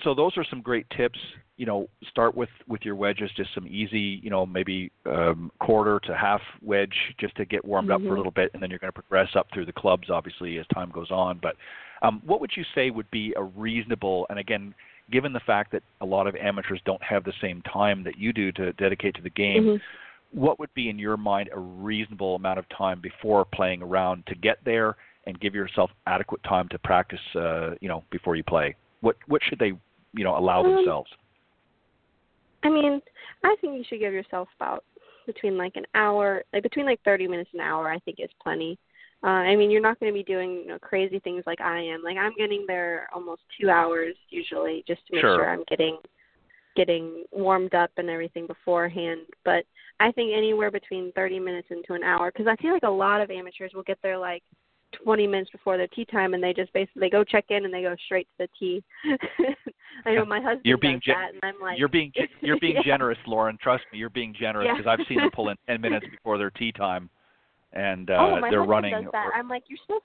so 0.05 0.15
those 0.15 0.33
are 0.37 0.45
some 0.49 0.61
great 0.61 0.87
tips. 0.97 1.19
You 1.57 1.67
know 1.67 1.89
start 2.09 2.35
with 2.35 2.49
with 2.69 2.83
your 2.83 2.95
wedges 2.95 3.31
just 3.37 3.51
some 3.55 3.67
easy 3.67 4.19
you 4.23 4.31
know 4.31 4.47
maybe 4.47 4.91
um 5.05 5.53
quarter 5.61 6.01
to 6.05 6.17
half 6.17 6.41
wedge 6.63 6.95
just 7.19 7.37
to 7.37 7.45
get 7.45 7.63
warmed 7.63 7.91
mm-hmm. 7.91 8.03
up 8.03 8.09
for 8.09 8.15
a 8.15 8.17
little 8.17 8.33
bit 8.33 8.51
and 8.55 8.63
then 8.63 8.71
you're 8.71 8.79
going 8.79 8.93
to 8.93 8.99
progress 8.99 9.29
up 9.35 9.47
through 9.53 9.67
the 9.67 9.73
clubs 9.73 10.09
obviously 10.09 10.57
as 10.57 10.65
time 10.73 10.91
goes 10.91 11.11
on. 11.11 11.39
But 11.43 11.57
um 12.01 12.23
what 12.25 12.41
would 12.41 12.53
you 12.57 12.65
say 12.75 12.89
would 12.89 13.11
be 13.11 13.35
a 13.37 13.43
reasonable 13.43 14.27
and 14.31 14.39
again 14.39 14.75
given 15.13 15.35
the 15.35 15.41
fact 15.41 15.71
that 15.73 15.83
a 16.01 16.07
lot 16.07 16.27
of 16.27 16.35
amateurs 16.37 16.81
don't 16.87 17.03
have 17.03 17.25
the 17.25 17.33
same 17.43 17.61
time 17.63 18.05
that 18.05 18.17
you 18.17 18.33
do 18.33 18.51
to 18.53 18.73
dedicate 18.75 19.15
to 19.17 19.23
the 19.23 19.29
game 19.29 19.65
mm-hmm. 19.65 20.41
what 20.41 20.59
would 20.59 20.73
be 20.73 20.89
in 20.89 20.99
your 20.99 21.19
mind 21.19 21.51
a 21.53 21.59
reasonable 21.59 22.37
amount 22.37 22.59
of 22.59 22.65
time 22.71 23.03
before 23.03 23.45
playing 23.45 23.83
around 23.83 24.25
to 24.27 24.35
get 24.35 24.57
there 24.65 24.97
and 25.27 25.41
give 25.41 25.55
yourself 25.55 25.91
adequate 26.07 26.43
time 26.45 26.69
to 26.69 26.79
practice 26.79 27.21
uh, 27.37 27.71
you 27.81 27.89
know 27.89 28.05
before 28.11 28.37
you 28.37 28.45
play? 28.45 28.75
What 29.01 29.17
what 29.27 29.43
should 29.49 29.59
they 29.59 29.73
you 30.13 30.25
know 30.25 30.37
allow 30.37 30.63
um, 30.63 30.75
themselves 30.77 31.11
i 32.65 32.69
mean 32.69 33.01
i 33.45 33.55
think 33.61 33.77
you 33.77 33.85
should 33.89 34.01
give 34.01 34.13
yourself 34.13 34.49
about 34.57 34.85
between 35.27 35.57
like 35.57 35.77
an 35.77 35.87
hour 35.95 36.43
like 36.53 36.63
between 36.63 36.87
like 36.87 37.01
30 37.05 37.29
minutes 37.29 37.51
an 37.55 37.61
hour 37.61 37.91
i 37.91 37.99
think 38.01 38.19
is 38.21 38.31
plenty 38.43 38.79
uh, 39.23 39.27
I 39.27 39.55
mean, 39.55 39.71
you're 39.71 39.83
not 39.83 40.01
going 40.01 40.11
to 40.11 40.19
be 40.19 40.23
doing 40.23 40.63
you 40.63 40.67
know, 40.69 40.79
crazy 40.79 41.19
things 41.19 41.45
like 41.47 41.61
I 41.61 41.79
am. 41.79 42.03
Like 42.03 42.17
I'm 42.17 42.33
getting 42.39 42.65
there 42.67 43.07
almost 43.15 43.43
two 43.61 43.69
hours 43.69 44.15
usually, 44.31 44.83
just 44.87 45.07
to 45.07 45.15
make 45.15 45.21
sure, 45.21 45.37
sure 45.37 45.51
I'm 45.51 45.65
getting 45.69 45.99
getting 46.77 47.25
warmed 47.31 47.75
up 47.75 47.91
and 47.99 48.09
everything 48.09 48.47
beforehand. 48.47 49.23
But 49.45 49.65
I 49.99 50.11
think 50.13 50.33
anywhere 50.35 50.71
between 50.71 51.13
30 51.13 51.39
minutes 51.39 51.69
into 51.71 51.93
an 51.93 52.03
hour, 52.03 52.33
because 52.33 52.47
I 52.47 52.57
feel 52.63 52.73
like 52.73 52.85
a 52.85 52.89
lot 52.89 53.21
of 53.21 53.31
amateurs 53.31 53.73
will 53.75 53.83
get 53.83 53.99
there 54.03 54.17
like 54.17 54.43
20 55.05 55.27
minutes 55.27 55.51
before 55.51 55.77
their 55.77 55.87
tee 55.89 56.05
time, 56.05 56.35
and 56.35 56.43
they 56.43 56.53
just 56.53 56.73
basically 56.73 57.01
they 57.01 57.11
go 57.11 57.25
check 57.25 57.47
in 57.51 57.65
and 57.65 57.73
they 57.73 57.83
go 57.83 57.95
straight 58.07 58.29
to 58.39 58.47
the 58.47 58.49
tee. 58.59 58.83
I 60.07 60.15
know 60.15 60.25
my 60.25 60.41
husband 60.41 60.63
you're 60.65 60.79
being 60.79 60.97
does 60.97 61.03
gen- 61.05 61.15
that, 61.17 61.31
and 61.35 61.41
I'm 61.55 61.61
like, 61.61 61.79
you're 61.79 61.89
being 61.89 62.13
you're 62.41 62.59
being 62.61 62.77
yeah. 62.77 62.83
generous, 62.85 63.19
Lauren. 63.27 63.59
Trust 63.63 63.85
me, 63.93 63.99
you're 63.99 64.11
being 64.11 64.35
generous 64.39 64.67
Yeah. 64.67 64.77
because 64.77 64.99
I've 64.99 65.07
seen 65.09 65.19
them 65.19 65.31
pull 65.33 65.49
in 65.51 65.57
10 65.69 65.81
minutes 65.81 66.07
before 66.11 66.39
their 66.39 66.51
tee 66.51 66.73
time, 66.73 67.11
and 67.73 68.11
uh, 68.11 68.15
oh, 68.19 68.41
my 68.41 68.51
they're 68.51 68.61
husband 68.61 68.71
running. 68.71 68.93
Does 68.93 69.13
that. 69.13 69.27
or- 69.27 69.35
I'm 69.35 69.49
like, 69.49 69.65
you're 69.69 69.79
supposed. 69.87 70.05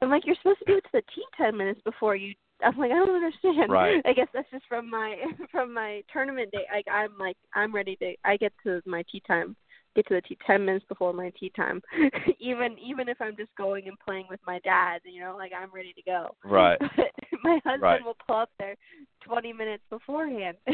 I'm 0.00 0.08
like, 0.10 0.24
you're 0.24 0.36
supposed 0.36 0.60
to 0.60 0.64
be 0.64 0.74
to 0.74 0.88
the 0.94 1.02
tee 1.14 1.24
10 1.36 1.56
minutes 1.56 1.80
before 1.84 2.16
you 2.16 2.34
I'm 2.64 2.76
like, 2.78 2.90
I 2.90 2.94
don't 2.94 3.10
understand. 3.14 3.70
Right. 3.70 4.00
I 4.06 4.12
guess 4.12 4.28
that's 4.32 4.50
just 4.50 4.64
from 4.68 4.88
my 4.88 5.16
from 5.50 5.74
my 5.74 6.02
tournament 6.12 6.50
day. 6.52 6.64
Like 6.72 6.86
I'm 6.90 7.10
like 7.18 7.36
I'm 7.54 7.74
ready 7.74 7.96
to 7.96 8.14
I 8.24 8.36
get 8.36 8.52
to 8.64 8.80
my 8.86 9.04
tee 9.10 9.22
time, 9.26 9.56
get 9.96 10.06
to 10.08 10.14
the 10.14 10.20
tee 10.20 10.38
ten 10.46 10.64
minutes 10.64 10.84
before 10.88 11.12
my 11.12 11.32
tee 11.38 11.50
time. 11.56 11.82
even 12.38 12.76
even 12.78 13.08
if 13.08 13.16
I'm 13.20 13.36
just 13.36 13.54
going 13.56 13.88
and 13.88 13.98
playing 13.98 14.26
with 14.30 14.40
my 14.46 14.60
dad, 14.60 15.00
you 15.04 15.20
know, 15.20 15.34
like 15.36 15.52
I'm 15.58 15.72
ready 15.74 15.92
to 15.94 16.02
go. 16.02 16.36
Right. 16.44 16.78
But 16.96 17.40
my 17.42 17.60
husband 17.64 17.82
Right. 17.82 18.04
will 18.04 18.16
pull 18.26 18.36
up 18.36 18.50
there 18.58 18.76
twenty 19.20 19.52
minutes 19.52 19.82
beforehand. 19.90 20.56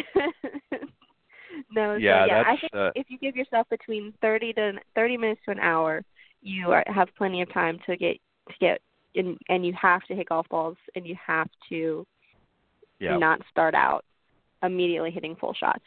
no, 1.73 1.97
Yeah, 1.97 2.23
so 2.23 2.27
yeah, 2.27 2.43
I 2.47 2.57
think 2.61 2.75
uh, 2.75 2.91
if 2.95 3.07
you 3.09 3.19
give 3.19 3.37
yourself 3.37 3.67
between 3.69 4.13
thirty 4.21 4.53
to 4.55 4.73
thirty 4.95 5.17
minutes 5.17 5.41
to 5.47 5.51
an 5.51 5.59
hour, 5.59 6.03
you 6.41 6.71
are, 6.71 6.85
have 6.87 7.09
plenty 7.17 7.43
of 7.43 7.53
time 7.53 7.79
to 7.87 7.97
get 7.97 8.19
to 8.49 8.55
get 8.61 8.81
and 9.15 9.39
and 9.49 9.67
you 9.67 9.73
have 9.81 10.03
to 10.03 10.15
hit 10.15 10.29
golf 10.29 10.49
balls 10.49 10.77
and 10.95 11.07
you 11.07 11.17
have 11.25 11.49
to 11.69 12.07
yeah. 13.01 13.17
not 13.17 13.41
start 13.51 13.75
out 13.75 14.05
immediately 14.63 15.11
hitting 15.11 15.37
full 15.37 15.55
shots. 15.55 15.85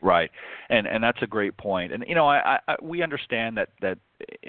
Right, 0.00 0.30
and 0.70 0.86
and 0.86 1.02
that's 1.02 1.22
a 1.22 1.26
great 1.26 1.56
point. 1.56 1.92
And 1.92 2.04
you 2.06 2.14
know, 2.14 2.28
I, 2.28 2.60
I 2.68 2.76
we 2.80 3.02
understand 3.02 3.56
that 3.56 3.70
that 3.80 3.98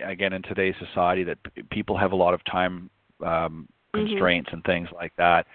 again 0.04 0.34
in 0.34 0.44
today's 0.44 0.76
society 0.80 1.24
that 1.24 1.38
p- 1.42 1.64
people 1.72 1.98
have 1.98 2.12
a 2.12 2.16
lot 2.16 2.34
of 2.34 2.44
time 2.46 2.90
um, 3.26 3.68
Mhm. 3.96 4.08
constraints 4.08 4.50
and 4.54 4.64
things 4.64 4.88
like 4.94 5.16
that. 5.18 5.48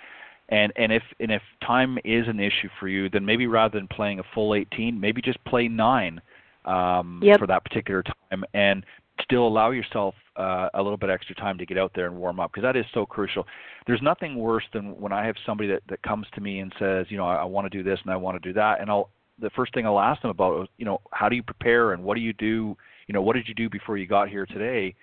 And 0.48 0.72
and 0.76 0.92
if 0.92 1.02
and 1.20 1.30
if 1.30 1.42
time 1.64 1.98
is 2.04 2.26
an 2.26 2.40
issue 2.40 2.68
for 2.80 2.88
you, 2.88 3.08
then 3.08 3.24
maybe 3.24 3.46
rather 3.46 3.78
than 3.78 3.86
playing 3.88 4.18
a 4.18 4.24
full 4.34 4.54
18, 4.54 4.98
maybe 4.98 5.22
just 5.22 5.42
play 5.44 5.68
nine 5.68 6.20
um, 6.64 7.20
Yep. 7.22 7.38
for 7.38 7.46
that 7.46 7.64
particular 7.64 8.02
time, 8.02 8.44
and 8.52 8.84
still 9.22 9.46
allow 9.46 9.70
yourself 9.70 10.14
uh, 10.36 10.68
a 10.74 10.82
little 10.82 10.96
bit 10.96 11.08
extra 11.08 11.36
time 11.36 11.56
to 11.58 11.64
get 11.64 11.78
out 11.78 11.92
there 11.94 12.06
and 12.06 12.16
warm 12.16 12.40
up 12.40 12.50
because 12.50 12.62
that 12.64 12.74
is 12.76 12.84
so 12.92 13.06
crucial. 13.06 13.46
There's 13.86 14.02
nothing 14.02 14.34
worse 14.34 14.64
than 14.72 14.98
when 15.00 15.12
I 15.12 15.24
have 15.24 15.36
somebody 15.46 15.68
that 15.68 15.82
that 15.88 16.02
comes 16.02 16.26
to 16.34 16.40
me 16.40 16.58
and 16.58 16.72
says, 16.80 17.06
you 17.10 17.16
know, 17.16 17.26
I, 17.26 17.36
I 17.36 17.44
want 17.44 17.70
to 17.70 17.70
do 17.70 17.84
this 17.84 18.00
and 18.02 18.12
I 18.12 18.16
want 18.16 18.42
to 18.42 18.48
do 18.48 18.52
that, 18.54 18.80
and 18.80 18.90
I'll 18.90 19.10
the 19.40 19.50
first 19.50 19.74
thing 19.74 19.86
I'll 19.86 20.00
ask 20.00 20.22
them 20.22 20.30
about 20.30 20.62
is, 20.62 20.68
you 20.78 20.84
know, 20.84 21.00
how 21.12 21.28
do 21.28 21.36
you 21.36 21.42
prepare 21.42 21.92
and 21.92 22.02
what 22.04 22.14
do 22.14 22.20
you 22.20 22.32
do, 22.32 22.76
you 23.06 23.12
know, 23.12 23.22
what 23.22 23.34
did 23.34 23.48
you 23.48 23.54
do 23.54 23.68
before 23.68 23.96
you 23.98 24.06
got 24.06 24.28
here 24.28 24.46
today? 24.46 24.94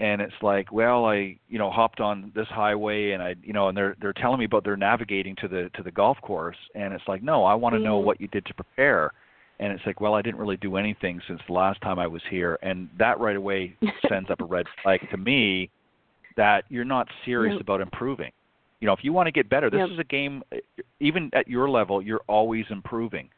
And 0.00 0.20
it's 0.20 0.34
like, 0.42 0.70
well, 0.70 1.06
I, 1.06 1.36
you 1.48 1.58
know, 1.58 1.70
hopped 1.70 2.00
on 2.00 2.30
this 2.34 2.46
highway 2.48 3.12
and 3.12 3.22
I, 3.22 3.34
you 3.42 3.52
know, 3.52 3.68
and 3.68 3.76
they're 3.76 3.96
they're 4.00 4.12
telling 4.12 4.38
me 4.38 4.44
about 4.44 4.62
their 4.64 4.76
navigating 4.76 5.34
to 5.36 5.48
the 5.48 5.70
to 5.74 5.82
the 5.82 5.90
golf 5.90 6.20
course, 6.20 6.56
and 6.76 6.94
it's 6.94 7.02
like, 7.08 7.22
no, 7.22 7.44
I 7.44 7.54
want 7.54 7.74
to 7.74 7.80
know 7.80 8.00
Mhm. 8.00 8.04
what 8.04 8.20
you 8.20 8.28
did 8.28 8.46
to 8.46 8.54
prepare. 8.54 9.12
And 9.60 9.72
it's 9.72 9.84
like, 9.84 10.00
well, 10.00 10.14
I 10.14 10.22
didn't 10.22 10.38
really 10.38 10.56
do 10.58 10.76
anything 10.76 11.20
since 11.26 11.40
the 11.48 11.52
last 11.52 11.80
time 11.80 11.98
I 11.98 12.06
was 12.06 12.22
here, 12.30 12.58
and 12.62 12.88
that 12.96 13.18
right 13.18 13.34
away 13.34 13.74
sends 14.08 14.30
up 14.30 14.40
a 14.40 14.44
red 14.44 14.66
flag 14.82 15.00
to 15.10 15.16
me 15.16 15.68
that 16.36 16.64
you're 16.68 16.84
not 16.84 17.08
serious 17.24 17.54
Yep. 17.54 17.62
about 17.62 17.80
improving. 17.80 18.30
You 18.80 18.86
know, 18.86 18.92
if 18.92 19.02
you 19.02 19.12
want 19.12 19.26
to 19.26 19.32
get 19.32 19.48
better, 19.48 19.68
this 19.68 19.80
Yep. 19.80 19.90
is 19.90 19.98
a 19.98 20.04
game. 20.04 20.44
Even 21.00 21.28
at 21.32 21.48
your 21.48 21.68
level, 21.68 22.00
you're 22.00 22.22
always 22.28 22.66
improving, 22.70 23.28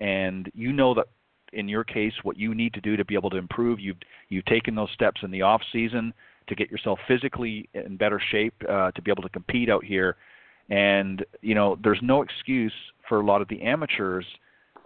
and 0.00 0.50
you 0.54 0.72
know 0.72 0.94
that 0.94 1.06
in 1.52 1.68
your 1.68 1.84
case, 1.84 2.12
what 2.22 2.36
you 2.36 2.54
need 2.54 2.72
to 2.74 2.80
do 2.80 2.96
to 2.96 3.04
be 3.04 3.14
able 3.14 3.30
to 3.30 3.36
improve, 3.36 3.80
you've 3.80 3.96
you've 4.28 4.44
taken 4.44 4.74
those 4.74 4.90
steps 4.94 5.20
in 5.22 5.30
the 5.30 5.42
off 5.42 5.62
season 5.72 6.12
to 6.48 6.54
get 6.54 6.70
yourself 6.70 6.98
physically 7.06 7.68
in 7.74 7.96
better 7.96 8.20
shape 8.30 8.54
uh, 8.68 8.90
to 8.92 9.02
be 9.02 9.10
able 9.10 9.22
to 9.22 9.28
compete 9.28 9.68
out 9.68 9.84
here. 9.84 10.16
And 10.68 11.24
you 11.40 11.54
know, 11.54 11.78
there's 11.82 12.00
no 12.02 12.22
excuse 12.22 12.72
for 13.08 13.20
a 13.20 13.24
lot 13.24 13.42
of 13.42 13.48
the 13.48 13.60
amateurs. 13.62 14.24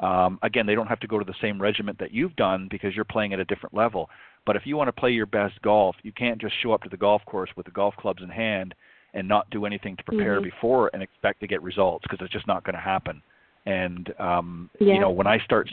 Um, 0.00 0.38
again, 0.42 0.66
they 0.66 0.74
don't 0.74 0.88
have 0.88 1.00
to 1.00 1.06
go 1.06 1.18
to 1.18 1.24
the 1.24 1.34
same 1.40 1.60
regiment 1.60 1.98
that 1.98 2.12
you've 2.12 2.34
done 2.36 2.68
because 2.70 2.94
you're 2.96 3.04
playing 3.04 3.32
at 3.32 3.40
a 3.40 3.44
different 3.44 3.74
level. 3.74 4.08
But 4.46 4.56
if 4.56 4.62
you 4.66 4.76
want 4.76 4.88
to 4.88 4.92
play 4.92 5.10
your 5.10 5.26
best 5.26 5.60
golf, 5.62 5.96
you 6.02 6.12
can't 6.12 6.40
just 6.40 6.54
show 6.62 6.72
up 6.72 6.82
to 6.82 6.88
the 6.88 6.96
golf 6.96 7.22
course 7.26 7.50
with 7.56 7.66
the 7.66 7.72
golf 7.72 7.94
clubs 7.96 8.22
in 8.22 8.28
hand 8.28 8.74
and 9.14 9.28
not 9.28 9.48
do 9.50 9.64
anything 9.64 9.96
to 9.96 10.04
prepare 10.04 10.40
Mhm. 10.40 10.44
before 10.44 10.90
and 10.92 11.02
expect 11.02 11.40
to 11.40 11.46
get 11.46 11.62
results 11.62 12.02
because 12.02 12.20
it's 12.20 12.32
just 12.32 12.46
not 12.46 12.64
going 12.64 12.74
to 12.74 12.80
happen. 12.80 13.22
And 13.66 14.12
um, 14.18 14.70
Yeah. 14.78 14.94
you 14.94 15.00
know, 15.00 15.10
when 15.10 15.26
I 15.26 15.38
start, 15.38 15.70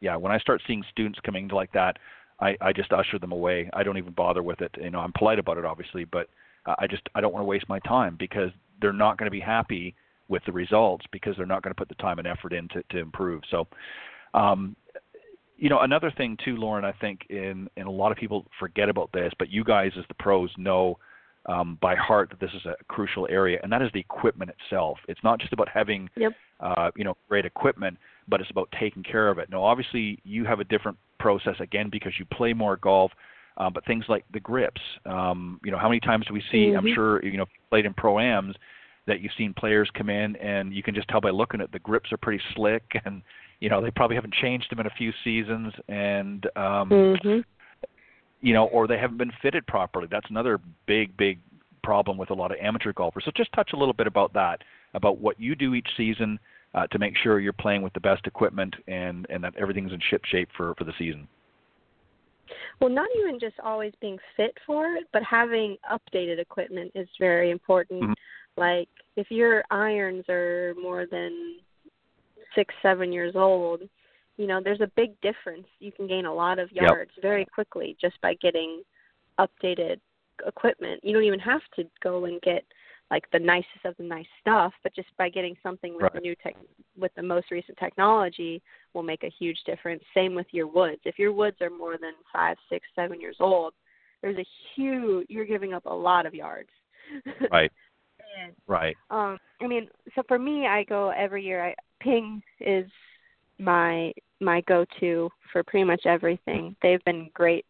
yeah, 0.00 0.16
when 0.16 0.32
I 0.32 0.38
start 0.38 0.62
seeing 0.66 0.84
students 0.90 1.18
coming 1.20 1.48
to 1.48 1.54
like 1.54 1.72
that, 1.72 1.98
I, 2.40 2.56
I 2.60 2.72
just 2.72 2.92
usher 2.92 3.18
them 3.18 3.32
away. 3.32 3.68
I 3.74 3.82
don't 3.82 3.98
even 3.98 4.12
bother 4.12 4.42
with 4.42 4.60
it. 4.62 4.74
You 4.80 4.90
know, 4.90 5.00
I'm 5.00 5.12
polite 5.12 5.38
about 5.38 5.58
it, 5.58 5.64
obviously, 5.64 6.04
but 6.04 6.28
I 6.78 6.86
just 6.86 7.02
I 7.14 7.20
don't 7.20 7.32
want 7.32 7.42
to 7.42 7.46
waste 7.46 7.68
my 7.68 7.78
time 7.80 8.16
because 8.18 8.50
they're 8.80 8.92
not 8.92 9.18
going 9.18 9.26
to 9.26 9.30
be 9.30 9.40
happy 9.40 9.94
with 10.28 10.42
the 10.46 10.52
results 10.52 11.04
because 11.12 11.36
they're 11.36 11.46
not 11.46 11.62
going 11.62 11.72
to 11.72 11.78
put 11.78 11.88
the 11.88 11.94
time 11.96 12.18
and 12.18 12.26
effort 12.26 12.52
in 12.52 12.68
to, 12.68 12.82
to 12.90 12.98
improve. 12.98 13.42
So, 13.50 13.66
um, 14.32 14.76
you 15.56 15.68
know, 15.68 15.80
another 15.80 16.10
thing 16.10 16.38
too, 16.42 16.56
Lauren, 16.56 16.84
I 16.84 16.92
think, 16.92 17.26
in 17.28 17.68
and 17.76 17.86
a 17.86 17.90
lot 17.90 18.12
of 18.12 18.18
people 18.18 18.46
forget 18.58 18.88
about 18.88 19.12
this, 19.12 19.32
but 19.38 19.50
you 19.50 19.64
guys 19.64 19.92
as 19.98 20.04
the 20.08 20.14
pros 20.14 20.50
know 20.56 20.98
um, 21.46 21.78
by 21.80 21.94
heart 21.94 22.30
that 22.30 22.40
this 22.40 22.50
is 22.54 22.64
a 22.66 22.74
crucial 22.88 23.26
area, 23.30 23.58
and 23.62 23.72
that 23.72 23.82
is 23.82 23.90
the 23.92 24.00
equipment 24.00 24.50
itself. 24.50 24.98
It's 25.08 25.20
not 25.24 25.40
just 25.40 25.52
about 25.52 25.68
having, 25.68 26.08
yep. 26.16 26.32
uh, 26.60 26.90
you 26.96 27.04
know, 27.04 27.16
great 27.28 27.46
equipment, 27.46 27.98
but 28.28 28.40
it's 28.40 28.50
about 28.50 28.72
taking 28.78 29.02
care 29.02 29.28
of 29.28 29.38
it. 29.38 29.50
Now, 29.50 29.62
obviously, 29.62 30.18
you 30.24 30.44
have 30.44 30.60
a 30.60 30.64
different 30.64 30.98
process 31.18 31.56
again 31.60 31.88
because 31.90 32.12
you 32.18 32.24
play 32.26 32.52
more 32.52 32.76
golf. 32.76 33.12
Uh, 33.56 33.68
but 33.68 33.84
things 33.84 34.04
like 34.08 34.24
the 34.32 34.40
grips, 34.40 34.80
um, 35.04 35.60
you 35.62 35.70
know, 35.70 35.76
how 35.76 35.88
many 35.88 36.00
times 36.00 36.24
do 36.26 36.32
we 36.32 36.42
see? 36.50 36.68
Mm-hmm. 36.68 36.78
I'm 36.86 36.94
sure 36.94 37.22
you 37.22 37.36
know, 37.36 37.44
played 37.68 37.84
in 37.84 37.92
pro 37.92 38.18
ams, 38.18 38.54
that 39.06 39.20
you've 39.20 39.32
seen 39.36 39.52
players 39.52 39.90
come 39.92 40.08
in 40.08 40.36
and 40.36 40.72
you 40.72 40.82
can 40.82 40.94
just 40.94 41.08
tell 41.08 41.20
by 41.20 41.30
looking 41.30 41.60
at 41.60 41.72
the 41.72 41.78
grips 41.80 42.12
are 42.12 42.16
pretty 42.16 42.42
slick 42.54 42.84
and 43.04 43.22
you 43.60 43.68
know 43.68 43.82
they 43.82 43.90
probably 43.90 44.16
haven't 44.16 44.34
changed 44.34 44.70
them 44.70 44.80
in 44.80 44.86
a 44.86 44.90
few 44.96 45.12
seasons 45.24 45.72
and 45.88 46.46
um 46.56 46.88
mm-hmm. 46.88 47.40
You 48.40 48.54
know 48.54 48.66
or 48.66 48.86
they 48.86 48.98
haven't 48.98 49.18
been 49.18 49.32
fitted 49.42 49.66
properly 49.66 50.06
that's 50.10 50.28
another 50.30 50.58
big 50.86 51.16
big 51.16 51.38
problem 51.82 52.18
with 52.18 52.30
a 52.30 52.34
lot 52.34 52.50
of 52.50 52.58
amateur 52.60 52.92
golfers 52.92 53.24
so 53.24 53.30
just 53.36 53.52
touch 53.52 53.70
a 53.72 53.76
little 53.76 53.94
bit 53.94 54.06
about 54.06 54.32
that 54.32 54.60
about 54.94 55.18
what 55.18 55.38
you 55.40 55.54
do 55.54 55.74
each 55.74 55.88
season 55.96 56.38
uh, 56.74 56.86
to 56.88 56.98
make 56.98 57.14
sure 57.22 57.40
you're 57.40 57.52
playing 57.52 57.82
with 57.82 57.92
the 57.94 58.00
best 58.00 58.26
equipment 58.26 58.74
and 58.86 59.26
and 59.30 59.42
that 59.42 59.54
everything's 59.56 59.92
in 59.92 60.00
ship 60.10 60.24
shape 60.24 60.48
for 60.56 60.74
for 60.76 60.84
the 60.84 60.92
season 60.98 61.26
well, 62.80 62.90
not 62.90 63.08
even 63.18 63.38
just 63.38 63.58
always 63.60 63.92
being 64.00 64.18
fit 64.36 64.56
for 64.66 64.94
it, 64.94 65.04
but 65.12 65.22
having 65.22 65.76
updated 65.90 66.38
equipment 66.38 66.90
is 66.94 67.08
very 67.18 67.50
important. 67.50 68.02
Mm-hmm. 68.02 68.12
Like 68.56 68.88
if 69.16 69.30
your 69.30 69.62
irons 69.70 70.24
are 70.28 70.74
more 70.80 71.06
than 71.10 71.58
six, 72.54 72.74
seven 72.82 73.12
years 73.12 73.34
old, 73.36 73.82
you 74.40 74.46
know, 74.46 74.58
there's 74.64 74.80
a 74.80 74.90
big 74.96 75.20
difference. 75.20 75.66
You 75.80 75.92
can 75.92 76.06
gain 76.06 76.24
a 76.24 76.32
lot 76.32 76.58
of 76.58 76.72
yards 76.72 77.10
yep. 77.14 77.22
very 77.22 77.44
quickly 77.44 77.94
just 78.00 78.18
by 78.22 78.32
getting 78.40 78.82
updated 79.38 80.00
equipment. 80.46 81.04
You 81.04 81.12
don't 81.12 81.24
even 81.24 81.40
have 81.40 81.60
to 81.76 81.84
go 82.02 82.24
and 82.24 82.40
get 82.40 82.64
like 83.10 83.24
the 83.32 83.38
nicest 83.38 83.84
of 83.84 83.94
the 83.98 84.02
nice 84.02 84.24
stuff, 84.40 84.72
but 84.82 84.94
just 84.94 85.08
by 85.18 85.28
getting 85.28 85.56
something 85.62 85.92
with 85.92 86.04
right. 86.04 86.14
the 86.14 86.20
new 86.20 86.34
tech 86.36 86.56
with 86.96 87.12
the 87.16 87.22
most 87.22 87.50
recent 87.50 87.76
technology 87.76 88.62
will 88.94 89.02
make 89.02 89.24
a 89.24 89.32
huge 89.38 89.58
difference. 89.66 90.02
Same 90.14 90.34
with 90.34 90.46
your 90.52 90.68
woods. 90.68 91.02
If 91.04 91.18
your 91.18 91.34
woods 91.34 91.58
are 91.60 91.68
more 91.68 91.98
than 92.00 92.12
five, 92.32 92.56
six, 92.70 92.86
seven 92.96 93.20
years 93.20 93.36
old, 93.40 93.74
there's 94.22 94.38
a 94.38 94.46
huge 94.74 95.26
you're 95.28 95.44
giving 95.44 95.74
up 95.74 95.84
a 95.84 95.94
lot 95.94 96.24
of 96.24 96.34
yards. 96.34 96.70
Right. 97.50 97.72
and, 98.42 98.54
right. 98.66 98.96
Um, 99.10 99.36
I 99.60 99.66
mean, 99.66 99.88
so 100.14 100.22
for 100.28 100.38
me, 100.38 100.66
I 100.66 100.84
go 100.84 101.10
every 101.10 101.44
year. 101.44 101.62
I 101.62 101.74
Ping 102.00 102.40
is 102.60 102.86
my 103.60 104.12
my 104.40 104.62
go-to 104.62 105.28
for 105.52 105.62
pretty 105.62 105.84
much 105.84 106.02
everything. 106.06 106.74
They've 106.82 107.04
been 107.04 107.30
great 107.34 107.66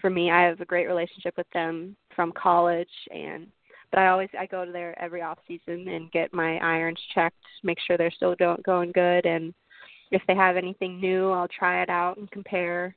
for 0.00 0.10
me. 0.10 0.30
I 0.30 0.42
have 0.42 0.60
a 0.60 0.66
great 0.66 0.86
relationship 0.86 1.34
with 1.36 1.50
them 1.54 1.96
from 2.14 2.32
college 2.32 2.88
and 3.10 3.46
but 3.90 4.00
I 4.00 4.08
always 4.08 4.30
I 4.38 4.46
go 4.46 4.64
to 4.64 4.72
there 4.72 5.00
every 5.00 5.22
off 5.22 5.38
season 5.46 5.86
and 5.88 6.10
get 6.12 6.32
my 6.32 6.56
irons 6.58 6.98
checked, 7.14 7.36
make 7.62 7.78
sure 7.86 7.98
they're 7.98 8.10
still 8.10 8.34
go, 8.34 8.56
going 8.64 8.90
good, 8.92 9.26
and 9.26 9.52
if 10.10 10.22
they 10.26 10.34
have 10.34 10.56
anything 10.56 10.98
new, 10.98 11.30
I'll 11.30 11.48
try 11.48 11.82
it 11.82 11.90
out 11.90 12.16
and 12.16 12.30
compare. 12.30 12.96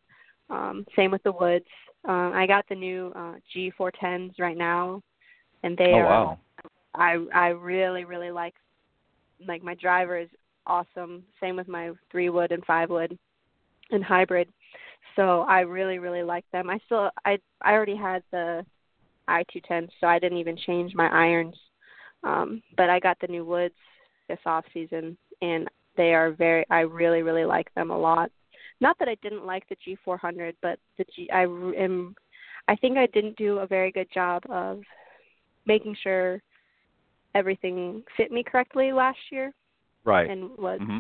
Um, 0.50 0.86
same 0.96 1.12
with 1.12 1.24
the 1.24 1.34
woods. 1.34 1.66
Um, 2.06 2.32
I 2.34 2.48
got 2.48 2.66
the 2.70 2.76
new 2.76 3.12
uh, 3.16 3.36
G410s 3.54 4.40
right 4.40 4.58
now, 4.58 5.02
and 5.64 5.78
they 5.78 5.92
oh, 5.94 5.98
are. 5.98 6.10
Wow. 6.26 6.40
I 6.94 7.26
I 7.34 7.48
really 7.50 8.06
really 8.06 8.32
like 8.32 8.54
like 9.46 9.62
my 9.62 9.76
driver 9.76 10.18
is 10.18 10.30
awesome. 10.68 11.24
Same 11.40 11.56
with 11.56 11.68
my 11.68 11.92
three 12.12 12.30
wood 12.30 12.52
and 12.52 12.66
five 12.66 12.90
wood 12.90 13.18
and 13.92 14.04
hybrid. 14.04 14.50
So 15.16 15.42
I 15.42 15.62
really 15.62 16.00
really 16.00 16.24
like 16.24 16.46
them. 16.52 16.70
I 16.70 16.80
still 16.86 17.10
I 17.26 17.38
I 17.62 17.74
already 17.74 17.96
had 17.96 18.24
the 18.32 18.66
I210, 19.28 19.90
so 20.00 20.08
I 20.08 20.20
didn't 20.20 20.38
even 20.38 20.58
change 20.58 20.94
my 20.94 21.08
irons. 21.08 21.56
Um, 22.24 22.62
but 22.76 22.90
I 22.90 23.00
got 23.00 23.18
the 23.20 23.28
new 23.28 23.46
woods 23.46 23.76
this 24.28 24.40
off 24.46 24.66
season, 24.74 25.18
and 25.42 25.68
they 25.96 26.14
are 26.14 26.32
very. 26.32 26.66
I 26.70 26.82
really, 26.82 27.22
really 27.22 27.46
like 27.46 27.74
them 27.76 27.92
a 27.92 27.98
lot. 27.98 28.32
Not 28.82 28.98
that 29.00 29.08
I 29.08 29.16
didn't 29.22 29.46
like 29.46 29.64
the 29.70 29.98
G400, 30.08 30.54
but 30.62 30.80
the 30.98 31.06
G. 31.16 31.30
I 31.32 31.44
am. 31.44 32.16
I 32.68 32.76
think 32.76 32.98
I 32.98 33.08
didn't 33.08 33.38
do 33.38 33.60
a 33.60 33.68
very 33.68 33.92
good 33.92 34.08
job 34.14 34.44
of 34.50 34.82
making 35.68 35.96
sure 36.02 36.42
everything 37.36 38.04
fit 38.18 38.32
me 38.32 38.44
correctly 38.44 38.92
last 38.92 39.20
year. 39.32 39.54
Right. 40.06 40.30
And 40.30 40.52
was 40.58 40.80
mm-hmm. 40.80 41.00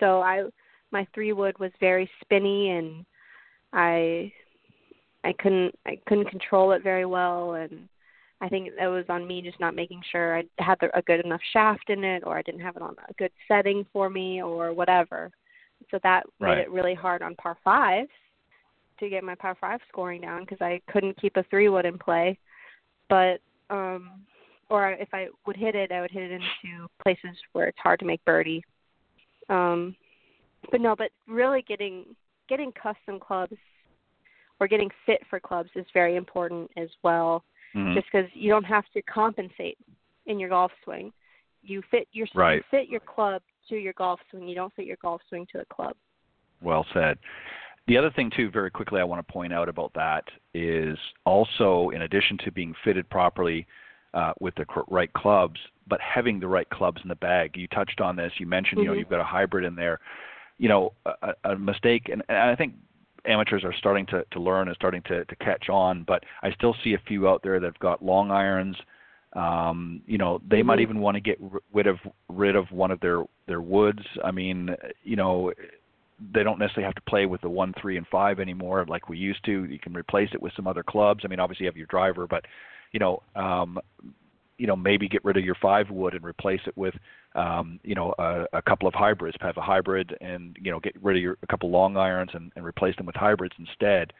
so 0.00 0.20
I 0.20 0.44
my 0.90 1.06
three 1.14 1.32
wood 1.32 1.58
was 1.58 1.72
very 1.80 2.08
spinny 2.22 2.70
and 2.70 3.04
I 3.72 4.32
I 5.24 5.32
couldn't 5.38 5.74
I 5.86 5.98
couldn't 6.06 6.30
control 6.30 6.72
it 6.72 6.82
very 6.82 7.04
well, 7.04 7.54
and 7.54 7.88
I 8.40 8.48
think 8.48 8.68
it 8.68 8.86
was 8.86 9.04
on 9.08 9.26
me 9.26 9.42
just 9.42 9.60
not 9.60 9.74
making 9.74 10.00
sure 10.10 10.38
I 10.38 10.44
had 10.58 10.78
a 10.94 11.02
good 11.02 11.24
enough 11.24 11.40
shaft 11.52 11.90
in 11.90 12.04
it, 12.04 12.22
or 12.24 12.38
I 12.38 12.42
didn't 12.42 12.60
have 12.60 12.76
it 12.76 12.82
on 12.82 12.94
a 13.08 13.12
good 13.14 13.32
setting 13.48 13.84
for 13.92 14.08
me, 14.08 14.42
or 14.42 14.72
whatever. 14.72 15.30
So 15.90 15.98
that 16.02 16.24
right. 16.40 16.56
made 16.56 16.62
it 16.62 16.70
really 16.70 16.94
hard 16.94 17.22
on 17.22 17.34
par 17.34 17.56
fives 17.64 18.08
to 19.00 19.08
get 19.08 19.24
my 19.24 19.34
par 19.34 19.56
five 19.60 19.80
scoring 19.88 20.20
down 20.20 20.40
because 20.40 20.60
I 20.60 20.80
couldn't 20.90 21.20
keep 21.20 21.36
a 21.36 21.44
three 21.44 21.68
wood 21.68 21.84
in 21.84 21.98
play. 21.98 22.38
But 23.08 23.40
um 23.70 24.22
or 24.70 24.92
if 24.92 25.08
I 25.12 25.28
would 25.46 25.56
hit 25.56 25.74
it, 25.74 25.92
I 25.92 26.00
would 26.00 26.10
hit 26.10 26.30
it 26.30 26.32
into 26.32 26.88
places 27.02 27.36
where 27.52 27.66
it's 27.66 27.78
hard 27.78 28.00
to 28.00 28.06
make 28.06 28.24
birdie. 28.24 28.64
Um, 29.48 29.96
but 30.70 30.80
no, 30.80 30.94
but 30.96 31.10
really 31.26 31.62
getting 31.62 32.04
getting 32.48 32.72
custom 32.72 33.18
clubs 33.20 33.56
or 34.60 34.68
getting 34.68 34.90
fit 35.06 35.20
for 35.30 35.38
clubs 35.38 35.70
is 35.74 35.86
very 35.94 36.16
important 36.16 36.70
as 36.76 36.88
well. 37.02 37.44
Mm-hmm. 37.74 37.94
Just 37.94 38.06
because 38.12 38.28
you 38.34 38.50
don't 38.50 38.64
have 38.64 38.84
to 38.94 39.02
compensate 39.02 39.78
in 40.26 40.38
your 40.38 40.48
golf 40.48 40.72
swing, 40.84 41.12
you 41.62 41.82
fit 41.90 42.08
your 42.12 42.26
right. 42.34 42.56
you 42.56 42.62
fit 42.70 42.88
your 42.88 43.00
club 43.00 43.42
to 43.68 43.76
your 43.76 43.92
golf 43.94 44.20
swing. 44.30 44.48
You 44.48 44.54
don't 44.54 44.74
fit 44.74 44.86
your 44.86 44.96
golf 45.00 45.20
swing 45.28 45.46
to 45.52 45.60
a 45.60 45.64
club. 45.66 45.94
Well 46.62 46.84
said. 46.92 47.18
The 47.86 47.96
other 47.96 48.10
thing 48.10 48.30
too, 48.36 48.50
very 48.50 48.70
quickly, 48.70 49.00
I 49.00 49.04
want 49.04 49.26
to 49.26 49.32
point 49.32 49.52
out 49.52 49.68
about 49.68 49.92
that 49.94 50.24
is 50.52 50.98
also, 51.24 51.88
in 51.94 52.02
addition 52.02 52.36
to 52.44 52.52
being 52.52 52.74
fitted 52.84 53.08
properly 53.08 53.66
uh, 54.14 54.32
with 54.40 54.54
the 54.56 54.64
right 54.88 55.12
clubs, 55.12 55.60
but 55.86 56.00
having 56.00 56.40
the 56.40 56.48
right 56.48 56.68
clubs 56.70 57.00
in 57.02 57.08
the 57.08 57.16
bag. 57.16 57.56
You 57.56 57.66
touched 57.68 58.00
on 58.00 58.16
this. 58.16 58.32
You 58.38 58.46
mentioned, 58.46 58.78
mm-hmm. 58.78 58.84
you 58.84 58.88
know, 58.88 58.98
you've 58.98 59.10
got 59.10 59.20
a 59.20 59.24
hybrid 59.24 59.64
in 59.64 59.74
there. 59.74 60.00
You 60.58 60.68
know, 60.68 60.92
a, 61.06 61.34
a 61.44 61.56
mistake, 61.56 62.08
and, 62.10 62.22
and 62.28 62.38
I 62.38 62.56
think 62.56 62.74
amateurs 63.24 63.62
are 63.64 63.74
starting 63.78 64.06
to, 64.06 64.24
to 64.32 64.40
learn 64.40 64.68
and 64.68 64.74
starting 64.74 65.02
to, 65.02 65.24
to 65.24 65.36
catch 65.36 65.68
on, 65.68 66.04
but 66.04 66.24
I 66.42 66.50
still 66.52 66.74
see 66.82 66.94
a 66.94 66.98
few 67.06 67.28
out 67.28 67.42
there 67.42 67.60
that've 67.60 67.78
got 67.78 68.04
long 68.04 68.30
irons. 68.30 68.76
Um, 69.34 70.02
you 70.06 70.18
know, 70.18 70.40
they 70.48 70.58
mm-hmm. 70.58 70.66
might 70.66 70.80
even 70.80 71.00
want 71.00 71.14
to 71.16 71.20
get 71.20 71.38
rid 71.72 71.86
of 71.86 71.98
rid 72.28 72.56
of 72.56 72.70
one 72.72 72.90
of 72.90 72.98
their 73.00 73.24
their 73.46 73.60
woods. 73.60 74.02
I 74.24 74.30
mean, 74.30 74.70
you 75.04 75.16
know, 75.16 75.52
they 76.34 76.42
don't 76.42 76.58
necessarily 76.58 76.86
have 76.86 76.94
to 76.94 77.10
play 77.10 77.26
with 77.26 77.40
the 77.42 77.50
one, 77.50 77.74
three, 77.80 77.96
and 77.98 78.06
five 78.08 78.40
anymore 78.40 78.84
like 78.88 79.08
we 79.08 79.18
used 79.18 79.44
to. 79.44 79.64
You 79.64 79.78
can 79.78 79.94
replace 79.94 80.30
it 80.32 80.42
with 80.42 80.52
some 80.56 80.66
other 80.66 80.82
clubs. 80.82 81.22
I 81.24 81.28
mean, 81.28 81.40
obviously 81.40 81.64
you 81.64 81.68
have 81.68 81.76
your 81.76 81.86
driver, 81.86 82.26
but 82.26 82.44
you 82.92 83.00
know, 83.00 83.22
um, 83.36 83.78
you 84.58 84.66
know, 84.66 84.76
maybe 84.76 85.08
get 85.08 85.24
rid 85.24 85.36
of 85.36 85.44
your 85.44 85.56
five 85.60 85.88
wood 85.90 86.14
and 86.14 86.24
replace 86.24 86.60
it 86.66 86.76
with, 86.76 86.94
um, 87.34 87.78
you 87.84 87.94
know, 87.94 88.14
a, 88.18 88.44
a 88.52 88.62
couple 88.62 88.88
of 88.88 88.94
hybrids. 88.94 89.36
Have 89.40 89.56
a 89.56 89.62
hybrid 89.62 90.16
and 90.20 90.56
you 90.60 90.70
know, 90.70 90.80
get 90.80 90.94
rid 91.02 91.16
of 91.16 91.22
your 91.22 91.36
a 91.42 91.46
couple 91.46 91.70
long 91.70 91.96
irons 91.96 92.30
and, 92.34 92.52
and 92.56 92.64
replace 92.64 92.96
them 92.96 93.06
with 93.06 93.16
hybrids 93.16 93.54
instead, 93.58 94.12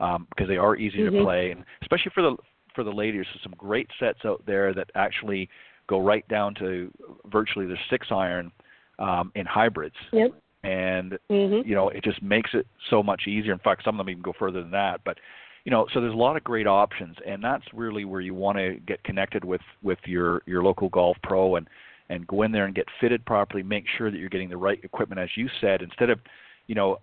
um, 0.00 0.26
because 0.30 0.48
they 0.48 0.58
are 0.58 0.76
easy 0.76 0.98
mm-hmm. 0.98 1.16
to 1.16 1.22
play, 1.22 1.50
and 1.50 1.64
especially 1.82 2.12
for 2.14 2.22
the 2.22 2.36
for 2.74 2.84
the 2.84 2.90
ladies. 2.90 3.24
There's 3.32 3.42
some 3.42 3.54
great 3.56 3.88
sets 3.98 4.20
out 4.24 4.42
there 4.46 4.74
that 4.74 4.90
actually 4.94 5.48
go 5.88 6.00
right 6.00 6.26
down 6.28 6.54
to 6.56 6.90
virtually 7.26 7.66
the 7.66 7.76
six 7.90 8.08
iron 8.10 8.52
um, 8.98 9.32
in 9.34 9.46
hybrids. 9.46 9.96
Yep. 10.12 10.32
And 10.62 11.18
mm-hmm. 11.30 11.66
you 11.66 11.74
know, 11.74 11.88
it 11.88 12.04
just 12.04 12.22
makes 12.22 12.50
it 12.52 12.66
so 12.90 13.02
much 13.02 13.22
easier. 13.26 13.52
In 13.52 13.58
fact, 13.60 13.84
some 13.84 13.98
of 13.98 14.04
them 14.04 14.10
even 14.10 14.22
go 14.22 14.34
further 14.38 14.62
than 14.62 14.72
that. 14.72 15.00
But 15.04 15.18
you 15.66 15.72
know, 15.72 15.84
so 15.92 16.00
there's 16.00 16.14
a 16.14 16.16
lot 16.16 16.36
of 16.36 16.44
great 16.44 16.68
options, 16.68 17.16
and 17.26 17.42
that's 17.42 17.64
really 17.74 18.04
where 18.04 18.20
you 18.20 18.34
want 18.34 18.56
to 18.56 18.76
get 18.86 19.02
connected 19.02 19.44
with 19.44 19.60
with 19.82 19.98
your 20.06 20.42
your 20.46 20.62
local 20.62 20.88
golf 20.88 21.16
pro 21.24 21.56
and 21.56 21.68
and 22.08 22.24
go 22.28 22.42
in 22.42 22.52
there 22.52 22.66
and 22.66 22.74
get 22.74 22.86
fitted 23.00 23.26
properly. 23.26 23.64
Make 23.64 23.84
sure 23.98 24.12
that 24.12 24.16
you're 24.16 24.28
getting 24.28 24.48
the 24.48 24.56
right 24.56 24.78
equipment, 24.84 25.20
as 25.20 25.28
you 25.34 25.48
said. 25.60 25.82
Instead 25.82 26.08
of 26.10 26.20
you 26.68 26.76
know 26.76 26.98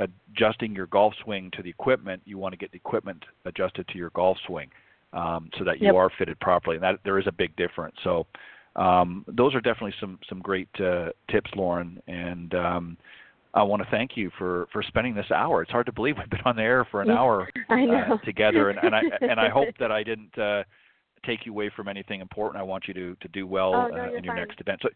adjusting 0.00 0.74
your 0.74 0.86
golf 0.86 1.14
swing 1.22 1.52
to 1.56 1.62
the 1.62 1.70
equipment, 1.70 2.20
you 2.24 2.38
want 2.38 2.52
to 2.52 2.58
get 2.58 2.72
the 2.72 2.76
equipment 2.76 3.24
adjusted 3.44 3.86
to 3.86 3.98
your 3.98 4.10
golf 4.10 4.36
swing, 4.48 4.68
um, 5.12 5.48
so 5.56 5.62
that 5.62 5.80
you 5.80 5.86
yep. 5.86 5.94
are 5.94 6.10
fitted 6.18 6.40
properly. 6.40 6.74
And 6.74 6.82
that 6.82 6.98
there 7.04 7.20
is 7.20 7.26
a 7.28 7.32
big 7.32 7.54
difference. 7.56 7.94
So. 8.02 8.26
Um, 8.76 9.24
those 9.26 9.56
are 9.56 9.60
definitely 9.60 9.94
some 9.98 10.20
some 10.28 10.38
great 10.38 10.68
uh, 10.78 11.08
tips, 11.28 11.50
Lauren. 11.56 12.00
And 12.06 12.54
um, 12.54 12.96
I 13.58 13.62
want 13.62 13.82
to 13.82 13.88
thank 13.90 14.16
you 14.16 14.30
for 14.38 14.68
for 14.72 14.82
spending 14.82 15.14
this 15.14 15.30
hour. 15.34 15.62
It's 15.62 15.70
hard 15.70 15.86
to 15.86 15.92
believe 15.92 16.16
we've 16.16 16.30
been 16.30 16.40
on 16.44 16.56
the 16.56 16.62
air 16.62 16.86
for 16.90 17.02
an 17.02 17.10
hour 17.10 17.50
uh, 17.68 18.16
together, 18.24 18.70
and, 18.70 18.78
and 18.78 18.94
I 18.94 19.02
and 19.20 19.40
I 19.40 19.48
hope 19.48 19.74
that 19.80 19.90
I 19.90 20.04
didn't 20.04 20.38
uh, 20.38 20.62
take 21.26 21.44
you 21.44 21.52
away 21.52 21.70
from 21.74 21.88
anything 21.88 22.20
important. 22.20 22.60
I 22.60 22.62
want 22.62 22.86
you 22.86 22.94
to 22.94 23.16
to 23.16 23.28
do 23.28 23.46
well 23.46 23.74
oh, 23.74 23.88
no, 23.88 24.02
uh, 24.02 24.16
in 24.16 24.22
your 24.22 24.34
fine. 24.34 24.46
next 24.46 24.60
event. 24.60 24.80
So, 24.82 24.88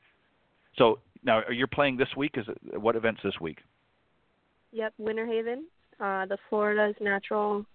so 0.79 0.99
now 1.25 1.43
you're 1.51 1.67
playing 1.67 1.97
this 1.97 2.09
week. 2.17 2.33
Is 2.37 2.47
it, 2.49 2.81
what 2.81 2.95
events 2.95 3.21
this 3.25 3.35
week? 3.41 3.59
Yep, 4.71 4.95
Winter 4.97 5.27
Haven, 5.27 5.67
uh, 6.01 6.27
the 6.27 6.39
Florida's 6.49 6.95
Natural 7.01 7.67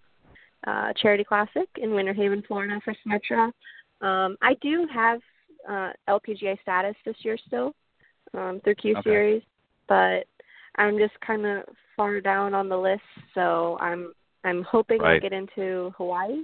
uh, 0.66 0.94
Charity 1.02 1.26
Classic 1.26 1.68
in 1.76 1.92
Winter 1.92 2.14
Haven, 2.14 2.44
Florida 2.48 2.80
for 2.84 2.96
Symetra. 3.06 3.52
Um, 4.00 4.38
I 4.42 4.56
do 4.62 4.88
have 4.92 5.20
uh, 5.70 5.92
LPGA 6.08 6.60
status 6.62 6.96
this 7.06 7.18
year 7.20 7.38
still 7.46 7.76
um, 8.34 8.62
through 8.64 8.76
Q 8.76 8.92
Okay. 8.98 9.10
Series, 9.10 9.42
but 9.90 10.26
I'm 10.78 10.97
just 10.97 11.19
kind 11.25 11.45
of 11.45 11.63
far 11.95 12.21
down 12.21 12.53
on 12.53 12.69
the 12.69 12.78
list, 12.78 13.01
so 13.34 13.78
I'm 13.82 14.13
I'm 14.43 14.63
hoping 14.63 15.01
Right. 15.01 15.15
I'll 15.15 15.21
get 15.21 15.34
into 15.34 15.93
Hawaii. 15.97 16.43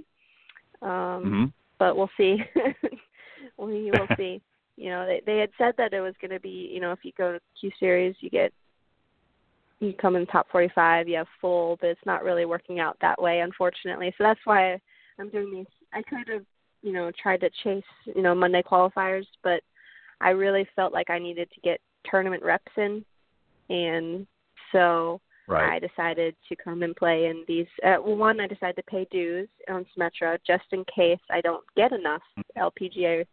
Um, 0.82 1.22
hmm 1.22 1.44
but 1.78 1.96
we'll 1.96 2.10
see. 2.16 2.36
we 3.58 3.90
will 3.90 4.08
see. 4.16 4.40
You 4.76 4.90
know, 4.90 5.06
they 5.06 5.22
they 5.24 5.38
had 5.38 5.50
said 5.56 5.74
that 5.78 5.92
it 5.92 6.00
was 6.00 6.14
going 6.20 6.32
to 6.32 6.40
be, 6.40 6.68
you 6.74 6.80
know, 6.80 6.90
if 6.90 6.98
you 7.04 7.12
go 7.16 7.30
to 7.30 7.40
Q 7.60 7.70
Series, 7.78 8.16
you 8.18 8.28
get 8.28 8.52
you 9.80 9.92
come 9.92 10.16
in 10.16 10.26
top 10.26 10.46
45, 10.50 11.08
you 11.08 11.16
have 11.16 11.26
full, 11.40 11.76
but 11.80 11.90
it's 11.90 12.06
not 12.06 12.24
really 12.24 12.44
working 12.44 12.80
out 12.80 12.96
that 13.00 13.20
way, 13.20 13.40
unfortunately. 13.40 14.12
So 14.16 14.24
that's 14.24 14.40
why 14.44 14.80
I'm 15.18 15.30
doing 15.30 15.52
these. 15.52 15.66
I 15.92 16.02
could 16.02 16.28
have, 16.32 16.44
you 16.82 16.92
know, 16.92 17.10
tried 17.22 17.40
to 17.42 17.50
chase, 17.62 17.84
you 18.06 18.22
know, 18.22 18.34
Monday 18.34 18.62
qualifiers, 18.62 19.26
but 19.42 19.60
I 20.20 20.30
really 20.30 20.66
felt 20.74 20.92
like 20.92 21.10
I 21.10 21.18
needed 21.18 21.48
to 21.52 21.60
get 21.60 21.80
tournament 22.10 22.42
reps 22.42 22.72
in, 22.76 23.04
and 23.68 24.26
so 24.72 25.20
Right. 25.46 25.74
I 25.74 25.78
decided 25.78 26.34
to 26.48 26.56
come 26.56 26.82
and 26.82 26.96
play 26.96 27.26
in 27.26 27.44
these. 27.46 27.66
Uh, 27.84 27.96
well, 28.02 28.16
one, 28.16 28.40
I 28.40 28.46
decided 28.46 28.76
to 28.76 28.82
pay 28.84 29.06
dues 29.10 29.48
on 29.68 29.84
Symetra 29.96 30.38
just 30.46 30.64
in 30.72 30.84
case 30.84 31.18
I 31.30 31.40
don't 31.42 31.64
get 31.76 31.92
enough 31.92 32.22
LPGA. 32.56 33.26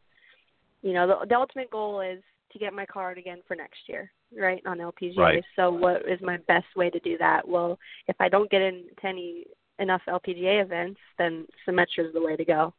You 0.82 0.93
know, 0.93 1.07
the, 1.07 1.25
the 1.27 1.36
ultimate 1.36 1.71
goal 1.71 2.01
is 2.01 2.21
to 2.51 2.59
get 2.59 2.73
my 2.73 2.86
card 2.86 3.17
again 3.17 3.39
for 3.47 3.55
next 3.55 3.79
year, 3.88 4.11
right, 4.38 4.61
on 4.65 4.79
LPGA. 4.79 5.17
Right. 5.17 5.43
So, 5.55 5.71
what 5.71 6.01
is 6.07 6.19
my 6.21 6.38
best 6.47 6.65
way 6.75 6.89
to 6.89 6.99
do 6.99 7.17
that? 7.17 7.47
Well, 7.47 7.79
if 8.07 8.17
I 8.19 8.27
don't 8.27 8.51
get 8.51 8.61
into 8.61 8.89
any 9.05 9.45
enough 9.79 10.01
LPGA 10.09 10.61
events, 10.61 10.99
then 11.17 11.47
Symetra 11.65 12.07
is 12.07 12.13
the 12.13 12.21
way 12.21 12.36
to 12.36 12.45
go. 12.45 12.73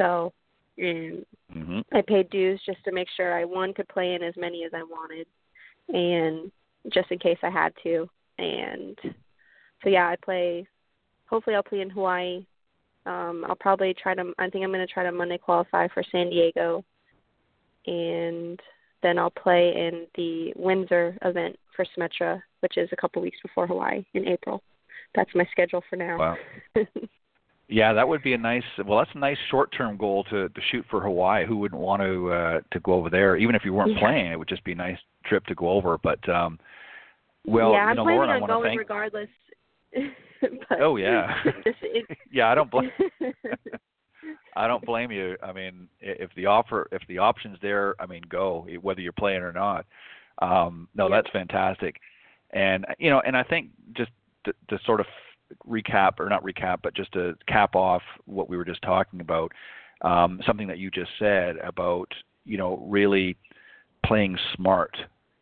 So, 0.00 0.32
and 0.76 1.26
hmm 1.52 1.80
I 1.92 2.02
paid 2.02 2.30
dues 2.30 2.60
just 2.64 2.84
to 2.84 2.92
make 2.92 3.08
sure 3.16 3.36
I 3.36 3.44
one 3.44 3.74
could 3.74 3.88
play 3.88 4.14
in 4.14 4.22
as 4.22 4.34
many 4.36 4.62
as 4.64 4.70
I 4.72 4.84
wanted, 4.84 5.26
and 5.88 6.52
just 6.92 7.10
in 7.10 7.18
case 7.18 7.38
I 7.42 7.50
had 7.50 7.72
to. 7.82 8.08
And 8.38 8.98
so 9.82 9.88
yeah, 9.88 10.08
I 10.08 10.16
play. 10.22 10.66
Hopefully, 11.28 11.56
I'll 11.56 11.62
play 11.62 11.80
in 11.80 11.90
Hawaii. 11.90 12.46
Um, 13.06 13.44
I'll 13.48 13.56
probably 13.56 13.94
try 13.94 14.14
to. 14.14 14.32
I 14.38 14.50
think 14.50 14.64
I'm 14.64 14.72
going 14.72 14.86
to 14.86 14.92
try 14.92 15.02
to 15.02 15.12
Monday 15.12 15.38
qualify 15.38 15.88
for 15.88 16.02
San 16.10 16.30
Diego, 16.30 16.84
and 17.86 18.60
then 19.02 19.18
I'll 19.18 19.30
play 19.30 19.74
in 19.74 20.06
the 20.14 20.52
Windsor 20.56 21.16
event 21.22 21.56
for 21.74 21.84
Symetra, 21.96 22.40
which 22.60 22.76
is 22.76 22.88
a 22.92 22.96
couple 22.96 23.22
weeks 23.22 23.38
before 23.42 23.66
Hawaii 23.66 24.04
in 24.14 24.26
April. 24.26 24.62
That's 25.14 25.30
my 25.34 25.46
schedule 25.50 25.82
for 25.88 25.96
now. 25.96 26.18
Wow. 26.18 26.36
Yeah, 27.68 27.92
that 27.92 28.08
would 28.08 28.22
be 28.22 28.32
a 28.32 28.38
nice. 28.38 28.62
Well, 28.84 28.98
that's 28.98 29.10
a 29.14 29.18
nice 29.18 29.36
short-term 29.50 29.98
goal 29.98 30.24
to 30.24 30.48
to 30.48 30.60
shoot 30.70 30.86
for 30.90 31.00
Hawaii. 31.02 31.44
Who 31.46 31.58
wouldn't 31.58 31.80
want 31.80 32.00
to 32.00 32.32
uh, 32.32 32.60
to 32.72 32.80
go 32.80 32.94
over 32.94 33.10
there? 33.10 33.36
Even 33.36 33.54
if 33.54 33.62
you 33.64 33.74
weren't 33.74 33.92
Yeah. 33.92 34.00
playing, 34.00 34.32
it 34.32 34.38
would 34.38 34.48
just 34.48 34.64
be 34.64 34.72
a 34.72 34.76
nice 34.76 34.98
trip 35.26 35.44
to 35.46 35.54
go 35.54 35.68
over. 35.70 35.98
But 35.98 36.26
um, 36.28 36.58
well, 37.46 37.72
yeah, 37.72 37.84
you 37.84 37.90
I'm 37.90 37.96
planning 37.96 38.14
Lauren, 38.16 38.30
I 38.30 38.34
on 38.36 38.40
want 38.40 38.50
to 38.50 38.54
going 38.54 38.68
thank. 38.70 38.78
regardless. 38.78 39.28
but 40.68 40.80
Oh, 40.80 40.96
yeah. 40.96 41.34
it, 41.44 42.06
yeah, 42.32 42.48
I 42.50 42.54
don't 42.54 42.70
blame. 42.70 42.90
I 44.56 44.66
don't 44.66 44.84
blame 44.84 45.12
you. 45.12 45.36
I 45.42 45.52
mean, 45.52 45.88
if 46.00 46.30
the 46.36 46.46
offer, 46.46 46.88
if 46.90 47.02
the 47.06 47.18
option's 47.18 47.58
there, 47.62 47.94
I 48.00 48.06
mean, 48.06 48.22
go 48.28 48.66
whether 48.80 49.00
you're 49.00 49.12
playing 49.12 49.42
or 49.42 49.52
not. 49.52 49.86
Um, 50.40 50.88
no, 50.94 51.08
Yeah. 51.08 51.16
that's 51.16 51.30
fantastic. 51.32 51.96
And 52.50 52.86
you 52.98 53.10
know, 53.10 53.20
and 53.26 53.36
I 53.36 53.42
think 53.42 53.68
just 53.96 54.10
to, 54.46 54.52
to 54.70 54.78
sort 54.84 55.00
of 55.00 55.06
recap 55.66 56.20
or 56.20 56.28
not 56.28 56.44
recap, 56.44 56.78
but 56.82 56.94
just 56.94 57.12
to 57.12 57.36
cap 57.46 57.74
off 57.74 58.02
what 58.26 58.48
we 58.48 58.56
were 58.56 58.64
just 58.64 58.82
talking 58.82 59.20
about, 59.20 59.52
um, 60.02 60.40
something 60.46 60.68
that 60.68 60.78
you 60.78 60.90
just 60.90 61.10
said 61.18 61.56
about 61.58 62.12
you 62.44 62.58
know 62.58 62.84
really 62.86 63.36
playing 64.04 64.38
smart. 64.54 64.96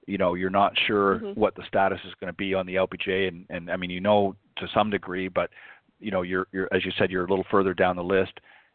You 0.07 0.19
know, 0.19 0.35
you're 0.35 0.51
not 0.51 0.79
sure 0.87 1.19
Mhm. 1.19 1.37
what 1.37 1.55
the 1.57 1.65
status 1.67 2.01
is 2.05 2.15
going 2.21 2.33
to 2.33 2.37
be 2.37 2.55
on 2.55 2.65
the 2.65 2.77
LPGA, 2.77 3.29
and, 3.29 3.45
and 3.51 3.71
I 3.71 3.77
mean, 3.77 3.91
you 3.91 4.01
know 4.01 4.37
to 4.57 4.69
some 4.69 4.89
degree, 4.91 5.29
but 5.29 5.51
you 5.99 6.11
know, 6.11 6.23
you're, 6.23 6.47
you're 6.53 6.69
as 6.73 6.85
you 6.85 6.93
said, 6.99 7.11
you're 7.11 7.25
a 7.25 7.29
little 7.29 7.47
further 7.51 7.75
down 7.75 7.97
the 7.97 8.05
list, 8.05 8.33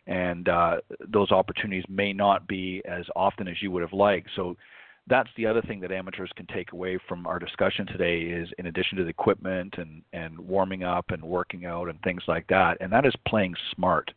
and 0.07 0.49
uh, 0.49 0.77
those 1.07 1.31
opportunities 1.31 1.85
may 1.87 2.13
not 2.13 2.47
be 2.47 2.81
as 2.85 3.05
often 3.15 3.47
as 3.47 3.61
you 3.61 3.71
would 3.71 3.81
have 3.81 3.93
liked. 3.93 4.29
So 4.35 4.57
that's 5.11 5.29
the 5.35 5.45
other 5.45 5.61
thing 5.61 5.81
that 5.81 5.91
amateurs 5.91 6.31
can 6.37 6.47
take 6.47 6.71
away 6.71 6.97
from 7.07 7.27
our 7.27 7.37
discussion 7.37 7.85
today 7.85 8.21
is 8.21 8.47
in 8.57 8.67
addition 8.67 8.97
to 8.97 9.03
the 9.03 9.09
equipment 9.09 9.75
and, 9.77 10.01
and 10.13 10.39
warming 10.39 10.83
up 10.83 11.11
and 11.11 11.21
working 11.21 11.65
out 11.65 11.89
and 11.89 12.01
things 12.01 12.23
like 12.29 12.47
that, 12.47 12.77
and 12.79 12.91
that 12.91 13.05
is 13.05 13.13
playing 13.27 13.53
smart. 13.75 14.09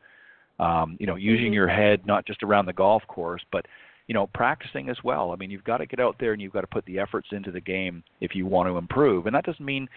Um, 0.61 0.97
you 1.01 1.07
know, 1.09 1.17
using 1.17 1.51
Mhm. 1.51 1.55
your 1.55 1.67
head 1.67 2.07
not 2.07 2.25
just 2.27 2.45
around 2.45 2.67
the 2.67 2.73
golf 2.73 3.05
course, 3.09 3.43
but 3.51 3.67
you 4.07 4.15
know, 4.15 4.29
practicing 4.29 4.89
as 4.89 5.03
well. 5.03 5.33
I 5.33 5.37
mean, 5.37 5.51
you've 5.51 5.65
got 5.65 5.79
to 5.79 5.87
get 5.87 5.99
out 5.99 6.17
there 6.21 6.33
and 6.33 6.41
you've 6.41 6.53
got 6.53 6.61
to 6.61 6.67
put 6.69 6.85
the 6.85 7.01
efforts 7.01 7.29
into 7.33 7.51
the 7.51 7.61
game 7.61 8.05
if 8.21 8.37
you 8.37 8.47
want 8.47 8.69
to 8.69 8.77
improve. 8.77 9.27
And 9.27 9.35
that 9.35 9.47
doesn't 9.47 9.65
mean, 9.65 9.89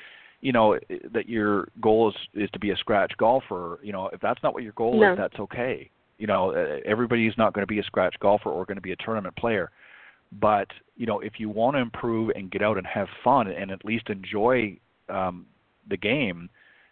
you 0.41 0.53
know, 0.53 0.79
that 1.11 1.27
your 1.29 1.67
goal 1.79 2.09
is 2.09 2.15
is 2.33 2.49
to 2.51 2.59
be 2.59 2.71
a 2.71 2.77
scratch 2.77 3.11
golfer. 3.17 3.79
You 3.83 3.91
know, 3.91 4.09
if 4.13 4.19
that's 4.21 4.41
not 4.41 4.53
what 4.55 4.63
your 4.63 4.71
goal 4.73 4.99
No. 5.01 5.11
is, 5.11 5.17
that's 5.17 5.39
okay. 5.39 5.89
You 6.17 6.25
know, 6.25 6.51
everybody's 6.85 7.37
not 7.37 7.53
going 7.53 7.63
to 7.63 7.73
be 7.75 7.79
a 7.79 7.83
scratch 7.83 8.15
golfer 8.19 8.49
or 8.49 8.65
going 8.65 8.77
to 8.77 8.81
be 8.89 8.93
a 8.93 8.95
tournament 9.05 9.35
player. 9.35 9.69
But 10.31 10.67
you 10.95 11.05
know, 11.05 11.19
if 11.19 11.33
you 11.39 11.49
want 11.49 11.75
to 11.75 11.81
improve 11.81 12.31
and 12.35 12.51
get 12.51 12.61
out 12.61 12.77
and 12.77 12.87
have 12.87 13.07
fun 13.23 13.47
and 13.47 13.71
at 13.71 13.85
least 13.85 14.09
enjoy 14.09 14.77
um, 15.09 15.45
the 15.89 15.97
game, 15.97 16.49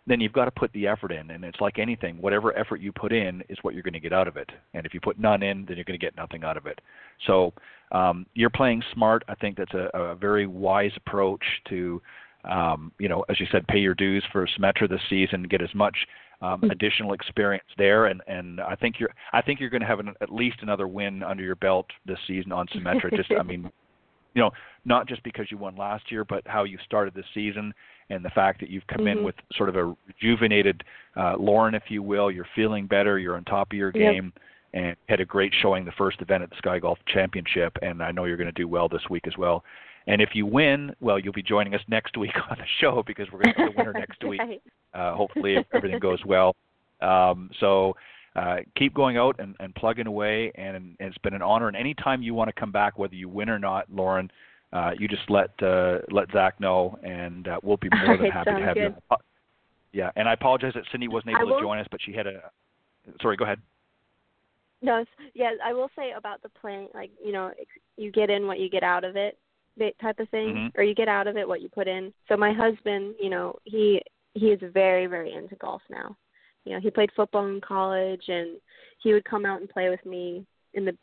then 0.07 0.21
you've 0.21 0.33
got 0.33 0.45
to 0.45 0.51
put 0.51 0.71
the 0.73 0.87
effort 0.87 1.11
in. 1.11 1.31
And 1.31 1.43
it's 1.43 1.59
like 1.59 1.79
anything, 1.79 2.21
whatever 2.21 2.55
effort 2.57 2.79
you 2.79 2.91
put 2.91 3.11
in 3.11 3.43
is 3.49 3.57
what 3.63 3.73
you're 3.73 3.83
going 3.83 3.93
to 3.93 3.99
get 3.99 4.13
out 4.13 4.27
of 4.27 4.37
it. 4.37 4.49
And 4.73 4.85
if 4.85 4.93
you 4.93 5.01
put 5.01 5.19
none 5.19 5.41
in, 5.41 5.65
then 5.65 5.77
you're 5.77 5.85
going 5.85 5.99
to 5.99 6.05
get 6.05 6.15
nothing 6.15 6.43
out 6.43 6.57
of 6.57 6.67
it. 6.67 6.79
So 7.25 7.53
um, 7.91 8.25
you're 8.35 8.51
playing 8.51 8.83
smart. 8.93 9.23
I 9.27 9.35
think 9.35 9.57
that's 9.57 9.73
a, 9.73 9.89
a 9.97 10.15
very 10.15 10.45
wise 10.45 10.91
approach 10.95 11.43
to, 11.69 12.01
um, 12.43 12.91
you 12.99 13.09
know, 13.09 13.25
as 13.29 13.39
you 13.39 13.47
said, 13.51 13.67
pay 13.67 13.79
your 13.79 13.95
dues 13.95 14.23
for 14.31 14.47
Symetra 14.47 14.87
this 14.87 15.01
season, 15.09 15.43
get 15.43 15.61
as 15.61 15.73
much 15.73 15.97
um, 16.41 16.63
additional 16.69 17.13
experience 17.13 17.65
there, 17.77 18.05
and 18.07 18.21
and 18.27 18.61
I 18.61 18.75
think 18.75 18.99
you're 18.99 19.13
I 19.33 19.41
think 19.41 19.59
you're 19.59 19.69
going 19.69 19.81
to 19.81 19.87
have 19.87 19.99
an, 19.99 20.13
at 20.21 20.31
least 20.33 20.57
another 20.61 20.87
win 20.87 21.23
under 21.23 21.43
your 21.43 21.55
belt 21.55 21.87
this 22.05 22.19
season 22.27 22.51
on 22.51 22.67
Symetra. 22.67 23.15
Just 23.15 23.31
I 23.31 23.43
mean, 23.43 23.63
you 24.33 24.41
know, 24.41 24.51
not 24.83 25.07
just 25.07 25.23
because 25.23 25.49
you 25.49 25.57
won 25.57 25.75
last 25.75 26.11
year, 26.11 26.25
but 26.25 26.45
how 26.45 26.63
you 26.63 26.77
started 26.85 27.13
this 27.13 27.25
season 27.33 27.73
and 28.09 28.23
the 28.23 28.29
fact 28.29 28.59
that 28.59 28.69
you've 28.69 28.85
come 28.87 29.07
in 29.07 29.19
Mhm. 29.19 29.23
with 29.23 29.35
sort 29.55 29.69
of 29.69 29.75
a 29.75 29.95
rejuvenated 30.07 30.83
uh, 31.15 31.35
Lauren, 31.37 31.73
if 31.73 31.89
you 31.89 32.03
will. 32.03 32.29
You're 32.29 32.47
feeling 32.53 32.85
better. 32.85 33.17
You're 33.17 33.37
on 33.37 33.45
top 33.45 33.71
of 33.71 33.77
your 33.77 33.91
Yep. 33.95 34.13
game. 34.13 34.33
And 34.73 34.97
had 35.07 35.21
a 35.21 35.25
great 35.25 35.53
showing 35.61 35.85
the 35.85 35.93
first 35.93 36.21
event 36.21 36.43
at 36.43 36.49
the 36.49 36.57
SKYiGolf 36.57 36.97
Championship, 37.07 37.77
and 37.81 38.03
I 38.03 38.11
know 38.11 38.25
you're 38.25 38.35
going 38.35 38.47
to 38.47 38.51
do 38.51 38.67
well 38.67 38.89
this 38.89 39.09
week 39.09 39.25
as 39.25 39.37
well. 39.37 39.63
And 40.07 40.21
if 40.21 40.29
you 40.33 40.45
win, 40.45 40.95
well, 40.99 41.17
you'll 41.19 41.33
be 41.33 41.43
joining 41.43 41.73
us 41.73 41.81
next 41.87 42.17
week 42.17 42.33
on 42.49 42.57
the 42.57 42.65
show 42.79 43.03
because 43.05 43.27
we're 43.31 43.41
going 43.43 43.55
to 43.55 43.61
have 43.61 43.71
the 43.73 43.77
winner 43.77 43.93
next 43.93 44.23
week 44.23 44.39
Right. 44.39 44.61
uh, 44.93 45.15
hopefully 45.15 45.55
if 45.55 45.65
everything 45.73 45.99
goes 45.99 46.19
well. 46.25 46.55
Um, 47.01 47.49
so 47.59 47.95
uh, 48.35 48.57
keep 48.77 48.93
going 48.93 49.17
out 49.17 49.35
and, 49.39 49.55
and 49.59 49.73
plugging 49.75 50.07
away, 50.07 50.51
and, 50.55 50.75
and 50.75 50.95
it's 50.99 51.17
been 51.19 51.33
an 51.33 51.41
honor. 51.41 51.67
And 51.67 51.77
anytime 51.77 52.21
you 52.21 52.33
want 52.33 52.49
to 52.49 52.59
come 52.59 52.71
back, 52.71 52.97
whether 52.97 53.15
you 53.15 53.29
win 53.29 53.49
or 53.49 53.59
not, 53.59 53.85
Lauren, 53.91 54.29
uh, 54.73 54.91
you 54.97 55.07
just 55.07 55.29
let 55.29 55.51
uh, 55.63 55.99
let 56.11 56.29
Zach 56.31 56.59
know, 56.59 56.99
and 57.03 57.47
uh, 57.47 57.59
we'll 57.63 57.77
be 57.77 57.89
more 58.05 58.17
than 58.17 58.29
happy 58.29 58.51
to 58.51 58.65
have 58.65 58.75
you. 58.75 58.89
good. 58.89 58.95
Uh, 59.09 59.15
yeah, 59.93 60.11
and 60.17 60.27
I 60.27 60.33
apologize 60.33 60.73
that 60.75 60.83
Cindy 60.91 61.07
wasn't 61.07 61.35
able 61.39 61.55
to 61.55 61.61
join 61.61 61.79
us, 61.79 61.87
but 61.89 62.01
she 62.05 62.11
had 62.11 62.27
a. 62.27 62.51
Sorry, 63.21 63.37
go 63.37 63.45
ahead. 63.45 63.59
No, 64.81 65.05
yeah, 65.33 65.51
I 65.63 65.71
will 65.71 65.89
say 65.95 66.11
about 66.17 66.43
the 66.43 66.49
playing, 66.49 66.89
like 66.93 67.11
you 67.23 67.31
know, 67.31 67.51
you 67.95 68.11
get 68.11 68.29
in 68.29 68.47
what 68.47 68.59
you 68.59 68.69
get 68.69 68.83
out 68.83 69.05
of 69.05 69.15
it, 69.15 69.37
that 69.77 69.97
type 69.99 70.19
of 70.19 70.29
thing, 70.29 70.55
Mhm. 70.55 70.71
or 70.77 70.83
you 70.83 70.93
get 70.95 71.07
out 71.07 71.27
of 71.27 71.37
it 71.37 71.47
what 71.47 71.61
you 71.61 71.69
put 71.69 71.87
in. 71.87 72.13
So 72.27 72.37
my 72.37 72.51
husband, 72.53 73.15
you 73.19 73.29
know, 73.29 73.57
he 73.63 74.01
he 74.33 74.51
is 74.51 74.59
very 74.61 75.05
very 75.05 75.31
into 75.33 75.55
golf 75.55 75.81
now. 75.89 76.15
You 76.65 76.73
know, 76.73 76.79
he 76.79 76.91
played 76.91 77.11
football 77.13 77.45
in 77.47 77.61
college, 77.61 78.27
and 78.27 78.59
he 78.99 79.13
would 79.13 79.25
come 79.25 79.45
out 79.45 79.61
and 79.61 79.69
play 79.69 79.89
with 79.89 80.03
me 80.05 80.45
in 80.73 80.83
the, 80.85 80.97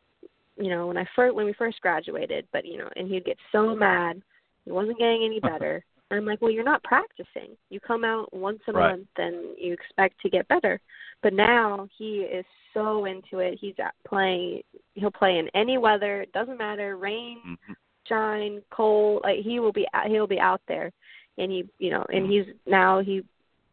you 0.57 0.69
know, 0.69 0.87
when 0.89 0.97
I 0.99 1.05
first 1.17 1.35
when 1.35 1.47
we 1.47 1.53
first 1.55 1.81
graduated. 1.81 2.47
But 2.53 2.65
you 2.67 2.79
know, 2.79 2.89
and 2.97 3.09
he'd 3.09 3.25
get 3.25 3.39
so 3.53 3.75
mad 3.75 4.23
he 4.65 4.71
wasn't 4.71 4.99
getting 4.99 5.25
any 5.25 5.41
better. 5.41 5.85
And 6.11 6.19
I'm 6.19 6.27
like, 6.27 6.43
well, 6.43 6.51
you're 6.51 6.63
not 6.63 6.85
practicing. 6.85 7.57
You 7.71 7.81
come 7.81 8.05
out 8.05 8.33
once 8.35 8.61
a 8.69 8.73
Right. 8.73 8.91
month 8.91 9.09
and 9.17 9.57
you 9.59 9.73
expect 9.73 10.21
to 10.21 10.31
get 10.31 10.47
better. 10.49 10.81
But 11.23 11.33
now 11.33 11.89
he 11.97 12.21
is 12.21 12.45
so 12.75 13.07
into 13.07 13.39
it. 13.39 13.59
He's 13.59 13.79
at 13.79 13.95
playing. 14.05 14.63
He'll 14.95 15.11
play 15.11 15.39
in 15.39 15.49
any 15.55 15.79
weather. 15.79 16.21
It 16.21 16.33
doesn't 16.33 16.59
matter, 16.59 16.97
rain, 16.97 17.41
Mhm. 17.45 17.77
Shine, 18.09 18.63
Cole, 18.71 19.21
Like 19.25 19.41
he 19.41 19.61
will 19.61 19.73
be. 19.73 19.87
out- 19.95 20.07
He'll 20.09 20.27
be 20.27 20.41
out 20.41 20.61
there, 20.69 20.93
and 21.39 21.51
he 21.51 21.65
you 21.79 21.91
know 21.91 22.05
and 22.13 22.31
he's 22.31 22.47
now 22.67 23.01
he 23.01 23.23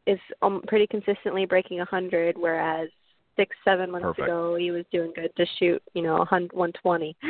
is 0.06 0.20
um, 0.42 0.62
pretty 0.68 0.88
consistently 0.88 1.46
breaking 1.46 1.82
a 1.82 1.86
hundred, 1.86 2.38
whereas 2.38 2.90
six 3.36 3.56
seven 3.64 3.90
months 3.92 4.06
Perfect. 4.06 4.28
ago 4.28 4.56
he 4.56 4.72
was 4.72 4.86
doing 4.92 5.12
good 5.16 5.32
to 5.38 5.46
shoot 5.58 5.82
you 5.94 6.02
know 6.02 6.26
one 6.52 6.72
twenty. 6.82 7.16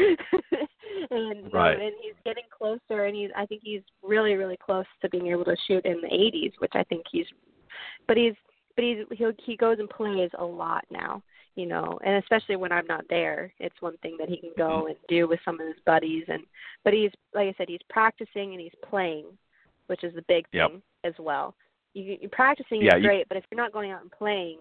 and 1.12 1.54
right. 1.54 1.80
and 1.80 1.94
he's 2.02 2.16
getting 2.26 2.44
closer, 2.56 3.06
and 3.06 3.16
he's 3.16 3.30
I 3.36 3.46
think 3.46 3.62
he's 3.64 3.82
really 4.04 4.34
really 4.36 4.58
close 4.58 4.86
to 5.02 5.10
being 5.10 5.28
able 5.28 5.46
to 5.46 5.56
shoot 5.68 5.86
in 5.86 6.02
the 6.02 6.08
80s, 6.08 6.54
which 6.60 6.72
I 6.76 6.84
think 6.84 7.04
he's, 7.12 7.26
but 8.08 8.18
he's 8.18 8.34
but 8.76 8.84
he's 8.84 9.06
he 9.12 9.26
he 9.46 9.58
goes 9.58 9.78
and 9.80 9.90
plays 9.90 10.30
a 10.38 10.44
lot 10.46 10.86
now, 10.92 11.22
you 11.56 11.66
know, 11.66 12.00
and 12.06 12.16
especially 12.24 12.56
when 12.56 12.72
I'm 12.72 12.88
not 12.88 13.04
there, 13.10 13.52
it's 13.60 13.82
one 13.82 13.98
thing 13.98 14.16
that 14.20 14.30
he 14.30 14.38
can 14.38 14.52
go 14.58 14.70
Mm-hmm. 14.70 14.88
and 14.88 14.96
do 15.10 15.28
with 15.28 15.40
some 15.44 15.60
of 15.60 15.68
his 15.68 15.76
buddies, 15.86 16.24
and 16.28 16.44
but 16.84 16.94
he's 16.94 17.12
like 17.34 17.48
I 17.48 17.54
said, 17.58 17.68
he's 17.70 17.80
practicing 17.90 18.52
and 18.54 18.62
he's 18.62 18.72
playing, 18.90 19.26
which 19.88 20.04
is 20.04 20.14
the 20.16 20.24
big 20.28 20.46
Yep. 20.54 20.70
thing 20.72 20.82
as 21.04 21.14
well. 21.20 21.56
You, 21.94 22.18
you 22.22 22.30
practicing 22.30 22.82
Yeah, 22.82 22.96
is 22.98 23.02
you- 23.04 23.08
great, 23.10 23.28
but 23.28 23.38
if 23.38 23.44
you're 23.50 23.62
not 23.62 23.74
going 23.74 23.92
out 23.92 24.02
and 24.02 24.12
playing, 24.12 24.58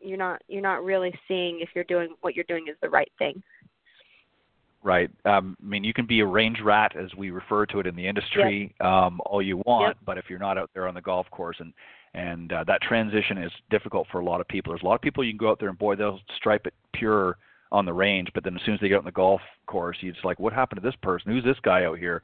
you're 0.00 0.18
not 0.18 0.42
you're 0.48 0.62
not 0.62 0.84
really 0.84 1.12
seeing 1.26 1.60
if 1.60 1.70
you're 1.74 1.84
doing 1.84 2.14
what 2.20 2.34
you're 2.36 2.44
doing 2.48 2.66
is 2.68 2.76
the 2.82 2.90
right 2.90 3.10
thing. 3.18 3.42
Right. 4.84 5.10
Um, 5.24 5.56
I 5.62 5.66
mean, 5.66 5.84
you 5.84 5.94
can 5.94 6.06
be 6.06 6.20
a 6.20 6.26
range 6.26 6.60
rat, 6.60 6.96
as 6.96 7.14
we 7.14 7.30
refer 7.30 7.66
to 7.66 7.78
it 7.78 7.86
in 7.86 7.94
the 7.94 8.04
industry, 8.06 8.74
um, 8.80 9.20
all 9.26 9.40
you 9.40 9.58
want, 9.58 9.96
but 10.04 10.18
if 10.18 10.24
you're 10.28 10.40
not 10.40 10.58
out 10.58 10.70
there 10.74 10.88
on 10.88 10.94
the 10.94 11.00
golf 11.00 11.30
course, 11.30 11.56
and 11.60 11.72
and 12.14 12.52
uh, 12.52 12.64
that 12.64 12.82
transition 12.82 13.38
is 13.38 13.50
difficult 13.70 14.06
for 14.12 14.20
a 14.20 14.24
lot 14.24 14.40
of 14.40 14.48
people. 14.48 14.72
There's 14.72 14.82
a 14.82 14.86
lot 14.86 14.94
of 14.94 15.00
people 15.00 15.24
you 15.24 15.32
can 15.32 15.38
go 15.38 15.50
out 15.50 15.58
there 15.58 15.68
and 15.70 15.78
boy, 15.78 15.96
they'll 15.96 16.20
stripe 16.36 16.66
it 16.66 16.74
pure 16.92 17.36
on 17.70 17.86
the 17.86 17.92
range, 17.92 18.28
but 18.34 18.44
then 18.44 18.54
as 18.54 18.60
soon 18.66 18.74
as 18.74 18.80
they 18.80 18.88
get 18.88 18.98
on 18.98 19.04
the 19.04 19.12
golf 19.12 19.40
course, 19.66 19.96
you 20.00 20.12
just 20.12 20.24
like, 20.24 20.38
what 20.38 20.52
happened 20.52 20.80
to 20.80 20.86
this 20.86 20.96
person? 21.02 21.32
Who's 21.32 21.44
this 21.44 21.56
guy 21.62 21.84
out 21.84 21.98
here? 21.98 22.22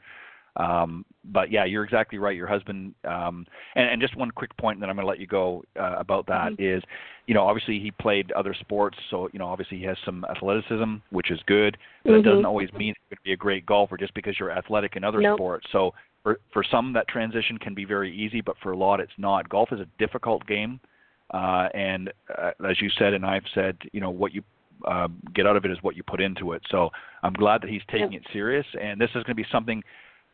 Um, 0.57 1.05
but 1.27 1.53
yeah, 1.53 1.65
you're 1.65 1.85
exactly 1.85 2.19
right. 2.19 2.35
Your 2.37 2.49
husband, 2.49 2.93
um, 3.05 3.47
and, 3.77 3.89
and 3.89 4.03
just 4.03 4.17
one 4.17 4.31
quick 4.31 4.55
point, 4.57 4.77
and 4.77 4.83
then 4.83 4.91
I'm 4.91 4.97
going 4.97 5.05
to 5.05 5.09
let 5.09 5.21
you 5.21 5.27
go 5.27 5.63
uh, 5.79 5.95
about 5.99 6.27
that 6.27 6.53
is, 6.59 6.83
you 7.27 7.35
know, 7.35 7.45
obviously 7.45 7.79
he 7.79 7.93
played 7.93 8.33
other 8.33 8.55
sports, 8.59 8.99
so 9.09 9.29
you 9.33 9.39
know, 9.39 9.47
obviously 9.47 9.79
he 9.79 9.85
has 9.85 9.97
some 10.05 10.27
athleticism, 10.29 10.97
which 11.11 11.31
is 11.31 11.39
good, 11.47 11.79
but 12.05 12.15
it 12.15 12.23
Mhm. 12.23 12.25
doesn't 12.25 12.45
always 12.45 12.73
mean 12.73 12.89
you're 12.89 13.11
going 13.11 13.19
to 13.19 13.23
be 13.23 13.33
a 13.33 13.37
great 13.37 13.65
golfer 13.67 13.97
just 13.97 14.13
because 14.15 14.39
you're 14.41 14.51
athletic 14.51 14.97
in 14.97 15.05
other 15.05 15.21
Nope. 15.21 15.37
sports. 15.37 15.67
So 15.71 15.95
for 16.29 16.41
for 16.53 16.65
some, 16.71 16.93
that 16.93 17.09
transition 17.09 17.59
can 17.59 17.75
be 17.75 17.85
very 17.85 18.15
easy, 18.15 18.41
but 18.41 18.57
for 18.63 18.73
a 18.73 18.77
lot, 18.77 19.01
it's 19.01 19.13
not. 19.19 19.49
Golf 19.49 19.73
is 19.73 19.81
a 19.81 19.87
difficult 19.99 20.47
game, 20.47 20.81
uh, 21.33 21.69
and 21.75 22.13
uh, 22.37 22.51
as 22.69 22.81
you 22.81 22.91
said, 22.99 23.15
and 23.15 23.25
I've 23.25 23.45
said, 23.55 23.77
you 23.93 24.01
know, 24.01 24.11
what 24.11 24.35
you 24.35 24.43
uh, 24.87 25.09
get 25.35 25.47
out 25.47 25.57
of 25.57 25.65
it 25.65 25.71
is 25.71 25.79
what 25.83 25.97
you 25.97 26.03
put 26.03 26.21
into 26.21 26.53
it. 26.53 26.63
So 26.71 26.91
I'm 27.23 27.33
glad 27.33 27.63
that 27.63 27.71
he's 27.71 27.83
taking 27.91 28.13
it 28.13 28.23
serious, 28.33 28.67
and 28.81 29.01
this 29.01 29.09
is 29.11 29.23
going 29.25 29.27
to 29.27 29.35
be 29.35 29.47
something, 29.51 29.83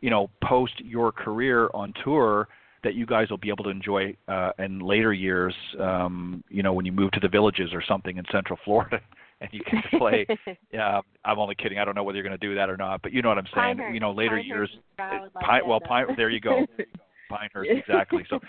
you 0.01 0.11
know, 0.11 0.31
post 0.43 0.75
your 0.81 1.13
career 1.13 1.71
on 1.75 1.93
tour 2.03 2.49
that 2.83 2.95
you 2.95 3.07
guys 3.07 3.31
will 3.31 3.39
be 3.39 3.49
able 3.49 3.65
to 3.65 3.71
enjoy 3.71 4.15
uh, 4.29 4.51
in 4.59 4.81
later 4.81 5.13
years. 5.13 5.55
Um, 5.81 6.45
you 6.51 6.63
know, 6.63 6.73
when 6.73 6.85
you 6.85 6.93
move 6.93 7.13
to 7.13 7.21
the 7.21 7.29
villages 7.29 7.71
or 7.73 7.83
something 7.87 8.19
in 8.19 8.25
Central 8.31 8.59
Florida, 8.65 9.01
and 9.45 9.53
you 9.53 9.61
get 9.71 9.91
to 9.91 9.99
play. 9.99 10.27
yeah, 10.73 11.01
I'm 11.25 11.39
only 11.39 11.55
kidding. 11.55 11.79
I 11.79 11.85
don't 11.85 11.95
know 11.95 12.03
whether 12.03 12.17
you're 12.17 12.27
going 12.27 12.39
to 12.39 12.47
do 12.47 12.55
that 12.55 12.69
or 12.69 12.77
not, 12.77 13.03
but 13.03 13.13
you 13.13 13.23
know 13.23 13.29
what 13.29 13.39
I'm 13.39 13.47
saying. 13.55 13.77
Pinehurst. 13.77 13.95
You 13.95 14.01
know, 14.01 14.13
later 14.13 14.37
Pinehurst 14.37 14.47
years. 14.49 14.71
like 14.99 15.45
Pine, 15.45 15.63
well. 15.67 15.81
Pine, 15.81 16.07
there 16.17 16.31
you 16.31 16.41
go. 16.41 16.67
Pinehurst, 17.31 17.71
exactly. 17.71 18.25
So, 18.31 18.41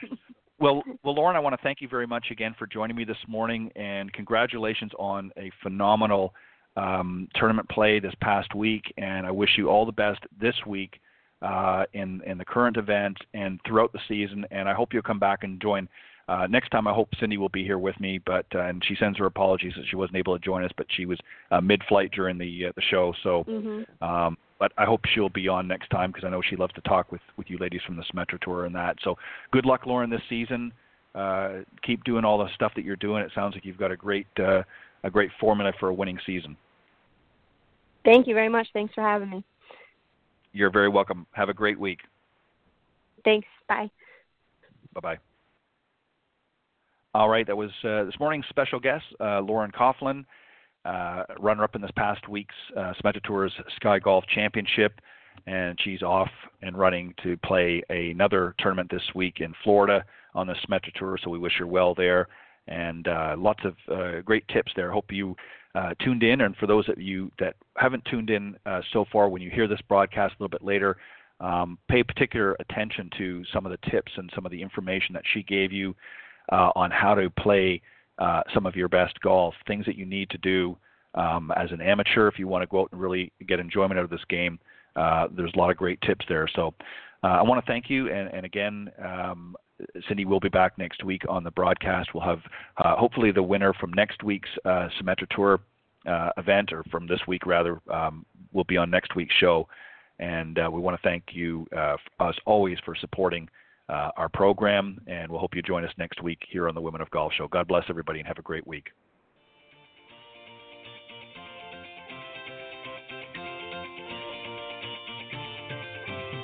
well, 0.60 0.84
well, 1.04 1.16
Lauren, 1.16 1.36
I 1.36 1.40
want 1.40 1.56
to 1.56 1.62
thank 1.62 1.82
you 1.82 1.88
very 1.88 2.08
much 2.08 2.28
again 2.32 2.56
for 2.58 2.68
joining 2.68 2.96
me 2.96 3.04
this 3.04 3.18
morning, 3.28 3.72
and 3.76 4.12
congratulations 4.14 4.92
on 4.98 5.32
a 5.38 5.52
phenomenal 5.62 6.34
um, 6.78 7.28
tournament 7.36 7.70
play 7.70 8.00
this 8.00 8.14
past 8.22 8.54
week. 8.56 8.84
And 8.98 9.26
I 9.26 9.32
wish 9.32 9.52
you 9.58 9.70
all 9.70 9.86
the 9.86 9.92
best 9.92 10.20
this 10.40 10.56
week 10.66 11.00
uh, 11.42 11.86
in 11.94 12.22
in 12.26 12.38
the 12.38 12.46
current 12.46 12.78
event 12.78 13.18
and 13.34 13.60
throughout 13.68 13.92
the 13.94 14.00
season. 14.08 14.46
And 14.52 14.70
I 14.70 14.74
hope 14.74 14.94
you'll 14.94 15.04
come 15.04 15.20
back 15.20 15.44
and 15.44 15.62
join. 15.62 15.88
Uh, 16.28 16.48
next 16.50 16.70
time, 16.70 16.88
I 16.88 16.94
hope 16.94 17.10
Cindy 17.20 17.38
will 17.38 17.50
be 17.50 17.64
here 17.64 17.78
with 17.78 18.00
me, 18.00 18.20
but 18.26 18.46
uh, 18.56 18.60
and 18.62 18.84
she 18.88 18.96
sends 18.96 19.18
her 19.20 19.28
apologies 19.28 19.74
that 19.76 19.86
she 19.88 19.96
wasn't 19.96 20.18
able 20.18 20.38
to 20.38 20.44
join 20.44 20.64
us, 20.64 20.72
but 20.76 20.88
she 20.90 21.06
was 21.06 21.20
uh, 21.52 21.62
mid-flight 21.62 22.12
during 22.12 22.38
the 22.38 22.68
uh, 22.68 22.72
the 22.76 22.82
show. 22.82 23.14
So, 23.22 23.44
Mhm. 23.44 24.02
um, 24.02 24.38
but 24.58 24.72
I 24.78 24.86
hope 24.86 25.06
she'll 25.06 25.30
be 25.30 25.48
on 25.48 25.68
next 25.68 25.90
time 25.90 26.12
because 26.12 26.26
I 26.26 26.30
know 26.30 26.42
she 26.42 26.56
loves 26.56 26.74
to 26.74 26.82
talk 26.82 27.12
with 27.12 27.22
with 27.38 27.50
you 27.50 27.60
ladies 27.60 27.82
from 27.86 27.96
the 27.96 28.04
Symetra 28.04 28.40
Tour 28.42 28.66
and 28.66 28.74
that. 28.76 28.98
So, 29.04 29.18
good 29.52 29.66
luck, 29.66 29.86
Lauren, 29.86 30.10
this 30.10 30.24
season. 30.28 30.72
Uh, 31.14 31.60
keep 31.84 32.04
doing 32.04 32.26
all 32.26 32.40
the 32.40 32.50
stuff 32.56 32.74
that 32.76 32.84
you're 32.84 32.96
doing. 32.98 33.24
It 33.24 33.32
sounds 33.36 33.54
like 33.54 33.64
you've 33.64 33.78
got 33.78 33.92
a 33.92 33.96
great 33.96 34.28
uh, 34.40 34.64
a 35.04 35.12
great 35.12 35.30
formula 35.40 35.74
for 35.80 35.90
a 35.90 35.94
winning 35.94 36.20
season. 36.26 36.58
Thank 38.04 38.28
you 38.28 38.34
very 38.34 38.50
much. 38.50 38.68
Thanks 38.74 38.94
for 38.96 39.02
having 39.02 39.30
me. 39.30 39.44
You're 40.54 40.72
very 40.72 40.90
welcome. 40.90 41.28
Have 41.34 41.50
a 41.50 41.54
great 41.54 41.80
week. 41.80 42.00
Thanks. 43.24 43.48
Bye. 43.68 43.92
Bye 44.94 45.02
bye. 45.02 45.18
All 47.16 47.30
right, 47.30 47.48
that 47.48 47.56
was 47.56 47.72
uh, 47.86 48.04
this 48.04 48.20
morning's 48.20 48.44
special 48.50 48.78
guest, 48.78 49.06
uh, 49.22 49.40
Lauren 49.40 49.72
Coughlin, 49.72 50.26
uh, 50.84 51.24
runner 51.40 51.64
up 51.64 51.74
in 51.74 51.82
this 51.82 51.92
past 51.96 52.28
week's 52.28 52.54
uh, 52.76 52.92
Symetra 53.02 53.24
Tours 53.24 53.54
SKYiGolf 53.82 54.24
Championship. 54.28 55.00
And 55.48 55.80
she's 55.82 56.02
off 56.02 56.28
and 56.62 56.78
running 56.78 57.14
to 57.24 57.38
play 57.38 57.82
another 57.88 58.54
tournament 58.60 58.92
this 58.92 59.02
week 59.16 59.36
in 59.40 59.54
Florida 59.64 60.04
on 60.34 60.48
the 60.48 60.56
Symetra 60.56 60.94
Tour. 60.96 61.18
So 61.24 61.30
we 61.30 61.40
wish 61.40 61.54
her 61.58 61.66
well 61.66 61.96
there. 61.96 62.28
And 62.68 63.08
uh, 63.08 63.36
lots 63.38 63.62
of 63.64 63.76
uh, 63.90 64.20
great 64.20 64.46
tips 64.50 64.74
there. 64.76 64.92
Hope 64.92 65.10
you 65.10 65.38
uh, 65.74 65.94
tuned 66.04 66.24
in. 66.24 66.42
And 66.42 66.54
for 66.58 66.68
those 66.68 66.90
of 66.90 67.00
you 67.00 67.32
that 67.40 67.56
haven't 67.78 68.04
tuned 68.12 68.30
in 68.30 68.58
uh, 68.66 68.82
so 68.92 69.06
far, 69.10 69.30
when 69.30 69.42
you 69.42 69.50
hear 69.50 69.70
this 69.70 69.82
broadcast 69.88 70.34
a 70.34 70.44
little 70.44 70.50
bit 70.50 70.66
later, 70.66 70.98
um, 71.40 71.78
pay 71.90 72.04
particular 72.04 72.58
attention 72.60 73.10
to 73.18 73.46
some 73.54 73.66
of 73.66 73.72
the 73.72 73.90
tips 73.90 74.12
and 74.18 74.30
some 74.36 74.46
of 74.46 74.52
the 74.52 74.62
information 74.62 75.14
that 75.14 75.24
she 75.34 75.44
gave 75.44 75.72
you 75.72 75.96
uh, 76.52 76.72
on 76.76 76.92
how 76.92 77.16
to 77.16 77.30
play 77.30 77.82
uh, 78.20 78.42
some 78.54 78.66
of 78.66 78.76
your 78.76 78.88
best 78.88 79.20
golf, 79.22 79.54
things 79.68 79.86
that 79.86 79.96
you 79.96 80.06
need 80.06 80.30
to 80.30 80.38
do 80.38 80.78
um, 81.16 81.52
as 81.56 81.72
an 81.72 81.82
amateur 81.82 82.28
if 82.28 82.40
you 82.40 82.48
want 82.48 82.62
to 82.62 82.68
go 82.68 82.82
out 82.82 82.90
and 82.92 83.02
really 83.02 83.32
get 83.48 83.60
enjoyment 83.60 83.98
out 84.00 84.04
of 84.04 84.10
this 84.10 84.24
game. 84.30 84.60
Uh, 84.96 85.28
there's 85.36 85.52
a 85.56 85.58
lot 85.58 85.70
of 85.70 85.78
great 85.78 86.00
tips 86.02 86.26
there. 86.30 86.48
So 86.56 86.74
uh, 87.24 87.28
I 87.28 87.42
want 87.42 87.64
to 87.64 87.72
thank 87.72 87.90
you. 87.90 88.10
And, 88.12 88.34
and 88.34 88.46
again, 88.46 88.90
um, 89.04 89.56
Cindy 90.08 90.26
will 90.26 90.40
be 90.40 90.50
back 90.50 90.78
next 90.78 91.04
week 91.04 91.24
on 91.28 91.44
the 91.44 91.52
broadcast. 91.52 92.14
We'll 92.14 92.24
have 92.24 92.42
uh, 92.78 92.96
hopefully 92.96 93.32
the 93.32 93.44
winner 93.44 93.74
from 93.74 93.92
next 93.94 94.24
week's 94.24 94.50
uh, 94.64 94.88
Symetra 95.00 95.28
Tour 95.36 95.60
uh, 96.08 96.30
event, 96.38 96.72
or 96.72 96.84
from 96.92 97.08
this 97.08 97.20
week 97.28 97.46
rather, 97.46 97.82
um, 97.92 98.26
will 98.54 98.64
be 98.66 98.78
on 98.78 98.90
next 98.90 99.16
week's 99.16 99.36
show. 99.36 99.68
And 100.20 100.60
uh, 100.60 100.70
we 100.72 100.80
want 100.80 100.96
to 100.96 101.08
thank 101.08 101.24
you, 101.34 101.68
uh, 101.76 101.98
as 102.22 102.36
always, 102.46 102.78
for 102.86 102.96
supporting 102.96 103.50
uh, 103.90 104.10
our 104.18 104.30
program. 104.30 105.00
And 105.08 105.32
we'll 105.32 105.40
hope 105.40 105.56
you 105.56 105.62
join 105.62 105.84
us 105.84 105.92
next 105.98 106.22
week 106.22 106.40
here 106.50 106.68
on 106.68 106.76
the 106.76 106.82
Women 106.82 107.02
of 107.02 107.10
Golf 107.12 107.34
Show. 107.34 107.48
God 107.48 107.68
bless 107.68 107.84
everybody 107.90 108.20
and 108.20 108.28
have 108.28 108.38
a 108.38 108.44
great 108.44 108.66
week. 108.66 108.88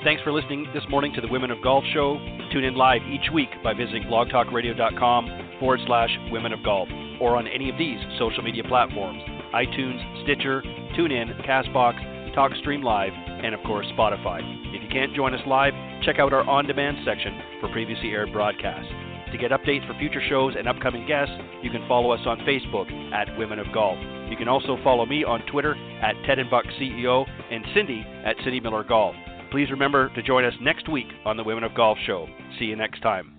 Thanks 0.04 0.20
for 0.24 0.32
listening 0.32 0.66
this 0.74 0.82
morning 0.90 1.12
to 1.14 1.20
the 1.20 1.28
Women 1.28 1.52
of 1.52 1.62
Golf 1.62 1.84
Show. 1.94 2.18
Tune 2.52 2.64
in 2.64 2.74
live 2.74 3.02
each 3.02 3.30
week 3.32 3.50
by 3.62 3.72
visiting 3.72 4.02
blogtalkradio.com 4.04 5.58
forward 5.60 5.78
slash 5.86 6.10
Women 6.32 6.52
of 6.52 6.64
Golf 6.64 6.88
or 7.20 7.36
on 7.36 7.46
any 7.46 7.70
of 7.70 7.78
these 7.78 7.98
social 8.18 8.42
media 8.42 8.64
platforms 8.64 9.22
iTunes, 9.54 10.24
Stitcher, 10.24 10.62
TuneIn, 10.96 11.46
Castbox, 11.46 11.94
TalkStream 12.34 12.82
Live, 12.82 13.12
and 13.14 13.54
of 13.54 13.60
course 13.64 13.86
Spotify. 13.96 14.40
If 14.74 14.82
you 14.82 14.88
can't 14.88 15.14
join 15.14 15.34
us 15.34 15.40
live, 15.46 15.74
check 16.02 16.18
out 16.18 16.32
our 16.32 16.42
on 16.48 16.66
demand 16.66 16.98
section 17.04 17.40
for 17.60 17.68
previously 17.70 18.10
aired 18.10 18.32
broadcasts. 18.32 18.90
To 19.32 19.38
get 19.38 19.50
updates 19.50 19.86
for 19.86 19.98
future 19.98 20.20
shows 20.28 20.54
and 20.58 20.68
upcoming 20.68 21.06
guests, 21.06 21.34
you 21.62 21.70
can 21.70 21.86
follow 21.88 22.10
us 22.10 22.20
on 22.26 22.38
Facebook 22.40 22.90
at 23.12 23.36
Women 23.38 23.58
of 23.58 23.66
Golf. 23.72 23.96
You 24.28 24.36
can 24.36 24.48
also 24.48 24.76
follow 24.84 25.06
me 25.06 25.24
on 25.24 25.40
Twitter 25.46 25.74
at 26.02 26.14
Ted 26.26 26.38
and 26.38 26.50
Buck 26.50 26.66
CEO 26.80 27.26
and 27.50 27.64
Cindy 27.74 28.04
at 28.24 28.36
Cindy 28.44 28.60
Miller 28.60 28.84
Golf. 28.84 29.14
Please 29.50 29.70
remember 29.70 30.08
to 30.14 30.22
join 30.22 30.44
us 30.44 30.54
next 30.60 30.88
week 30.88 31.08
on 31.24 31.36
the 31.36 31.44
Women 31.44 31.64
of 31.64 31.74
Golf 31.74 31.98
Show. 32.06 32.26
See 32.58 32.66
you 32.66 32.76
next 32.76 33.00
time. 33.00 33.38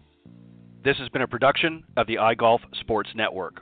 This 0.84 0.98
has 0.98 1.10
been 1.10 1.22
a 1.22 1.28
production 1.28 1.84
of 1.96 2.08
the 2.08 2.16
iGolf 2.16 2.60
Sports 2.82 3.10
Network. 3.16 3.62